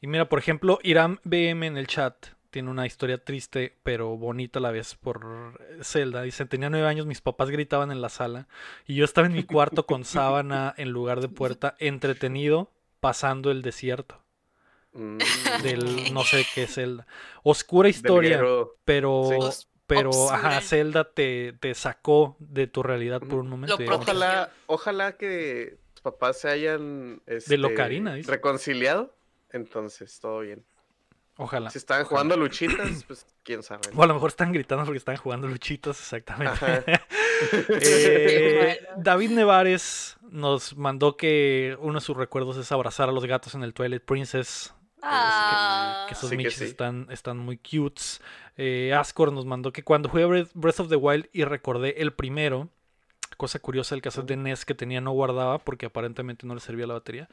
[0.00, 2.14] Y mira, por ejemplo, Iram BM en el chat
[2.50, 6.22] tiene una historia triste pero bonita a la vez por Zelda.
[6.22, 8.48] Dice, tenía nueve años, mis papás gritaban en la sala
[8.86, 12.70] y yo estaba en mi cuarto con sábana en lugar de puerta, entretenido,
[13.00, 14.22] pasando el desierto
[14.92, 15.18] Mm.
[15.62, 17.06] del no sé qué Zelda.
[17.42, 18.42] Oscura historia,
[18.84, 19.28] pero...
[19.52, 19.66] Sí.
[19.86, 20.34] Pero, obscura.
[20.36, 23.78] ajá, Zelda te, te sacó de tu realidad por un momento.
[23.90, 28.30] Ojalá, ojalá que tus papás se hayan este, Locarina, dice.
[28.30, 29.14] reconciliado.
[29.50, 30.62] Entonces, todo bien.
[31.40, 31.70] Ojalá.
[31.70, 33.82] Si estaban jugando luchitas, pues quién sabe.
[33.94, 36.84] O a lo mejor están gritando porque están jugando luchitos, exactamente.
[37.80, 38.80] Eh.
[38.96, 43.62] David Nevares nos mandó que uno de sus recuerdos es abrazar a los gatos en
[43.62, 44.74] el Twilight Princess.
[45.02, 46.64] Ah, Que esos Sí michis sí.
[46.64, 48.20] están, están muy cutes.
[48.56, 52.12] Eh, Ascor nos mandó que cuando jugué Breath- Breath of the Wild y recordé el
[52.12, 52.68] primero,
[53.36, 56.88] cosa curiosa, el cassette de NES que tenía no guardaba porque aparentemente no le servía
[56.88, 57.28] la batería.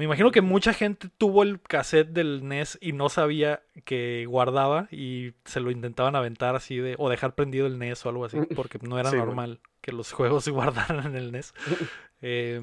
[0.00, 4.88] Me imagino que mucha gente tuvo el cassette del NES y no sabía que guardaba
[4.90, 8.38] y se lo intentaban aventar así de o dejar prendido el NES o algo así
[8.56, 11.52] porque no era Sí, normal que los juegos se guardaran en el NES.
[12.22, 12.60] Eh,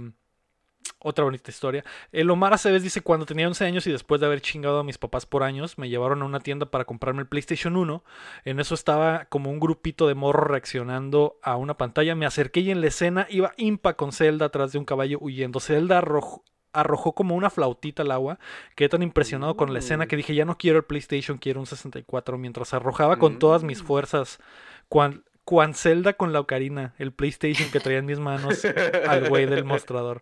[0.99, 1.83] otra bonita historia.
[2.11, 4.99] El Omar Aceves dice, cuando tenía 11 años y después de haber chingado a mis
[4.99, 8.03] papás por años, me llevaron a una tienda para comprarme el PlayStation 1.
[8.45, 12.13] En eso estaba como un grupito de morros reaccionando a una pantalla.
[12.13, 15.59] Me acerqué y en la escena iba Impa con Zelda atrás de un caballo huyendo.
[15.59, 16.01] Zelda
[16.79, 18.39] arrojó, como una flautita al agua.
[18.75, 21.65] Quedé tan impresionado con la escena que dije, ya no quiero el PlayStation, quiero un
[21.65, 22.37] 64.
[22.37, 23.85] Mientras arrojaba con todas mis Mm.
[23.85, 24.39] fuerzas.
[24.89, 28.63] Cuan, cuan Zelda con la ocarina, el PlayStation que traía en mis manos
[29.07, 30.21] al güey del mostrador.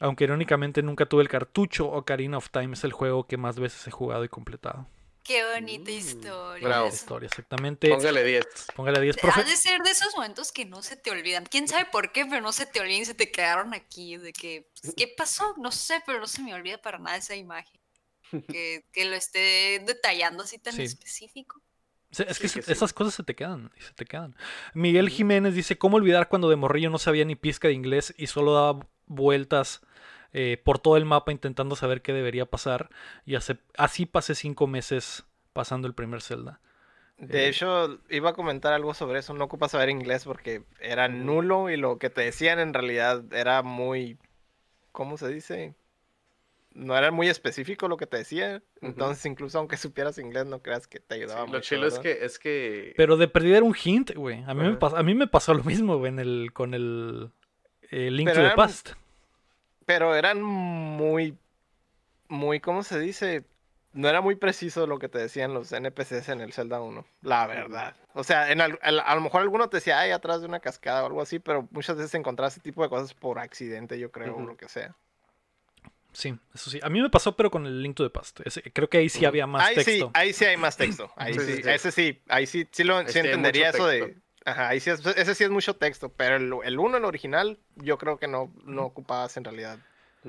[0.00, 3.84] Aunque irónicamente nunca tuve el cartucho, Ocarina of Time es el juego que más veces
[3.88, 4.86] he jugado y completado.
[5.28, 6.66] Qué bonita Mm, historia.
[6.68, 6.88] bravo.
[6.88, 7.88] Historia, exactamente.
[7.90, 8.46] Póngale 10.
[8.74, 9.40] Póngale 10, profe.
[9.40, 11.44] Ha de ser de esos momentos que no se te olvidan.
[11.46, 12.26] ¿Quién sabe por qué?
[12.26, 14.16] Pero no se te olvidan y se te quedaron aquí.
[14.16, 15.54] De que, pues, ¿qué pasó?
[15.58, 17.78] No sé, pero no se me olvida para nada esa imagen.
[18.50, 20.82] Que, que lo esté detallando así tan Sí.
[20.82, 21.62] específico.
[22.10, 22.72] Es que, Sí, que se- sí.
[22.72, 24.34] esas cosas se te quedan, se te quedan.
[24.74, 28.26] Miguel Jiménez dice, ¿cómo olvidar cuando de morrillo no sabía ni pizca de inglés y
[28.26, 29.80] solo daba vueltas
[30.32, 32.90] eh, por todo el mapa intentando saber qué debería pasar?
[33.24, 36.60] Y hace- así pasé cinco meses pasando el primer Zelda.
[37.16, 39.34] De Eh, hecho, iba a comentar algo sobre eso.
[39.34, 43.62] No ocupas saber inglés porque era nulo y lo que te decían en realidad era
[43.62, 44.18] muy.
[44.92, 45.74] ¿Cómo se dice?
[46.74, 48.62] No era muy específico lo que te decían.
[48.82, 51.60] Entonces, incluso aunque supieras inglés, no creas que te ayudaba lo mucho.
[51.60, 52.02] chilo es ¿verdad?
[52.02, 54.44] que, es que Pero de perdida era un hint, güey.
[54.46, 54.78] A mí, me Ajá.
[54.78, 57.30] pas- a mí me pasó lo mismo, güey, en el, con el,
[57.90, 58.90] el Link Pero to the eran- Past.
[59.88, 61.34] Pero eran muy.
[62.28, 63.44] Muy, ¿cómo se dice?
[63.94, 67.46] No era muy preciso lo que te decían los NPCs en el Zelda 1, la
[67.46, 67.96] verdad.
[68.12, 70.60] O sea, en al- al- a lo mejor alguno te decía, ay, atrás de una
[70.60, 74.12] cascada o algo así, pero muchas veces encontrabas ese tipo de cosas por accidente, yo
[74.12, 74.94] creo, o lo que sea.
[76.12, 76.80] Sí, eso sí.
[76.82, 78.40] A mí me pasó, pero con el Link to the Past.
[78.44, 80.10] Ese- creo que ahí sí había más ahí sí, texto.
[80.12, 81.10] ahí sí hay más texto.
[81.16, 81.70] Ahí Sí, sí, sí, sí.
[81.70, 84.18] ese sí, ahí sí, sí, lo, Ahí sí sí entendería eso de...
[84.50, 87.98] Ajá, sí es- ese sí es mucho texto, pero el, el uno, el original, yo
[87.98, 89.78] creo que no, no ocupabas en realidad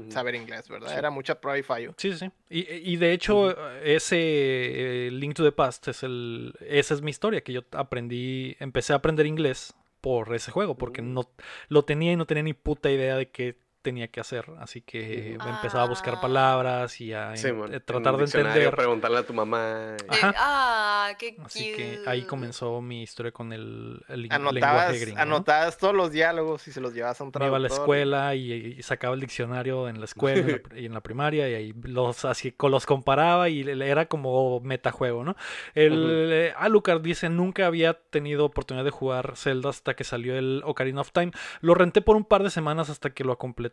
[0.09, 0.89] saber inglés, ¿verdad?
[0.91, 0.95] Sí.
[0.97, 1.93] Era mucha prueba y fallo.
[1.97, 2.31] Sí, sí.
[2.49, 2.59] Y,
[2.93, 3.51] y de hecho,
[3.81, 6.53] ese eh, Link to the Past es el.
[6.61, 8.55] Esa es mi historia, que yo aprendí.
[8.59, 11.13] Empecé a aprender inglés por ese juego, porque Mm.
[11.13, 11.29] no
[11.67, 15.37] lo tenía y no tenía ni puta idea de qué tenía que hacer, así que
[15.43, 16.21] me empezaba a buscar ah.
[16.21, 18.75] palabras y a eh, tratar de entender.
[18.75, 19.95] Preguntarle a tu mamá.
[20.21, 25.19] Ah, qué Así que ahí comenzó mi historia con el, lenguaje gringo.
[25.19, 27.49] Anotabas todos los diálogos y se los llevabas a un traductor.
[27.49, 31.49] iba a la escuela y, sacaba el diccionario en la escuela y en la primaria
[31.49, 35.35] y ahí los así los comparaba y era como metajuego, ¿no?
[35.73, 40.61] El eh, Alucard dice nunca había tenido oportunidad de jugar Zelda hasta que salió el
[40.65, 41.31] Ocarina of Time.
[41.61, 43.68] Lo renté por un par de semanas hasta que lo completé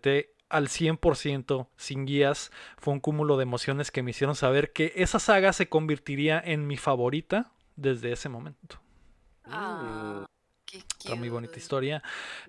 [0.49, 2.51] al 100% sin guías.
[2.79, 6.67] Fue un cúmulo de emociones que me hicieron saber que esa saga se convertiría en
[6.67, 8.81] mi favorita desde ese momento.
[9.45, 10.27] Ah,
[11.01, 12.03] Otra muy bonita historia.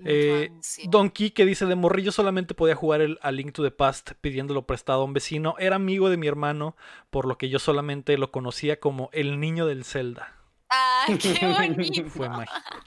[0.04, 0.50] Eh,
[0.86, 4.66] Don que dice: De morrillo solamente podía jugar el A Link to the Past pidiéndolo
[4.66, 5.56] prestado a un vecino.
[5.60, 6.76] Era amigo de mi hermano,
[7.10, 10.34] por lo que yo solamente lo conocía como el niño del Zelda.
[10.70, 12.10] ¡Ah, qué bonito!
[12.10, 12.78] Fue mágico.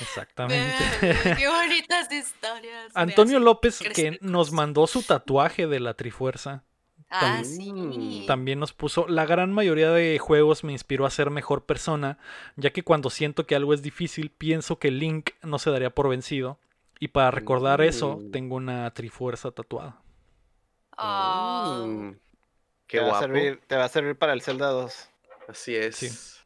[0.00, 0.84] Exactamente.
[1.36, 2.92] Qué bonitas historias.
[2.94, 6.64] Antonio López, que nos mandó su tatuaje de la Trifuerza.
[7.10, 8.24] Ah, sí.
[8.26, 12.18] También nos puso, la gran mayoría de juegos me inspiró a ser mejor persona,
[12.56, 16.08] ya que cuando siento que algo es difícil, pienso que Link no se daría por
[16.08, 16.58] vencido.
[17.00, 20.02] Y para recordar eso, tengo una Trifuerza tatuada.
[20.96, 21.84] Ah.
[21.86, 22.16] Mm.
[22.86, 25.10] Qué te, va a servir, te va a servir para el Zelda 2.
[25.48, 26.37] Así es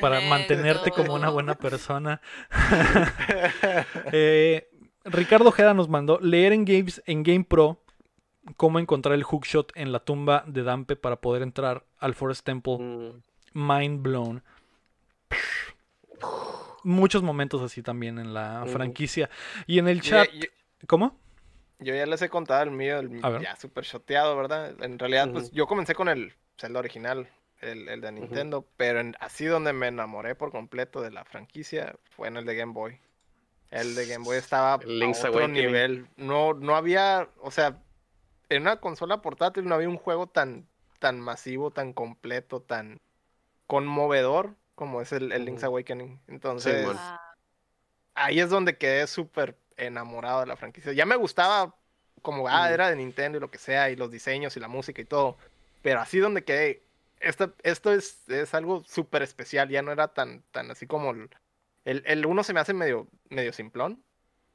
[0.00, 2.20] para mantenerte como una buena persona.
[4.12, 4.68] Eh,
[5.04, 7.82] Ricardo Ojeda nos mandó leer en Games en Game Pro
[8.56, 12.78] cómo encontrar el hookshot en la tumba de Dampe para poder entrar al Forest Temple.
[12.78, 13.22] Mm.
[13.52, 14.42] Mind blown.
[16.82, 19.28] Muchos momentos así también en la franquicia.
[19.66, 20.28] Y en el chat.
[20.86, 21.18] ¿Cómo?
[21.78, 24.74] Yo ya les he contado el mío, el, ya super shoteado, ¿verdad?
[24.82, 27.28] En realidad, pues yo comencé con el Zelda original,
[27.60, 32.36] el, de Nintendo, pero así donde me enamoré por completo de la franquicia fue en
[32.36, 32.98] el de Game Boy.
[33.70, 36.08] El de Game Boy estaba a otro nivel.
[36.16, 37.80] No, no había, o sea,
[38.48, 40.66] en una consola portátil no había un juego tan,
[40.98, 43.00] tan masivo, tan completo, tan
[43.66, 46.20] conmovedor como es el, Link's Awakening.
[46.26, 46.88] Entonces,
[48.14, 50.92] ahí es donde quedé súper enamorado de la franquicia.
[50.92, 51.74] Ya me gustaba
[52.22, 55.00] como, ah, era de Nintendo y lo que sea, y los diseños y la música
[55.00, 55.36] y todo.
[55.82, 56.82] Pero así donde quedé,
[57.20, 61.30] esto, esto es, es algo súper especial, ya no era tan, tan así como el,
[61.84, 64.02] el, uno se me hace medio, medio simplón.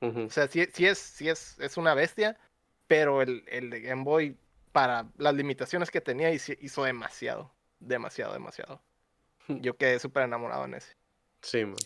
[0.02, 2.38] O sea, sí, sí, es, sí es, es una bestia,
[2.86, 4.38] pero el, el de Game Boy,
[4.72, 8.82] para las limitaciones que tenía, hizo, demasiado, demasiado, demasiado.
[9.48, 10.96] Yo quedé súper enamorado en ese.
[11.42, 11.78] Sí, man.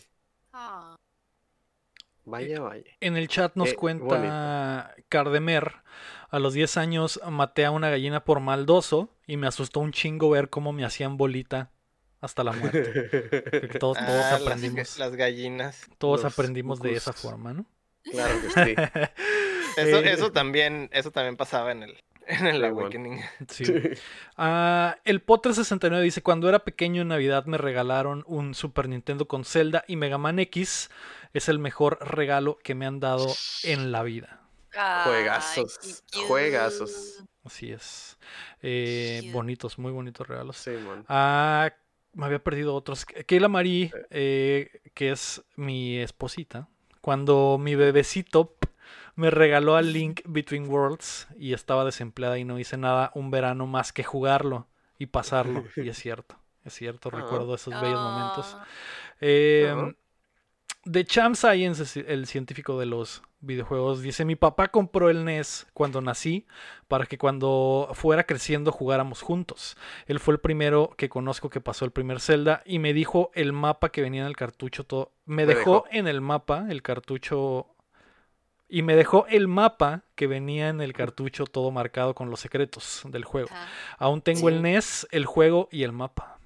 [0.52, 0.96] Ah.
[2.26, 2.90] Vaya, vaya.
[3.00, 5.76] En el chat nos eh, cuenta Cardemer.
[6.28, 10.28] A los 10 años maté a una gallina por maldoso y me asustó un chingo
[10.28, 11.70] ver cómo me hacían bolita
[12.20, 13.68] hasta la muerte.
[13.78, 14.98] todos, ah, aprendimos.
[14.98, 15.86] Las, gallinas.
[15.98, 17.64] Todos aprendimos de esa forma, ¿no?
[18.02, 18.74] Claro que sí.
[19.76, 21.96] eso, eh, eso, también, eso también pasaba en el,
[22.26, 23.20] en el Awakening.
[23.48, 23.72] Sí.
[24.36, 29.28] Ah, el Potter 69 dice: Cuando era pequeño en Navidad me regalaron un Super Nintendo
[29.28, 30.90] con Zelda y Mega Man X
[31.34, 33.32] es el mejor regalo que me han dado
[33.62, 34.40] en la vida.
[35.04, 37.22] juegazos, juegazos.
[37.44, 38.18] Así es.
[38.62, 40.56] Eh, bonitos, muy bonitos regalos.
[40.56, 40.72] Sí,
[41.08, 41.72] Ah,
[42.12, 43.04] me había perdido otros.
[43.04, 46.68] Keila Marie, eh, que es mi esposita,
[47.00, 48.56] cuando mi bebecito
[49.14, 53.66] me regaló a Link Between Worlds y estaba desempleada y no hice nada un verano
[53.66, 54.66] más que jugarlo
[54.98, 55.64] y pasarlo.
[55.76, 57.16] y es cierto, es cierto, ah.
[57.16, 58.56] recuerdo esos bellos momentos.
[59.20, 59.94] Eh,
[60.84, 66.00] The Champ Science, el científico de los videojuegos, dice, mi papá compró el NES cuando
[66.00, 66.46] nací
[66.88, 69.76] para que cuando fuera creciendo jugáramos juntos.
[70.06, 73.52] Él fue el primero que conozco que pasó el primer Zelda y me dijo el
[73.52, 75.12] mapa que venía en el cartucho todo.
[75.26, 77.66] Me, dejó, en el mapa el cartucho
[78.66, 83.02] y me dejó el mapa que venía en el cartucho todo marcado con los secretos
[83.04, 83.50] del juego.
[83.98, 86.39] Aún tengo el NES, el juego y el mapa.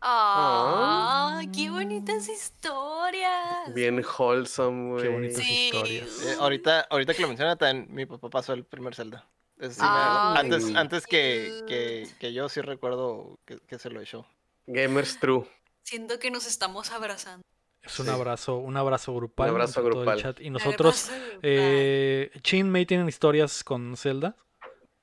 [0.00, 1.42] ¡Ah!
[1.54, 3.74] ¡Qué bonitas historias!
[3.74, 5.02] Bien wholesome, güey.
[5.02, 6.22] Qué bonitas historias.
[6.24, 9.26] Eh, ahorita, ahorita que lo menciona, también mi papá pasó el primer Zelda.
[9.58, 14.26] antes antes que, que, yo sí recuerdo que, se lo echó.
[14.66, 15.46] Gamers True.
[15.82, 17.42] Siento que nos estamos abrazando.
[17.82, 19.48] Es un abrazo, un abrazo grupal.
[19.48, 20.20] Un abrazo grupal.
[20.20, 20.40] chat.
[20.40, 21.10] Y nosotros,
[21.42, 24.36] eh, Chin May tienen historias con Zelda.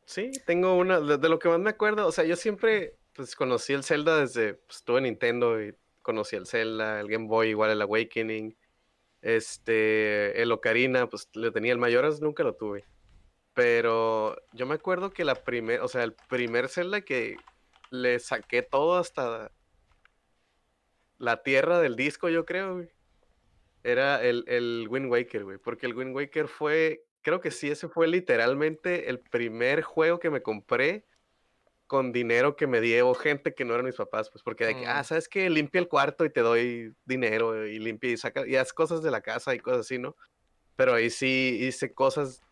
[0.06, 3.74] Sí, tengo una, de, lo que más me acuerdo, o sea, yo siempre pues conocí
[3.74, 7.72] el Zelda desde, pues estuve en Nintendo y conocí el Zelda, el Game Boy, igual
[7.72, 8.56] el Awakening.
[9.22, 12.86] Este, el Ocarina, pues lo tenía el Mayoras, nunca lo tuve.
[13.54, 17.38] Pero yo me acuerdo que la primer, o sea, el primer Zelda que
[17.90, 19.52] le saqué todo hasta
[21.18, 22.86] la tierra del disco, yo creo,
[23.84, 25.58] Era el, el Wind Waker, güey.
[25.58, 30.30] Porque el Wind Waker fue creo que sí, ese fue literalmente el primer juego que
[30.30, 31.06] me compré
[31.88, 34.86] con dinero que me dio gente que no eran mis papás, pues porque de que,
[34.88, 35.06] ah, Mm.
[35.06, 38.74] sabes que limpia el cuarto y te doy dinero y limpia y saca y haz
[38.74, 40.16] cosas de la casa y cosas así, ¿no?
[40.76, 42.44] Pero ahí sí hice cosas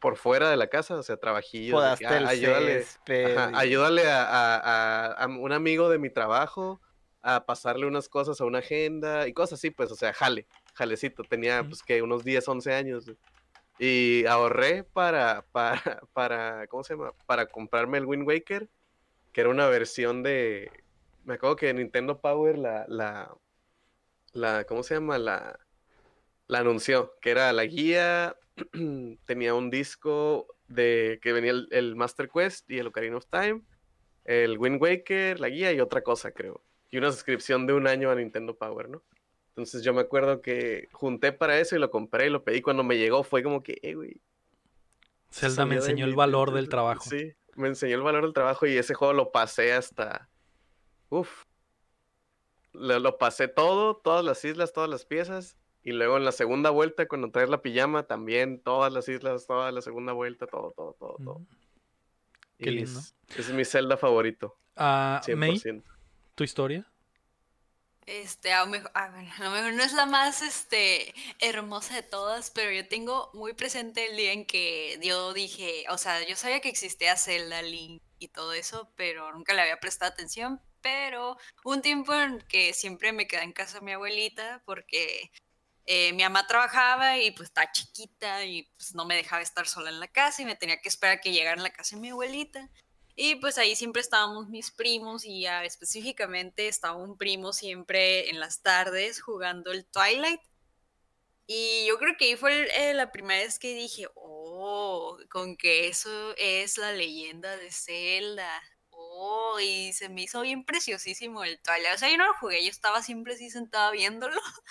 [0.00, 1.94] por fuera de la casa, o sea, trabajillos.
[1.96, 2.90] que, ah, ayúdale,
[3.22, 3.54] ajá,
[4.06, 6.82] a, a- a- a un amigo de mi trabajo
[7.22, 11.24] a pasarle unas cosas a una agenda y cosas así, pues, o sea, jale, jalecito.
[11.26, 11.70] Tenía, Ujú.
[11.70, 13.10] pues, que unos 10, 11 años.
[13.78, 15.80] Y ahorré para, para,
[16.12, 17.12] para, ¿cómo se llama?
[17.26, 18.68] Para comprarme el Wind Waker,
[19.32, 20.70] que era una versión de,
[21.24, 23.34] me acuerdo que Nintendo Power la, la,
[24.32, 25.18] la, ¿cómo se llama?
[25.18, 25.58] La,
[26.46, 28.36] la anunció, que era la guía,
[29.26, 33.62] tenía un disco de que venía el, el Master Quest y el Ocarina of Time,
[34.24, 36.62] el Wind Waker, la guía y otra cosa, creo.
[36.90, 39.02] Y una suscripción de un año a Nintendo Power, ¿no?
[39.52, 42.62] Entonces yo me acuerdo que junté para eso y lo compré y lo pedí.
[42.62, 44.20] Cuando me llegó fue como que, eh, güey.
[45.30, 47.04] Zelda me enseñó el valor del trabajo.
[47.08, 50.30] Sí, me enseñó el valor del trabajo y ese juego lo pasé hasta.
[51.10, 51.44] Uf.
[52.72, 55.58] Lo, lo pasé todo, todas las islas, todas las piezas.
[55.84, 59.70] Y luego en la segunda vuelta, cuando traes la pijama, también todas las islas, toda
[59.72, 61.38] la segunda vuelta, todo, todo, todo, todo.
[61.40, 61.46] Mm.
[62.58, 63.00] Qué lindo.
[63.00, 64.56] Es, es mi Zelda favorito.
[64.76, 65.82] Ah, May, 100%.
[66.34, 66.91] tu historia.
[68.06, 71.94] Este, a lo, mejor, a ver, a lo mejor no es la más este, hermosa
[71.94, 76.26] de todas, pero yo tengo muy presente el día en que yo dije, o sea,
[76.26, 80.60] yo sabía que existía Zelda, Link y todo eso, pero nunca le había prestado atención.
[80.80, 85.30] Pero un tiempo en que siempre me quedé en casa de mi abuelita porque
[85.86, 89.90] eh, mi mamá trabajaba y pues estaba chiquita y pues no me dejaba estar sola
[89.90, 92.02] en la casa y me tenía que esperar a que llegara en la casa de
[92.02, 92.68] mi abuelita.
[93.14, 98.40] Y pues ahí siempre estábamos mis primos y ya específicamente estaba un primo siempre en
[98.40, 100.40] las tardes jugando el Twilight.
[101.46, 105.88] Y yo creo que ahí fue eh, la primera vez que dije, oh, con que
[105.88, 108.62] eso es la leyenda de Zelda.
[108.90, 111.94] Oh, y se me hizo bien preciosísimo el Twilight.
[111.94, 114.40] O sea, yo no lo jugué, yo estaba siempre así sentada viéndolo.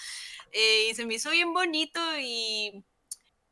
[0.53, 2.83] Eh, y se me hizo bien bonito y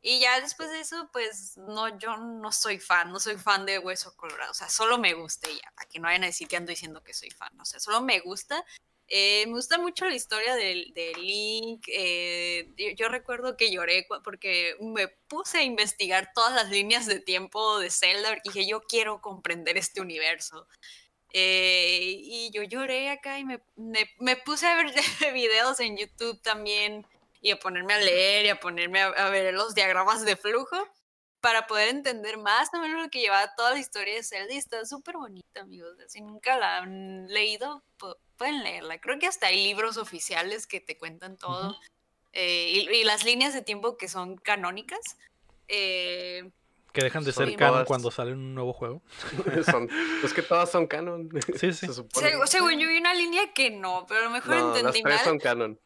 [0.01, 3.79] y ya después de eso, pues no, yo no soy fan, no soy fan de
[3.79, 6.55] Hueso Colorado, o sea, solo me gusta ya, para que no vayan a decir que
[6.55, 8.65] ando diciendo que soy fan, o sea, solo me gusta.
[9.11, 11.83] Eh, me gusta mucho la historia de, de Link.
[11.87, 17.19] eh, yo, yo recuerdo que lloré porque me puse a investigar todas las líneas de
[17.19, 20.67] tiempo de Zelda y dije, yo quiero comprender este universo.
[21.33, 24.93] Eh, y yo lloré acá y me, me, me puse a ver
[25.33, 27.05] videos en YouTube también
[27.41, 30.77] y a ponerme a leer y a ponerme a, a ver los diagramas de flujo
[31.41, 34.83] para poder entender más también lo que llevaba toda la historia de Zelda y está
[34.85, 35.95] súper bonita, amigos.
[36.07, 38.99] Si nunca la han leído, pu- pueden leerla.
[38.99, 41.77] Creo que hasta hay libros oficiales que te cuentan todo.
[42.33, 44.99] eh, y, y las líneas de tiempo que son canónicas.
[45.69, 46.49] Eh,
[46.91, 49.01] Que dejan de ser canon todas- cuando sale un nuevo juego.
[49.65, 49.89] son,
[50.23, 51.29] es que todas son canon.
[51.57, 51.87] Sí, sí.
[51.87, 52.27] se supone.
[52.33, 55.03] seg- según yo vi una línea que no, pero a lo mejor No, las entendí
[55.03, 55.23] tres mal.
[55.25, 55.79] son canon.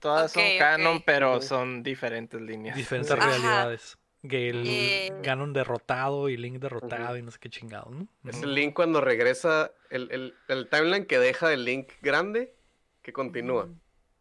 [0.00, 1.48] Todas son canon, pero Sí.
[1.48, 2.76] son diferentes líneas.
[2.76, 3.18] Diferentes Sí.
[3.18, 3.28] Ajá.
[3.30, 3.98] realidades.
[4.28, 5.12] Que el Eh.
[5.22, 8.08] Ganon derrotado y Link derrotado y no sé qué chingado, ¿no?
[8.28, 12.54] Es el Link cuando regresa, el, el, el timeline que deja el Link grande,
[13.02, 13.68] que continúa.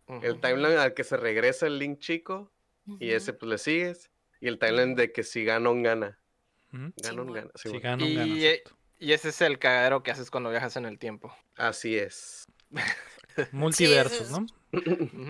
[0.07, 0.23] Ujú.
[0.23, 2.51] El timeline al que se regresa el Link chico,
[2.99, 4.11] y ese pues le sigues.
[4.39, 6.19] Y el timeline de que si Ganon gana.
[6.71, 7.49] Ganon gana.
[7.55, 7.81] Sí, Simón.
[7.81, 8.77] Ganon Y, gana, eh, exacto.
[8.99, 11.35] y ese es el cagadero que haces cuando viajas en el tiempo.
[11.55, 12.43] Así es.
[13.51, 14.45] Multiversos, es- ¿no?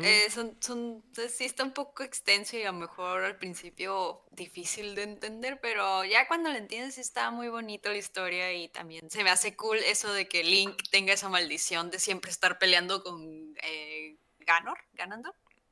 [0.03, 4.23] Eh, son, son, pues, sí está un poco extenso y a lo mejor al principio
[4.31, 8.69] difícil de entender, pero ya cuando lo entiendes sí está muy bonito la historia y
[8.69, 12.59] también se me hace cool eso de que Link tenga esa maldición de siempre estar
[12.59, 14.77] peleando con eh, Ganor.
[14.93, 15.23] Ganon,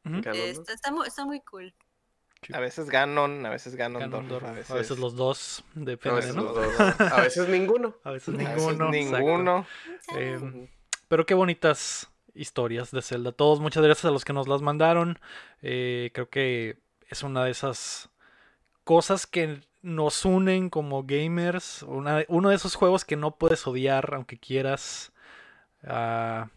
[0.05, 1.73] Eh, está, está muy, está muy cool.
[2.51, 4.43] A veces Ganon, a veces Ganondorf, Ganondorf.
[4.43, 6.43] a A veces, veces los dos, A depende, veces, ¿no?
[6.43, 7.95] dos, a veces ninguno.
[8.03, 8.89] A veces a veces ninguno.
[8.89, 9.67] ninguno.
[10.17, 10.69] Eh.
[11.07, 13.31] Pero qué bonitas historias de Zelda.
[13.31, 15.19] Todos, muchas gracias a los que nos las mandaron.
[15.61, 16.77] Eh, creo que
[17.09, 18.09] es una de esas
[18.83, 21.83] cosas que nos unen como gamers.
[21.83, 25.11] Una- uno de esos juegos que no puedes odiar aunque quieras.
[25.85, 26.47] Ah,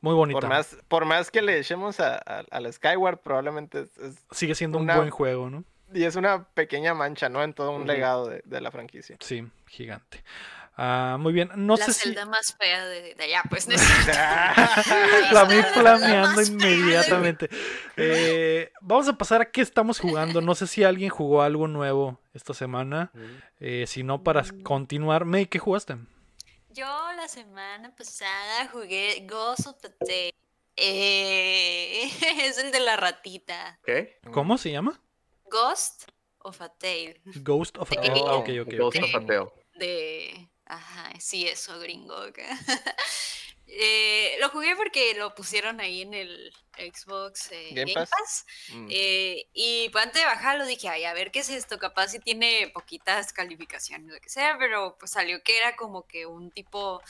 [0.00, 0.40] muy bonita.
[0.40, 2.18] Por más, por más que le echemos a-
[2.50, 5.64] a- Skyward, probablemente es, es- Sigue siendo una- un buen juego, ¿no?
[5.92, 7.42] y es una pequeña mancha, ¿no?
[7.42, 9.16] En todo un legado de, de la franquicia.
[9.18, 10.22] Sí, gigante.
[10.82, 11.50] Ah, muy bien.
[11.56, 12.00] No la sé si.
[12.04, 14.12] celda más fea de, de allá, pues no es cierto.
[15.30, 17.50] La está, flameando inmediatamente.
[18.02, 20.40] Eh, vamos a pasar a qué estamos jugando.
[20.40, 23.12] No sé si alguien jugó algo nuevo esta semana.
[23.58, 25.98] Eh, si no, para continuar, May, ¿qué jugaste?
[26.70, 30.32] Yo la semana pasada jugué Ghost of the Day.
[30.76, 32.04] Eh,
[32.38, 33.78] es el de la ratita.
[33.84, 34.18] ¿Qué?
[34.32, 34.98] ¿Cómo se llama?
[35.44, 36.08] Ghost
[36.38, 37.20] of a Tale.
[37.42, 38.22] Ghost of a Tale.
[38.22, 38.74] Oh, ok, ok.
[38.78, 39.52] Ghost of a Tale.
[39.74, 40.49] De.
[40.72, 42.16] Ajá, sí, eso, gringo.
[43.72, 48.10] Eh, lo jugué porque lo pusieron ahí en el Xbox eh, Game Game, Pass.
[48.10, 48.46] Pass.
[48.74, 48.88] Mm.
[48.90, 51.78] eh, y pues antes de bajarlo dije, ay, a ver qué es esto.
[51.78, 56.26] Capaz si tiene poquitas calificaciones, lo que sea, pero pues salió que era como que
[56.26, 57.00] un tipo.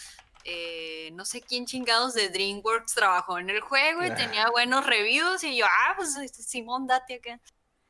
[0.45, 4.15] eh, no sé quién chingados de DreamWorks trabajó en el juego y Ah.
[4.15, 5.43] tenía buenos reviews.
[5.45, 7.41] Y yo, ah, pues este, Simón, date acá.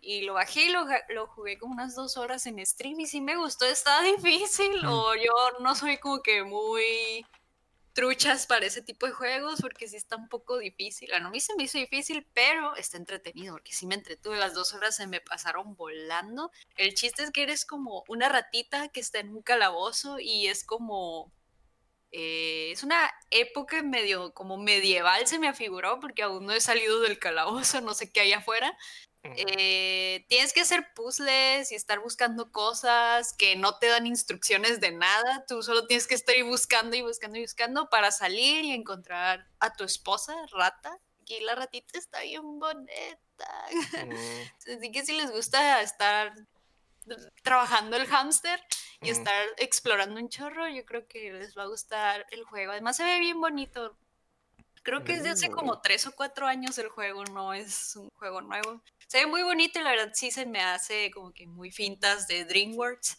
[0.03, 3.21] Y lo bajé y lo, lo jugué como unas dos horas en stream y sí
[3.21, 4.83] me gustó, estaba difícil.
[4.83, 4.89] Mm.
[4.89, 7.27] O yo no soy como que muy
[7.93, 11.13] truchas para ese tipo de juegos porque sí está un poco difícil.
[11.13, 14.39] A mí se me hizo difícil, pero está entretenido porque sí me entretuve.
[14.39, 16.51] Las dos horas se me pasaron volando.
[16.77, 20.65] El chiste es que eres como una ratita que está en un calabozo y es
[20.65, 21.33] como...
[22.13, 27.01] eh, es una época medio como medieval se me afiguró porque aún no he salido
[27.01, 28.77] del calabozo, no sé qué hay afuera.
[29.23, 34.93] Eh, tienes que hacer puzzles y estar buscando cosas que no te dan instrucciones de
[34.93, 35.45] nada.
[35.47, 39.75] Tú solo tienes que estar buscando y buscando y buscando para salir y encontrar a
[39.75, 40.99] tu esposa, rata.
[41.27, 43.67] Y la ratita está bien bonita.
[44.07, 44.11] Mm.
[44.79, 46.33] Así que si les gusta estar
[47.43, 48.61] trabajando el hámster
[49.03, 49.13] y Mm.
[49.13, 52.73] estar explorando un chorro, yo creo que les va a gustar el juego.
[52.73, 53.97] Además se ve bien bonito.
[54.83, 55.53] Creo que es de hace Mm.
[55.53, 58.83] como tres o cuatro años el juego, no es un juego nuevo.
[59.09, 62.27] Se ve muy bonito y la verdad sí se me hace como que muy fintas
[62.27, 63.19] de DreamWorks.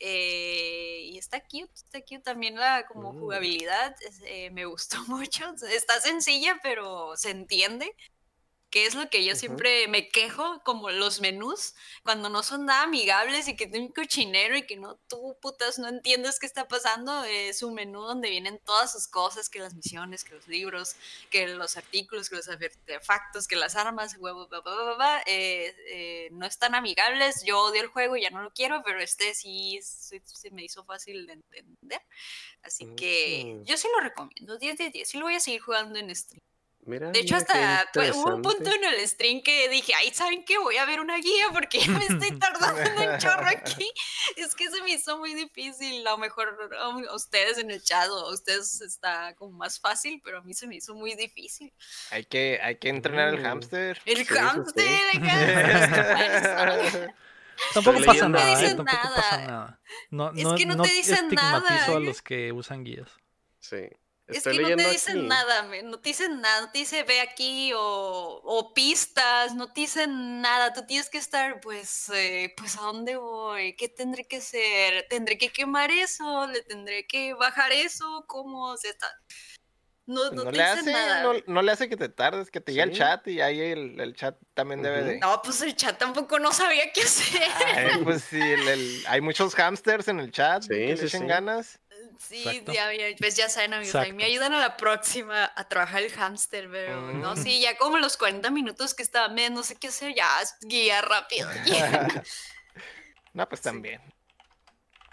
[0.00, 3.18] Eh, y está cute, está cute también la como Mm.
[3.20, 3.96] jugabilidad,
[4.26, 5.54] eh, me gustó mucho.
[5.70, 7.94] Está sencilla, pero se entiende.
[8.70, 11.74] Que es lo que yo siempre me quejo, como los menús,
[12.04, 15.78] cuando no son nada amigables y que tiene un cochinero y que no, tú putas
[15.78, 19.74] no entiendes qué está pasando, es un menú donde vienen todas sus cosas, que las
[19.74, 20.96] misiones, que los libros,
[21.30, 24.48] que los artículos, que los artefactos, que las armas, huevo,
[25.26, 29.00] eh, eh, no están amigables, yo odio el juego y ya no lo quiero, pero
[29.00, 32.02] este sí se, se me hizo fácil de entender,
[32.62, 33.64] así que Mm.
[33.64, 36.47] yo sí lo recomiendo, 10 de 10, sí lo voy a seguir jugando en stream.
[36.88, 40.42] Mira, De hecho, hasta pues, hubo un punto en el stream que dije, ay, ¿saben
[40.44, 40.56] qué?
[40.58, 42.80] Voy a ver una guía porque ya me estoy tardando
[43.12, 43.90] un chorro aquí.
[44.36, 46.06] Es que se me hizo muy difícil.
[46.06, 46.58] A lo mejor
[46.88, 50.42] um, a ustedes en el chat o a ustedes está como más fácil, pero a
[50.42, 51.72] mí se me hizo muy difícil.
[52.10, 53.44] Hay que, hay que entrenar el Mm.
[53.44, 54.00] hámster.
[54.06, 55.18] El Sí, hámster, sí.
[55.18, 57.14] acá,
[57.74, 58.46] Tampoco Estoy pasa nada.
[58.52, 58.74] ¿eh?
[58.74, 59.80] No te Tampoco dicen pasa nada.
[60.10, 62.00] No, Es no, que no no te dicen nada, a ¿eh?
[62.00, 63.10] los que usan guías.
[63.58, 63.88] Sí.
[64.28, 65.26] Es Estoy que no te dicen aquí.
[65.26, 67.80] nada, me- no te dicen nada, no te dice ve aquí o,
[68.44, 73.16] o pistas, no te dicen nada, tú tienes que estar, pues, eh, pues, ¿a dónde
[73.16, 73.74] voy?
[73.76, 75.06] ¿Qué tendré que hacer?
[75.08, 76.46] ¿Tendré que quemar eso?
[76.46, 78.24] ¿Le tendré que bajar eso?
[78.28, 78.66] ¿Cómo?
[78.72, 79.10] O sea, está-
[80.04, 81.22] No, no, No te le, dicen hace, nada.
[81.22, 82.98] no, no le hace que te tardes, que te llegue el Sí.
[82.98, 85.18] chat y ahí el, el chat también debe de...
[85.18, 87.42] No, pues el chat tampoco no sabía qué hacer.
[87.76, 91.06] Ay, pues sí, el- el- hay muchos hamsters en el chat Sí, que sí, le
[91.08, 91.26] echen sí.
[91.26, 91.78] ganas.
[92.18, 92.72] Sí, Exacto.
[92.72, 92.88] ya,
[93.18, 97.12] pues ya saben, amigos, ahí me ayudan a la próxima a trabajar el hámster, pero
[97.12, 100.28] no, sí, ya como los 40 minutos que estaba, "Me, no sé qué hacer, ya,
[100.62, 101.48] guía rápido.
[101.64, 102.08] guía".
[103.34, 103.64] No, pues Sí.
[103.64, 104.00] también.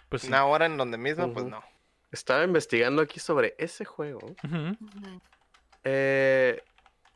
[0.09, 0.27] Pues sí.
[0.29, 1.63] Una hora en donde mismo, pues no.
[2.11, 4.35] Estaba investigando aquí sobre ese juego.
[5.83, 6.61] Eh,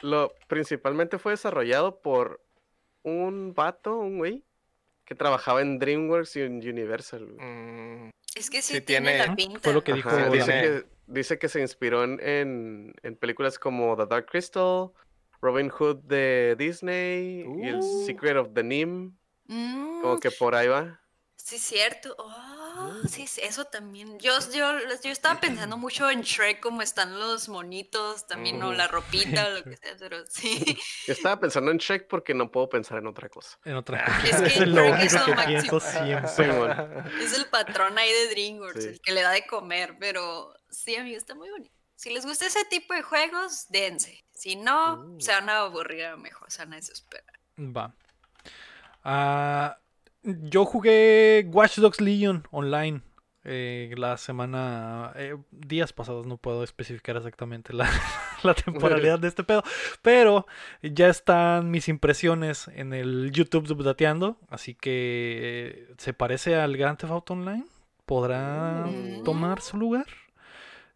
[0.01, 2.41] lo principalmente fue desarrollado por
[3.03, 4.43] un vato, un güey,
[5.05, 7.25] que trabajaba en DreamWorks y en Universal.
[7.25, 7.45] güey.
[7.47, 9.59] Mm, Es que sí, Sí tiene, tiene- la pinta.
[9.59, 13.95] Fue lo que dijo dice, que, dice que se inspiró en, en, en películas como
[13.97, 14.91] The Dark Crystal,
[15.41, 18.05] Robin Hood de Disney y El Uh.
[18.05, 19.15] Secret of the Nim.
[19.45, 21.01] Mm, Como que por ahí va.
[21.35, 22.15] Sí, cierto.
[22.19, 23.07] Oh, Mm.
[23.07, 24.19] sí, sí, eso también.
[24.19, 28.87] Yo, yo, yo estaba pensando mucho en Shrek, como están los monitos, también, o la
[28.87, 30.77] ropita, o lo que sea, pero sí.
[31.07, 33.57] Yo estaba pensando en Shrek porque no puedo pensar en otra cosa.
[33.65, 34.19] En otra Ah.
[34.21, 34.45] cosa.
[34.45, 36.27] Es Es, que lo es único lo que pienso máximo.
[36.27, 37.23] siempre.
[37.23, 38.89] Es el patrón ahí de DreamWorks, Sí.
[38.89, 41.73] el que le da de comer, pero sí, amigo, está muy bonito.
[41.95, 44.23] Si les gusta ese tipo de juegos, dense.
[44.33, 45.19] Si no, Mm.
[45.19, 47.25] se van a aburrir a lo mejor, se van a desesperar.
[47.57, 47.93] Va.
[49.03, 49.77] Ah,
[50.23, 53.01] yo jugué Watch Dogs Legion online
[53.45, 57.89] eh, la semana, eh, días pasados, no puedo especificar exactamente la,
[58.43, 59.63] la temporalidad de este pedo,
[60.01, 60.45] pero
[60.83, 65.39] ya están mis impresiones en el YouTube de Updateando, así que
[65.89, 67.65] eh, se parece al Grand Theft Auto Online,
[68.05, 69.23] podrá Mm.
[69.23, 70.05] tomar su lugar,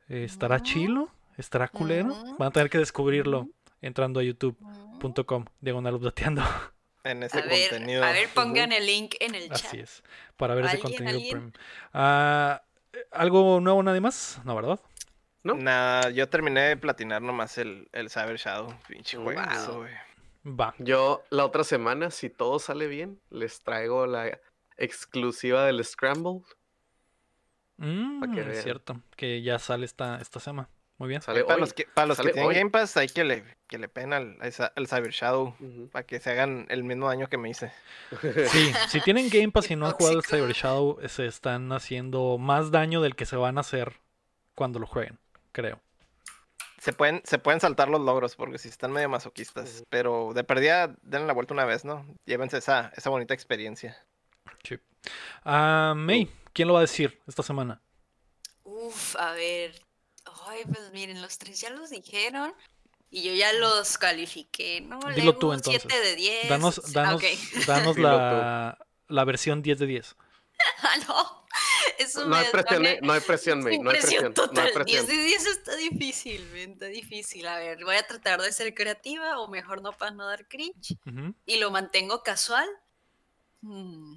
[0.10, 0.64] Eh, estará Mm.
[0.64, 2.38] chilo, estará culero, Mm.
[2.38, 3.48] van a tener que descubrirlo
[3.82, 5.24] entrando a youtube Mm.
[5.26, 6.42] .com, diagonal updateando.
[7.04, 8.04] en ese A ver, contenido.
[8.04, 9.66] a ver, pongan el link en el chat.
[9.66, 10.04] Así es,
[10.38, 11.52] para ver ese ¿Alguien, contenido premium.
[11.94, 12.64] Ah,
[13.12, 14.40] ¿Algo nuevo nadie más?
[14.46, 14.80] No, ¿verdad?
[15.44, 15.56] ¿no?
[15.56, 18.74] Nada, yo terminé de platinar nomás el, el Cyber Shadow.
[18.88, 19.26] Pinche Wow.
[19.26, 19.94] juegazo, güey.
[20.46, 20.74] Va.
[20.80, 24.40] Yo la otra semana, si todo sale bien, les traigo la
[24.78, 26.42] exclusiva del Scramble.
[27.78, 30.70] Mm, es cierto, que ya sale esta, esta semana.
[30.98, 31.22] Muy bien.
[31.22, 34.18] para, los que, para los que tienen Game Pass, hay que le, que le pena
[34.18, 35.56] al, Cyber Shadow
[35.92, 37.72] para que se hagan el mismo daño que me hice.
[38.48, 42.38] Sí, si tienen Game Pass y no han jugado el Cyber Shadow, se están haciendo
[42.38, 44.00] más daño del que se van a hacer
[44.56, 45.18] cuando lo jueguen,
[45.52, 45.82] creo.
[46.80, 49.86] Se pueden, se pueden saltar los logros porque si están medio masoquistas.
[49.90, 52.06] Pero de perdida, denle la vuelta una vez, ¿no?
[52.26, 53.98] Llévense esa, esa bonita experiencia.
[54.64, 54.76] Sí.
[55.46, 57.82] Uh, May, ¿quién lo va a decir esta semana?
[58.64, 59.82] Uf, a ver.
[60.48, 62.54] Ay, pues miren, los tres ya los dijeron.
[63.10, 65.00] Y yo ya los califiqué, ¿no?
[65.16, 65.84] Dilo tú entonces.
[65.88, 66.50] 7 de 10.
[66.50, 67.22] Danos, danos,
[67.68, 70.16] danos la, la, versión 10 de 10.
[70.82, 71.44] ah, no.
[72.00, 74.34] Eso no, hay presión, eh, no hay presión, No hay presión.
[74.34, 74.72] Total.
[74.84, 77.46] 10 de 10 está difícil, está difícil.
[77.46, 80.98] A ver, voy a tratar de ser creativa o mejor no para no dar cringe.
[81.46, 82.68] Y lo mantengo casual.
[83.62, 84.16] Hmm.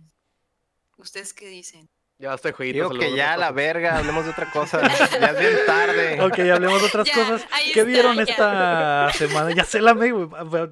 [0.96, 1.90] ¿Ustedes qué dicen?
[2.18, 2.88] Ya este jueguito.
[2.88, 4.80] Digo que ya la verga, hablemos de otra cosa.
[5.20, 6.20] ya es bien tarde.
[6.22, 7.46] Ok, hablemos de otras cosas.
[7.74, 9.54] ¿Qué vieron esta semana?
[9.54, 10.10] Ya sé la me,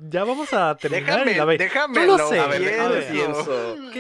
[0.09, 1.27] Ya vamos a terminar.
[1.27, 2.07] Déjame, déjame.
[2.07, 2.41] No lo sé.
[2.41, 3.77] A ver, a ver, pienso.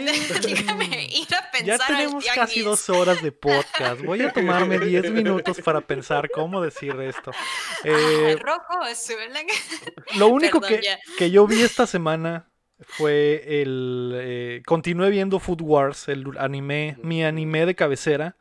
[0.42, 1.66] Déjame ir a pensar.
[1.66, 4.00] Ya tenemos casi dos horas de podcast.
[4.00, 7.30] Voy a tomarme diez minutos para pensar cómo decir esto.
[7.84, 8.80] Eh, rojo,
[10.16, 10.80] Lo único que,
[11.18, 14.12] que yo vi esta semana fue el...
[14.14, 18.36] Eh, continué viendo Food Wars, el anime, mi anime de cabecera.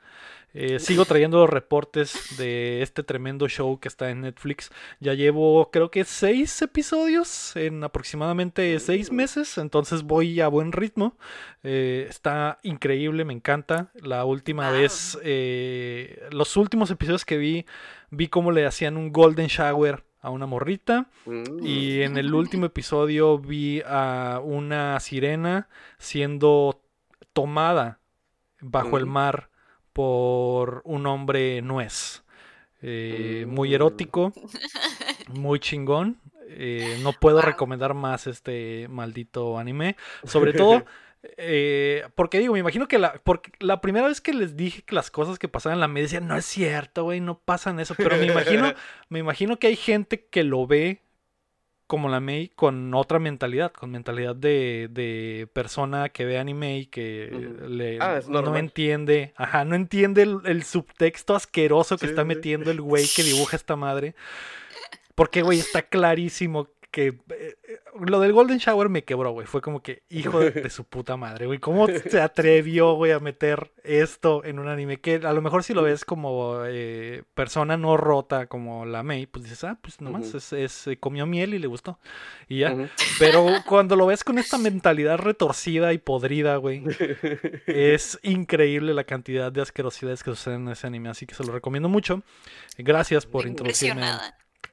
[0.56, 4.70] Eh, sigo trayendo los reportes de este tremendo show que está en Netflix.
[5.00, 11.18] Ya llevo creo que seis episodios en aproximadamente seis meses, entonces voy a buen ritmo.
[11.64, 13.90] Eh, está increíble, me encanta.
[13.96, 15.18] La última vez,
[16.32, 17.66] los últimos episodios que vi,
[18.12, 21.08] vi cómo le hacían un golden shower a una morrita.
[21.62, 25.68] Y en el último episodio vi a una sirena
[26.00, 26.82] siendo
[27.34, 28.00] tomada
[28.62, 29.50] bajo el mar
[29.92, 32.24] por un hombre nuez.
[32.82, 33.74] Eh, muy mm.
[33.74, 34.34] erótico,
[35.28, 36.22] muy chingón.
[36.48, 39.98] Eh, no puedo recomendar más este maldito anime.
[40.24, 40.86] Sobre todo
[41.38, 44.94] Eh, porque digo, me imagino que la, porque la primera vez que les dije que
[44.94, 47.96] las cosas que pasaban en la media decían, no es cierto, güey, no pasan eso.
[47.96, 48.74] Pero me imagino,
[49.10, 51.02] me imagino que hay gente que lo ve
[51.88, 56.86] como la May con otra mentalidad, con mentalidad de, de persona que ve anime y
[56.88, 57.30] que
[57.68, 63.06] le, ah, no entiende, ajá, no entiende el, subtexto asqueroso que está metiendo el güey
[63.16, 64.16] que dibuja esta madre.
[65.16, 67.16] Porque, güey, está clarísimo que eh,
[67.64, 69.48] eh, lo del Golden Shower me quebró, güey.
[69.48, 71.58] Fue como que, hijo de, su puta madre, güey.
[71.58, 75.02] ¿Cómo se atrevió, güey, a meter esto en un anime?
[75.02, 79.26] Que a lo mejor si lo ves como eh, persona no rota como la May,
[79.26, 81.98] pues dices, ah, pues nomás es, comió miel y le gustó.
[82.48, 82.76] Y ya.
[83.18, 86.84] Pero cuando lo ves con esta mentalidad retorcida y podrida, güey,
[87.66, 91.10] es increíble la cantidad de asquerosidades que suceden en ese anime.
[91.10, 92.22] Así que se lo recomiendo mucho.
[92.78, 94.06] Gracias por introducirme.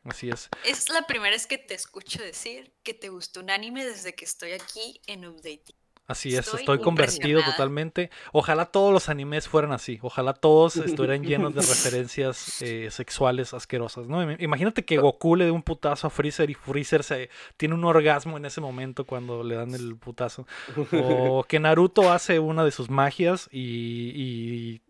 [0.05, 0.49] Así es.
[0.65, 4.25] Es la primera vez que te escucho decir que te gustó un anime desde que
[4.25, 5.75] estoy aquí en Update.
[6.11, 8.11] Así es, estoy, convertido totalmente.
[8.33, 10.01] Ojalá todos los animes fueran así.
[10.03, 14.09] Ojalá todos estuvieran llenos de referencias eh, sexuales asquerosas.
[14.09, 14.21] ¿no?
[14.41, 18.39] Imagínate que Goku le dé un putazo a Freezer y Freezer se tiene un orgasmo
[18.39, 20.49] en ese momento cuando le dan el putazo.
[20.93, 24.81] O que Naruto hace una de sus magias y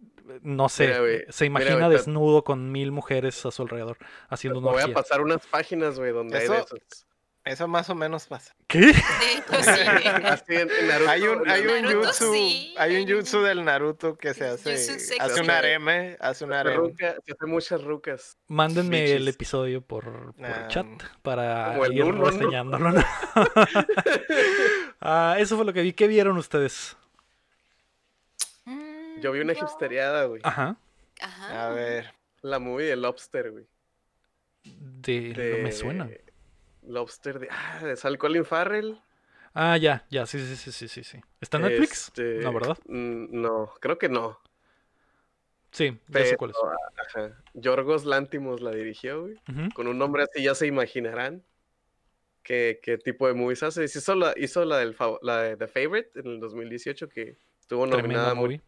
[0.43, 3.99] no sé, se imagina desnudo con mil mujeres a su alrededor
[4.29, 7.95] haciendo una Voy a pasar unas páginas, güey, donde eso, hay de Eso más o
[7.95, 8.55] menos pasa.
[8.67, 8.93] ¿Qué?
[9.49, 9.69] Pues
[11.09, 12.33] hay un, hay un jutsu,
[12.77, 16.95] hay un jutsu del Naruto que se hace, hace un areme, hace un areme.
[16.97, 18.37] se hace muchas rucas.
[18.49, 20.87] Mándenme el episodio por, por chat
[21.23, 22.95] para ir reseñándolo.
[25.01, 25.93] ah, eso fue lo que vi.
[25.93, 26.97] ¿Qué vieron ustedes?
[29.21, 30.41] Yo vi una hipsteriada, güey.
[30.45, 30.77] Ajá.
[31.21, 31.69] Ajá.
[31.69, 32.15] A ver.
[32.43, 33.67] La movie de Lobster, güey.
[34.65, 35.57] De...
[35.57, 36.11] No me suena.
[36.83, 37.49] Lobster de...
[37.51, 39.01] Ah, de Sal Colin Farrell.
[39.53, 41.21] Ah, ya, ya, sí, sí, sí, sí, sí, sí.
[41.41, 42.09] ¿Está en Netflix?
[42.09, 42.39] Este...
[42.39, 42.79] No, ¿verdad?
[42.87, 44.39] Mm, no, creo que no.
[45.73, 46.57] Sí, ya sé cuál es.
[47.07, 47.37] Ajá.
[47.55, 49.37] Yorgos Lántimos la dirigió, güey.
[49.75, 51.45] Con un nombre así ya se imaginarán
[52.43, 53.85] qué, qué tipo de movies hace.
[53.85, 57.37] Hizo la, hizo la, del, la de The Favorite en el 2018 que
[57.71, 58.61] Estuvo nominada muy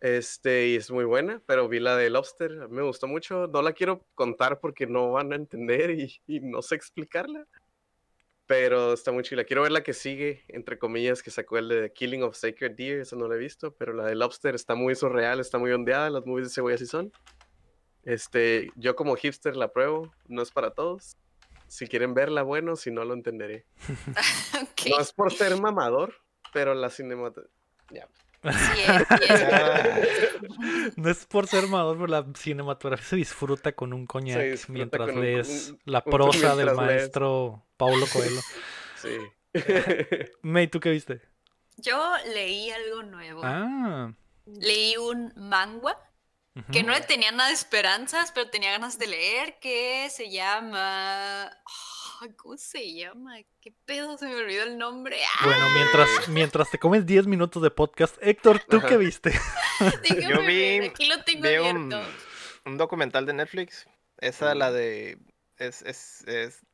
[0.00, 3.46] Este, y es muy buena, pero vi la de Lobster, me gustó mucho.
[3.48, 7.46] No la quiero contar porque no van a entender y, no sé explicarla.
[8.46, 9.44] Pero está muy chila.
[9.44, 13.00] Quiero ver la que sigue, entre comillas, que sacó el de Killing of Sacred Deer,
[13.00, 16.10] esa no la he visto, pero la de Lobster está muy surreal, está muy ondeada,
[16.10, 17.12] las movies de cebolla sí son.
[18.02, 21.16] Este, yo como hipster la pruebo, no es para todos,
[21.68, 23.66] Si quieren verla, bueno, si no lo entenderé.
[24.90, 26.14] No es por ser mamador,
[26.52, 28.08] pero la cinematografía.
[30.96, 35.74] No es por ser mamador, pero la cinematografía se disfruta con un coñac mientras lees
[35.84, 38.40] la prosa del maestro Paulo Coelho.
[38.96, 39.18] Sí.
[40.42, 41.20] May, ¿tú qué viste?
[41.76, 41.98] Yo
[42.32, 43.42] leí algo nuevo.
[43.44, 44.12] Ah.
[44.46, 45.98] Leí un manga
[46.72, 51.46] que no le tenía nada de esperanzas, pero tenía ganas de leer, que se llama...
[51.46, 53.36] Ah, ¿Cómo se llama?
[53.60, 54.18] ¿Qué pedo?
[54.18, 55.16] Se me olvidó el nombre.
[55.42, 59.32] Bueno, mientras, mientras te comes 10 minutos de podcast, Héctor, ¿tú qué viste?
[60.28, 61.46] Yo vi, Aquí lo tengo
[62.66, 63.86] un, documental de Netflix.
[64.18, 65.18] Esa, la de...
[65.56, 66.66] Es, es, es,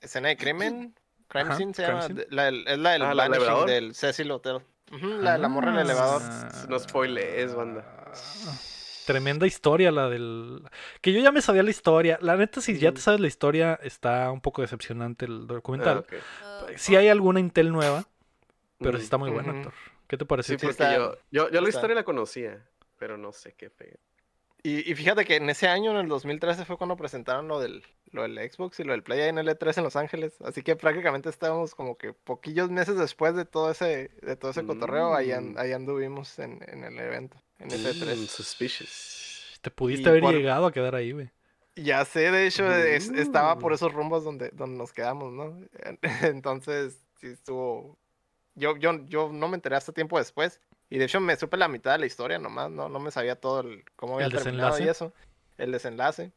[0.00, 0.94] escena de crimen.
[1.26, 2.08] Crime Scene se llama.
[2.28, 4.60] La, es la del ah, del Cecil Hotel.
[4.90, 6.22] la, la morra en el elevador.
[6.68, 7.84] No spoilees, banda.
[9.06, 10.62] Tremenda historia la del...
[11.00, 12.18] Que yo ya me sabía la historia.
[12.20, 16.06] La neta, si ya te sabes la historia, está un poco decepcionante el documental.
[16.42, 18.04] Ah, si hay alguna Intel nueva,
[18.78, 19.72] pero sí está muy bueno, actor.
[20.06, 20.58] ¿Qué te parece?
[20.58, 22.66] Sí, porque yo, yo, yo la historia la conocía,
[22.98, 23.98] pero no sé qué fue.
[24.64, 28.22] Y, fíjate que en ese año, en el 2013, fue cuando presentaron lo del, lo
[28.22, 30.40] del Xbox y lo del Play en L3 en Los Ángeles.
[30.42, 34.64] Así que prácticamente estábamos como que poquillos meses después de todo ese, de todo ese
[34.64, 35.58] cotorreo, ahí, mm.
[35.58, 39.58] ahí, anduvimos en, en, el evento, en ese 3 mm, suspicious.
[39.60, 41.30] Te pudiste haber llegado a quedar ahí, güey.
[41.76, 43.74] Ya sé, de hecho, estaba por mm.
[43.74, 45.58] esos rumbos donde, donde nos quedamos, ¿no?
[46.22, 47.96] Entonces, sí estuvo...
[48.54, 50.60] Yo, yo, yo no me enteré hasta tiempo después.
[50.92, 53.34] Y de hecho me supe la mitad de la historia nomás, no, no me sabía
[53.34, 55.10] todo el, cómo había terminado y eso,
[55.56, 56.32] el desenlace.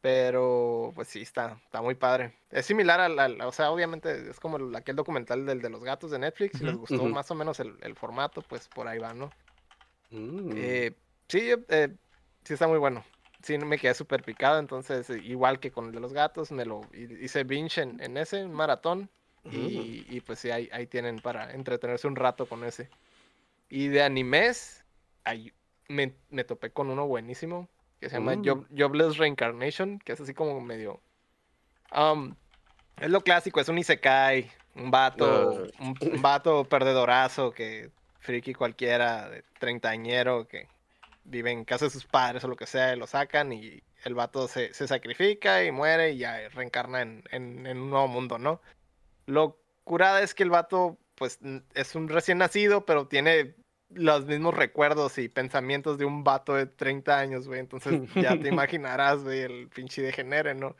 [0.00, 2.32] Pero pues sí, está, está muy padre.
[2.52, 6.20] Es similar al, o sea, obviamente es como aquel documental del de los gatos de
[6.20, 6.58] Netflix.
[6.58, 9.32] Si les gustó más o menos el, formato, pues por ahí va, ¿no?
[10.12, 10.52] Mm.
[10.56, 10.92] Eh,
[11.28, 11.88] sí, eh,
[12.44, 13.04] sí está muy bueno.
[13.42, 16.82] Sí, me quedé súper picado, entonces igual que con el de los gatos, me lo
[16.92, 19.10] hice binge en, en ese maratón.
[19.50, 22.88] y, y, pues sí, ahí, ahí tienen para entretenerse un rato con ese.
[23.68, 24.84] Y de animes,
[25.88, 27.68] me, me, topé con uno buenísimo
[27.98, 28.66] que se llama uh.
[28.76, 31.00] Jobless Reincarnation, que es así como medio...
[31.96, 32.34] Um,
[33.00, 37.90] es lo clásico, es un isekai, un vato, un, vato perdedorazo que
[38.22, 40.68] friki cualquiera, de treintañero, que
[41.24, 44.14] vive en casa de sus padres o lo que sea, y lo sacan y el
[44.14, 48.38] vato se, se sacrifica y muere y ya reencarna en, en, en, un nuevo mundo,
[48.38, 48.60] ¿no?
[49.26, 51.38] Lo curada es que el vato, pues,
[51.74, 53.54] es un recién nacido, pero tiene
[53.94, 57.60] los mismos recuerdos y pensamientos de un vato de 30 años, güey.
[57.60, 60.76] Entonces ya te imaginarás, güey, el pinche degenere, ¿no?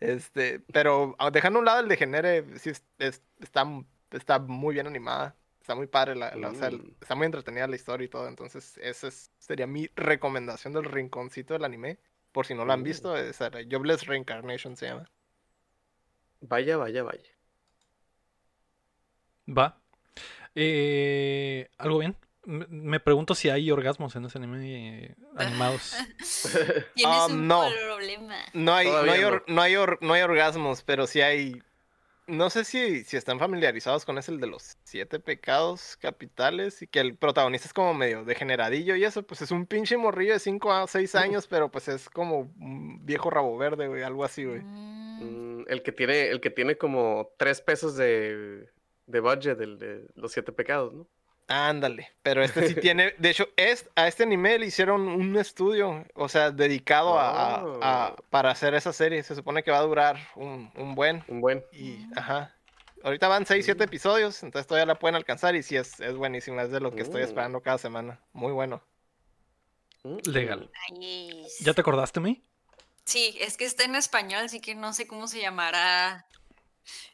[0.00, 3.66] Este, pero ah, dejando a un lado el degenere, sí está,
[4.12, 5.34] está muy bien animada.
[5.68, 6.94] Está muy padre, la, o sea, mm.
[6.98, 8.26] está muy entretenida la historia y todo.
[8.26, 11.98] Entonces, esa sería mi recomendación del rinconcito del anime.
[12.32, 13.16] Por si no lo han visto, mm.
[13.18, 13.38] es
[13.70, 15.10] Jobless Reincarnation se llama.
[16.40, 17.30] Vaya, vaya, vaya.
[19.46, 19.78] Va.
[20.54, 22.16] Eh, ¿Algo bien?
[22.46, 25.96] Me pregunto si hay orgasmos en ese anime eh, animados.
[26.94, 27.68] Tienes um, un no.
[27.86, 28.36] problema.
[28.54, 29.60] No hay, no hay, no.
[29.60, 31.62] hay no hay orgasmos, pero sí hay.
[32.28, 36.86] No sé si, si están familiarizados con ese, el de los siete pecados capitales, y
[36.86, 40.38] que el protagonista es como medio degeneradillo y eso, pues es un pinche morrillo de
[40.38, 44.44] 5 a 6 años, pero pues es como un viejo rabo verde, güey, algo así,
[44.44, 44.60] güey.
[44.60, 45.60] Mm.
[45.60, 48.68] Mm, el, que tiene, el que tiene como 3 pesos de,
[49.06, 51.08] de budget, el de los siete pecados, ¿no?
[51.48, 56.04] Ándale, pero este sí tiene, de hecho, es, a este anime le hicieron un estudio,
[56.14, 58.16] o sea, dedicado a, a, oh.
[58.28, 59.22] para hacer esa serie.
[59.22, 61.24] Se supone que va a durar un, un buen.
[61.26, 61.64] Un buen.
[61.72, 62.54] Y, ajá.
[63.02, 66.62] Ahorita van 6, 7 episodios, entonces todavía la pueden alcanzar y sí es, es buenísima,
[66.62, 67.24] es de lo que estoy mm.
[67.24, 68.20] esperando cada semana.
[68.32, 68.82] Muy bueno.
[70.02, 70.18] Mm.
[70.24, 70.70] Legal.
[71.60, 72.44] ¿Ya te acordaste, mí?
[73.04, 76.26] Sí, es que está en español, así que no sé cómo se llamará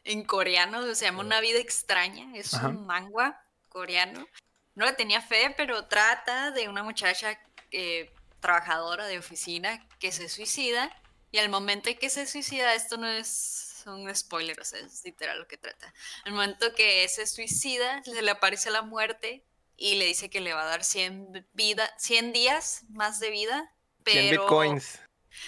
[0.03, 0.93] en coreano.
[0.93, 3.44] Se llama Una vida extraña, es un manga
[3.75, 4.25] coreano.
[4.73, 7.37] No le tenía fe, pero trata de una muchacha
[7.71, 10.89] eh, trabajadora de oficina que se suicida
[11.31, 15.03] y al momento en que se suicida, esto no es un spoiler, o sea, es
[15.03, 15.93] literal lo que trata.
[16.23, 19.43] Al momento que se suicida, se le aparece la muerte
[19.75, 23.73] y le dice que le va a dar 100, vida, 100 días más de vida,
[24.05, 24.21] pero...
[24.21, 24.99] 100 bitcoins.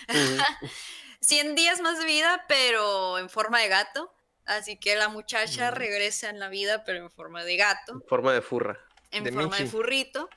[1.21, 4.13] 100 días más de vida, pero en forma de gato.
[4.47, 7.91] Así que la muchacha regresa en la vida, pero en forma de gato.
[7.91, 8.79] En forma de furra.
[9.11, 10.29] En forma de furrito.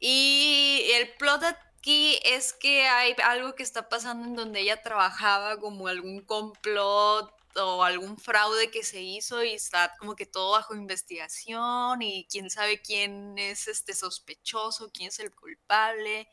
[0.00, 5.60] Y el plot aquí es que hay algo que está pasando en donde ella trabajaba
[5.60, 10.74] como algún complot o algún fraude que se hizo y está como que todo bajo
[10.74, 16.28] investigación y quién sabe quién es este sospechoso, quién es el culpable.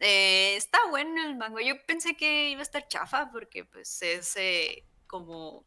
[0.00, 1.60] Eh, está bueno el mango.
[1.60, 4.36] Yo pensé que iba a estar chafa porque pues es
[5.06, 5.64] como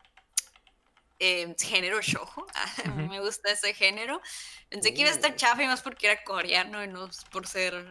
[1.22, 2.48] eh, género shojo.
[3.10, 4.22] Me gusta ese género.
[4.70, 5.36] Pensé que iba a estar uh.
[5.36, 7.86] chafa y más porque era coreano y no por ser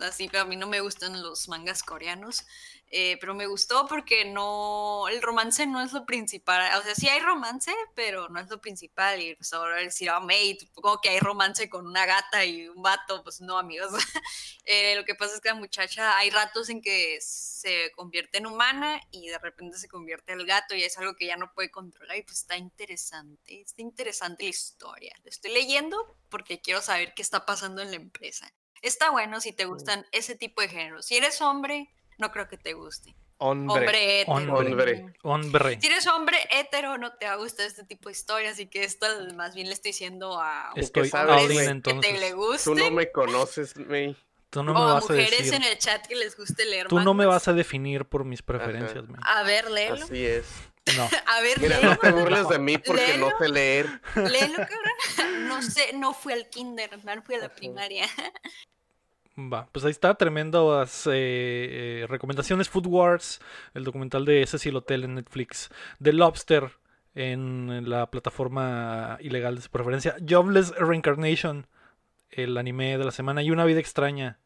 [0.00, 2.46] así, pero a mí no me gustan los mangas coreanos.
[2.92, 7.08] Eh, pero me gustó porque no, el romance no es lo principal, o sea, sí
[7.08, 11.10] hay romance, pero no es lo principal, y pues ahora decir, oh, mate, como que
[11.10, 13.92] hay romance con una gata y un vato, pues no, amigos,
[14.64, 18.46] eh, lo que pasa es que la muchacha, hay ratos en que se convierte en
[18.46, 21.70] humana y de repente se convierte en gato y es algo que ya no puede
[21.70, 27.14] controlar y pues está interesante, está interesante la historia, lo estoy leyendo porque quiero saber
[27.14, 28.52] qué está pasando en la empresa.
[28.82, 31.04] Está bueno si te gustan ese tipo de géneros.
[31.04, 31.90] Si eres hombre,
[32.20, 33.14] no creo que te guste.
[33.38, 34.24] Hombre.
[34.26, 35.78] Hombre Hombre.
[35.80, 38.84] Si eres hombre hetero, no te va a gustar este tipo de historias, así que
[38.84, 42.64] esto más bien le estoy diciendo a estoy que te le guste.
[42.64, 44.14] Tú no me conoces, May.
[44.50, 47.14] Tú no me vas a mujeres en el chat que les guste leer Tú no
[47.14, 49.20] me vas a definir por mis preferencias, May.
[49.24, 50.04] A ver, léelo.
[50.04, 50.46] Así es.
[50.96, 51.08] No.
[51.26, 54.00] A ver, Mira, no te burles de mí porque no sé leer.
[54.16, 55.38] Léelo, cabrón.
[55.46, 58.06] No sé, no fui al kinder, no fui a la primaria.
[59.48, 61.12] Va, pues ahí está, tremendas eh,
[62.02, 62.68] eh, recomendaciones.
[62.68, 63.40] Food Wars,
[63.74, 65.70] el documental de Cecil Hotel en Netflix.
[66.02, 66.72] The Lobster
[67.14, 70.16] en la plataforma ilegal de su preferencia.
[70.26, 71.66] Jobless Reincarnation,
[72.30, 73.42] el anime de la semana.
[73.42, 74.38] Y Una vida extraña,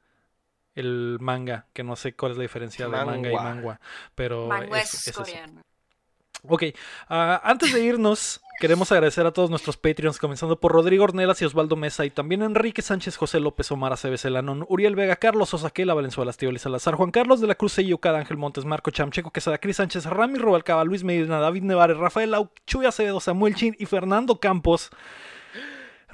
[0.74, 3.80] el manga, que no sé cuál es la diferencia de manga y manga.
[4.14, 5.62] Pero es, coreano.
[6.46, 6.64] Ok,
[7.08, 11.44] ah, antes de irnos, queremos agradecer a todos nuestros Patreons, comenzando por Rodrigo Ornelas y
[11.44, 15.94] Osvaldo Mesa, y también Enrique Sánchez, José López, Omar Aceves, Elanón, Uriel Vega, Carlos Osaquela,
[15.94, 19.76] Valenzuela, Tío Salazar, Juan Carlos de la Cruz, Yucada, Ángel Montes, Marco Chamcheco, Quesada, Cris
[19.76, 24.38] Sánchez, Rami Rubalcaba, Luis Medina, David Nevares, Rafael Lau, Chuy Acevedo, Samuel Chin y Fernando
[24.40, 24.90] Campos.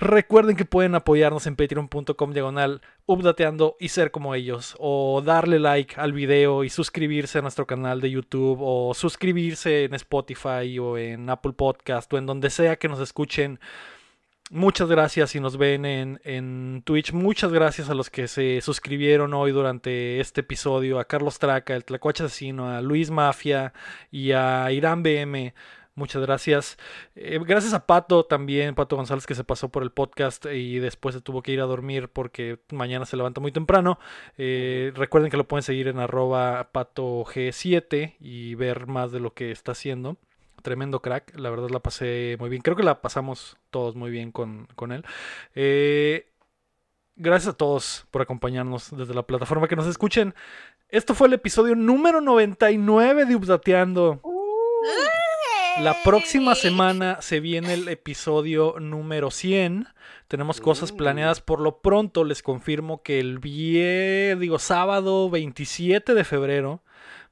[0.01, 4.75] Recuerden que pueden apoyarnos en patreon.com diagonal updateando y ser como ellos.
[4.79, 8.61] O darle like al video y suscribirse a nuestro canal de YouTube.
[8.63, 13.61] O suscribirse en Spotify o en Apple Podcast o en donde sea que nos escuchen.
[14.53, 17.13] Muchas gracias si nos ven en, Twitch.
[17.13, 20.99] Muchas gracias a los que se suscribieron hoy durante este episodio.
[20.99, 23.75] A Carlos Traca, el Tlacuache Asesino, a Luis Mafia
[24.11, 25.53] y a Irán BM.
[26.01, 26.79] Muchas gracias.
[27.15, 31.15] Eh, gracias a Pato también, Pato González, que se pasó por el podcast y después
[31.15, 33.99] se tuvo que ir a dormir porque mañana se levanta muy temprano.
[34.39, 39.51] Eh, recuerden que lo pueden seguir en arroba patog7 y ver más de lo que
[39.51, 40.17] está haciendo.
[40.63, 42.63] Tremendo crack, la verdad la pasé muy bien.
[42.63, 45.05] Creo que la pasamos todos muy bien con, él.
[45.55, 46.33] Eh,
[47.15, 50.35] gracias a todos por acompañarnos desde la plataforma que nos escuchen.
[50.89, 54.19] Esto fue el episodio número 99 de Updateando.
[54.23, 55.10] Uh.
[55.83, 59.89] La próxima semana se viene el episodio número 100.
[60.29, 61.41] Tenemos cosas planeadas.
[61.41, 66.83] Por lo pronto les confirmo que el viernes, digo, sábado 27 de febrero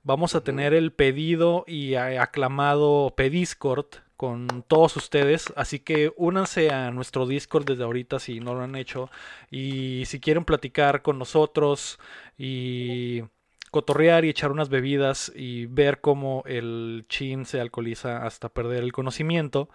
[0.02, 5.52] vamos a tener el pedido y aclamado Pediscord con todos ustedes.
[5.54, 9.10] Así que únanse a nuestro Discord desde ahorita si no lo han hecho.
[9.50, 11.98] Y si quieren platicar con nosotros
[12.38, 13.24] y
[13.70, 18.92] cotorrear y echar unas bebidas y ver cómo el chin se alcoholiza hasta perder el
[18.92, 19.68] conocimiento.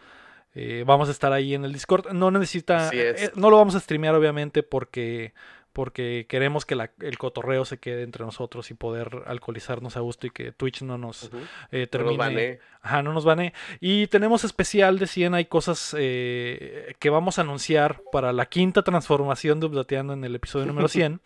[0.56, 2.12] Eh, vamos a estar ahí en el Discord.
[2.12, 5.34] No necesita, eh, no lo vamos a streamear obviamente porque
[5.74, 10.30] porque queremos que el cotorreo se quede entre nosotros y poder alcoholizarnos a gusto y
[10.30, 11.32] que Twitch no nos
[11.72, 12.60] eh, termine.
[12.84, 13.54] Ajá, no nos bane.
[13.80, 19.60] Y tenemos especial de 100, hay cosas que vamos a anunciar para la quinta transformación
[19.60, 21.20] de Updateando en el episodio número 100.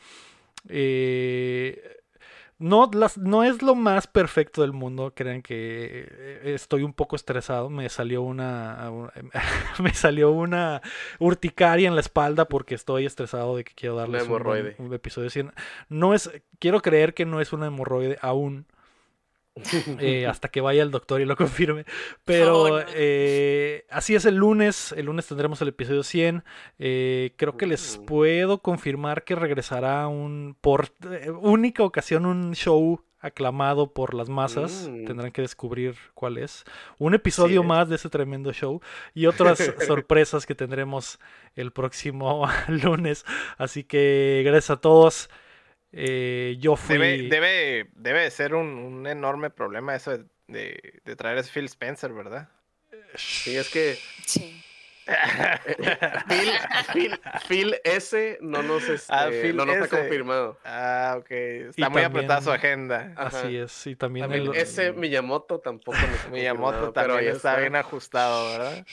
[0.70, 1.97] eh,
[2.60, 5.14] no, las, no es lo más perfecto del mundo.
[5.16, 7.70] Crean que eh, estoy un poco estresado.
[7.70, 8.92] Me salió una,
[9.84, 10.82] me salió una
[11.20, 15.54] urticaria en la espalda porque estoy estresado de que quiero darles un, un, episodio 100.
[15.90, 18.66] No es, quiero creer que no es una hemorroide aún.
[20.00, 21.86] Eh, hasta que vaya el doctor y lo confirme.
[22.26, 24.94] Pero eh, así es el lunes.
[24.96, 26.44] El lunes tendremos el episodio 100.
[26.80, 30.92] Eh, creo que les puedo confirmar que regresará un por
[31.42, 34.88] única ocasión un show aclamado por las masas.
[34.90, 35.06] Mm.
[35.06, 36.64] Tendrán que descubrir cuál es.
[36.98, 38.82] Un episodio más de ese tremendo show
[39.14, 41.20] y otras sorpresas que tendremos
[41.56, 43.26] el próximo lunes.
[43.58, 45.30] Así que gracias a todos.
[45.92, 46.98] Eh, yo fui.
[47.30, 52.50] Debe, debe, ser un, enorme problema eso de, de, traer a Phil Spencer, ¿verdad?
[53.16, 53.98] Sí, es que.
[54.26, 54.64] Sí.
[56.94, 60.60] Phil, Phil, S no nos, ah, este, no nos ha confirmado.
[60.66, 61.32] Ah, ok.
[61.32, 63.14] Está muy apretada su agenda.
[63.16, 63.88] Así es.
[63.88, 64.54] Y también, el...
[64.54, 68.86] ese Miyamoto tampoco nos Miyamoto también está bien ajustado, ¿verdad?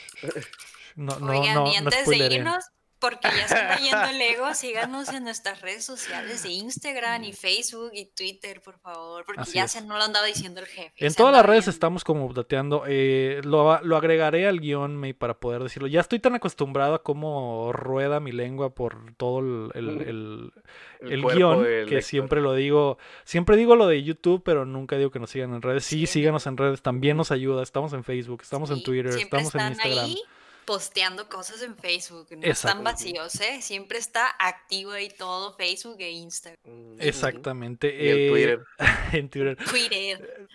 [0.94, 2.70] No, no, no, y antes de irnos,
[3.04, 4.54] porque ya se está yendo el ego.
[4.54, 9.68] Síganos en nuestras redes sociales de Instagram y Facebook y Twitter, por favor, porque ya
[9.68, 10.92] se no lo andaba diciendo el jefe.
[10.96, 12.84] En todas las redes estamos como dateando.
[12.86, 15.86] Eh, lo, lo, agregaré al guion para poder decirlo.
[15.86, 20.52] Ya estoy tan acostumbrado a cómo rueda mi lengua por todo el, el,
[21.00, 22.96] el, guion que siempre lo digo.
[23.24, 25.84] Siempre digo lo de YouTube, pero nunca digo que nos sigan en redes.
[25.84, 27.62] Sí, síganos en redes, también nos ayuda.
[27.62, 30.04] Estamos en Facebook, estamos en Twitter, estamos en Instagram.
[30.04, 30.22] Ahí
[30.64, 33.60] posteando cosas en Facebook, no están vacíos, ¿eh?
[33.60, 36.58] Siempre está activo ahí todo, Facebook e Instagram.
[36.64, 36.96] Mm.
[37.00, 37.94] Exactamente.
[37.94, 38.64] Y en Twitter.
[39.12, 39.56] en Twitter.
[39.56, 40.48] Twitter.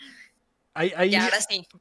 [0.76, 1.12] Ahí,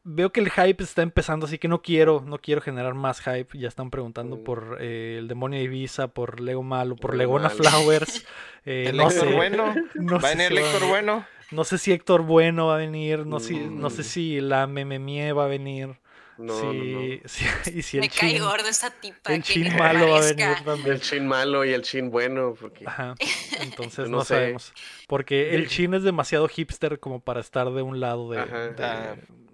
[0.03, 3.57] Veo que el hype está empezando, así que no quiero, no quiero generar más hype.
[3.57, 4.45] Ya están preguntando mm.
[4.45, 8.25] por eh, el demonio de Ibiza, por Lego Malo, por Legona Flowers.
[8.71, 9.25] Eh, no sé.
[9.25, 9.75] Bueno.
[9.95, 11.27] No ¿Va a venir Héctor Bueno?
[11.51, 14.05] No sé si Héctor Bueno va a venir, no, si, no sé mm.
[14.05, 15.97] si la Mememie va a venir.
[16.39, 17.45] No, sí, Sí,
[17.75, 19.35] y si el Me cae gordo esa tipa.
[19.35, 20.93] El chin malo va a venir también.
[20.95, 22.55] El chin malo y el chin bueno.
[22.59, 22.87] Porque...
[22.87, 23.17] Ajá.
[23.61, 24.73] Entonces no, sabemos.
[25.09, 28.47] Porque el chin es demasiado hipster como para estar de un lado de, ah,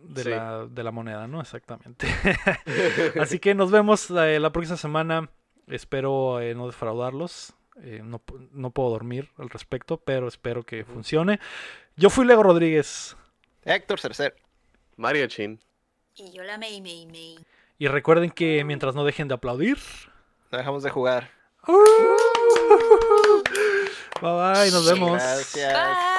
[0.03, 1.41] de, la, de, la, moneda, ¿no?
[1.41, 2.07] Exactamente.
[3.21, 5.31] Así que nos vemos eh, la próxima semana.
[5.67, 7.55] Espero eh, no defraudarlos.
[7.83, 11.41] Eh, no, no, puedo dormir al respecto, pero espero que funcione.
[11.97, 13.17] Yo fui Lego Rodríguez.
[13.65, 14.37] Héctor Cercer.
[14.97, 15.59] Mario Chin.
[16.17, 17.39] Y yo la Mei Mei Mei.
[17.77, 19.79] Y recuerden que mientras no dejen de aplaudir,
[20.53, 21.31] no dejamos de jugar.
[24.21, 25.13] bye bye, nos vemos.
[25.13, 26.14] Gracias.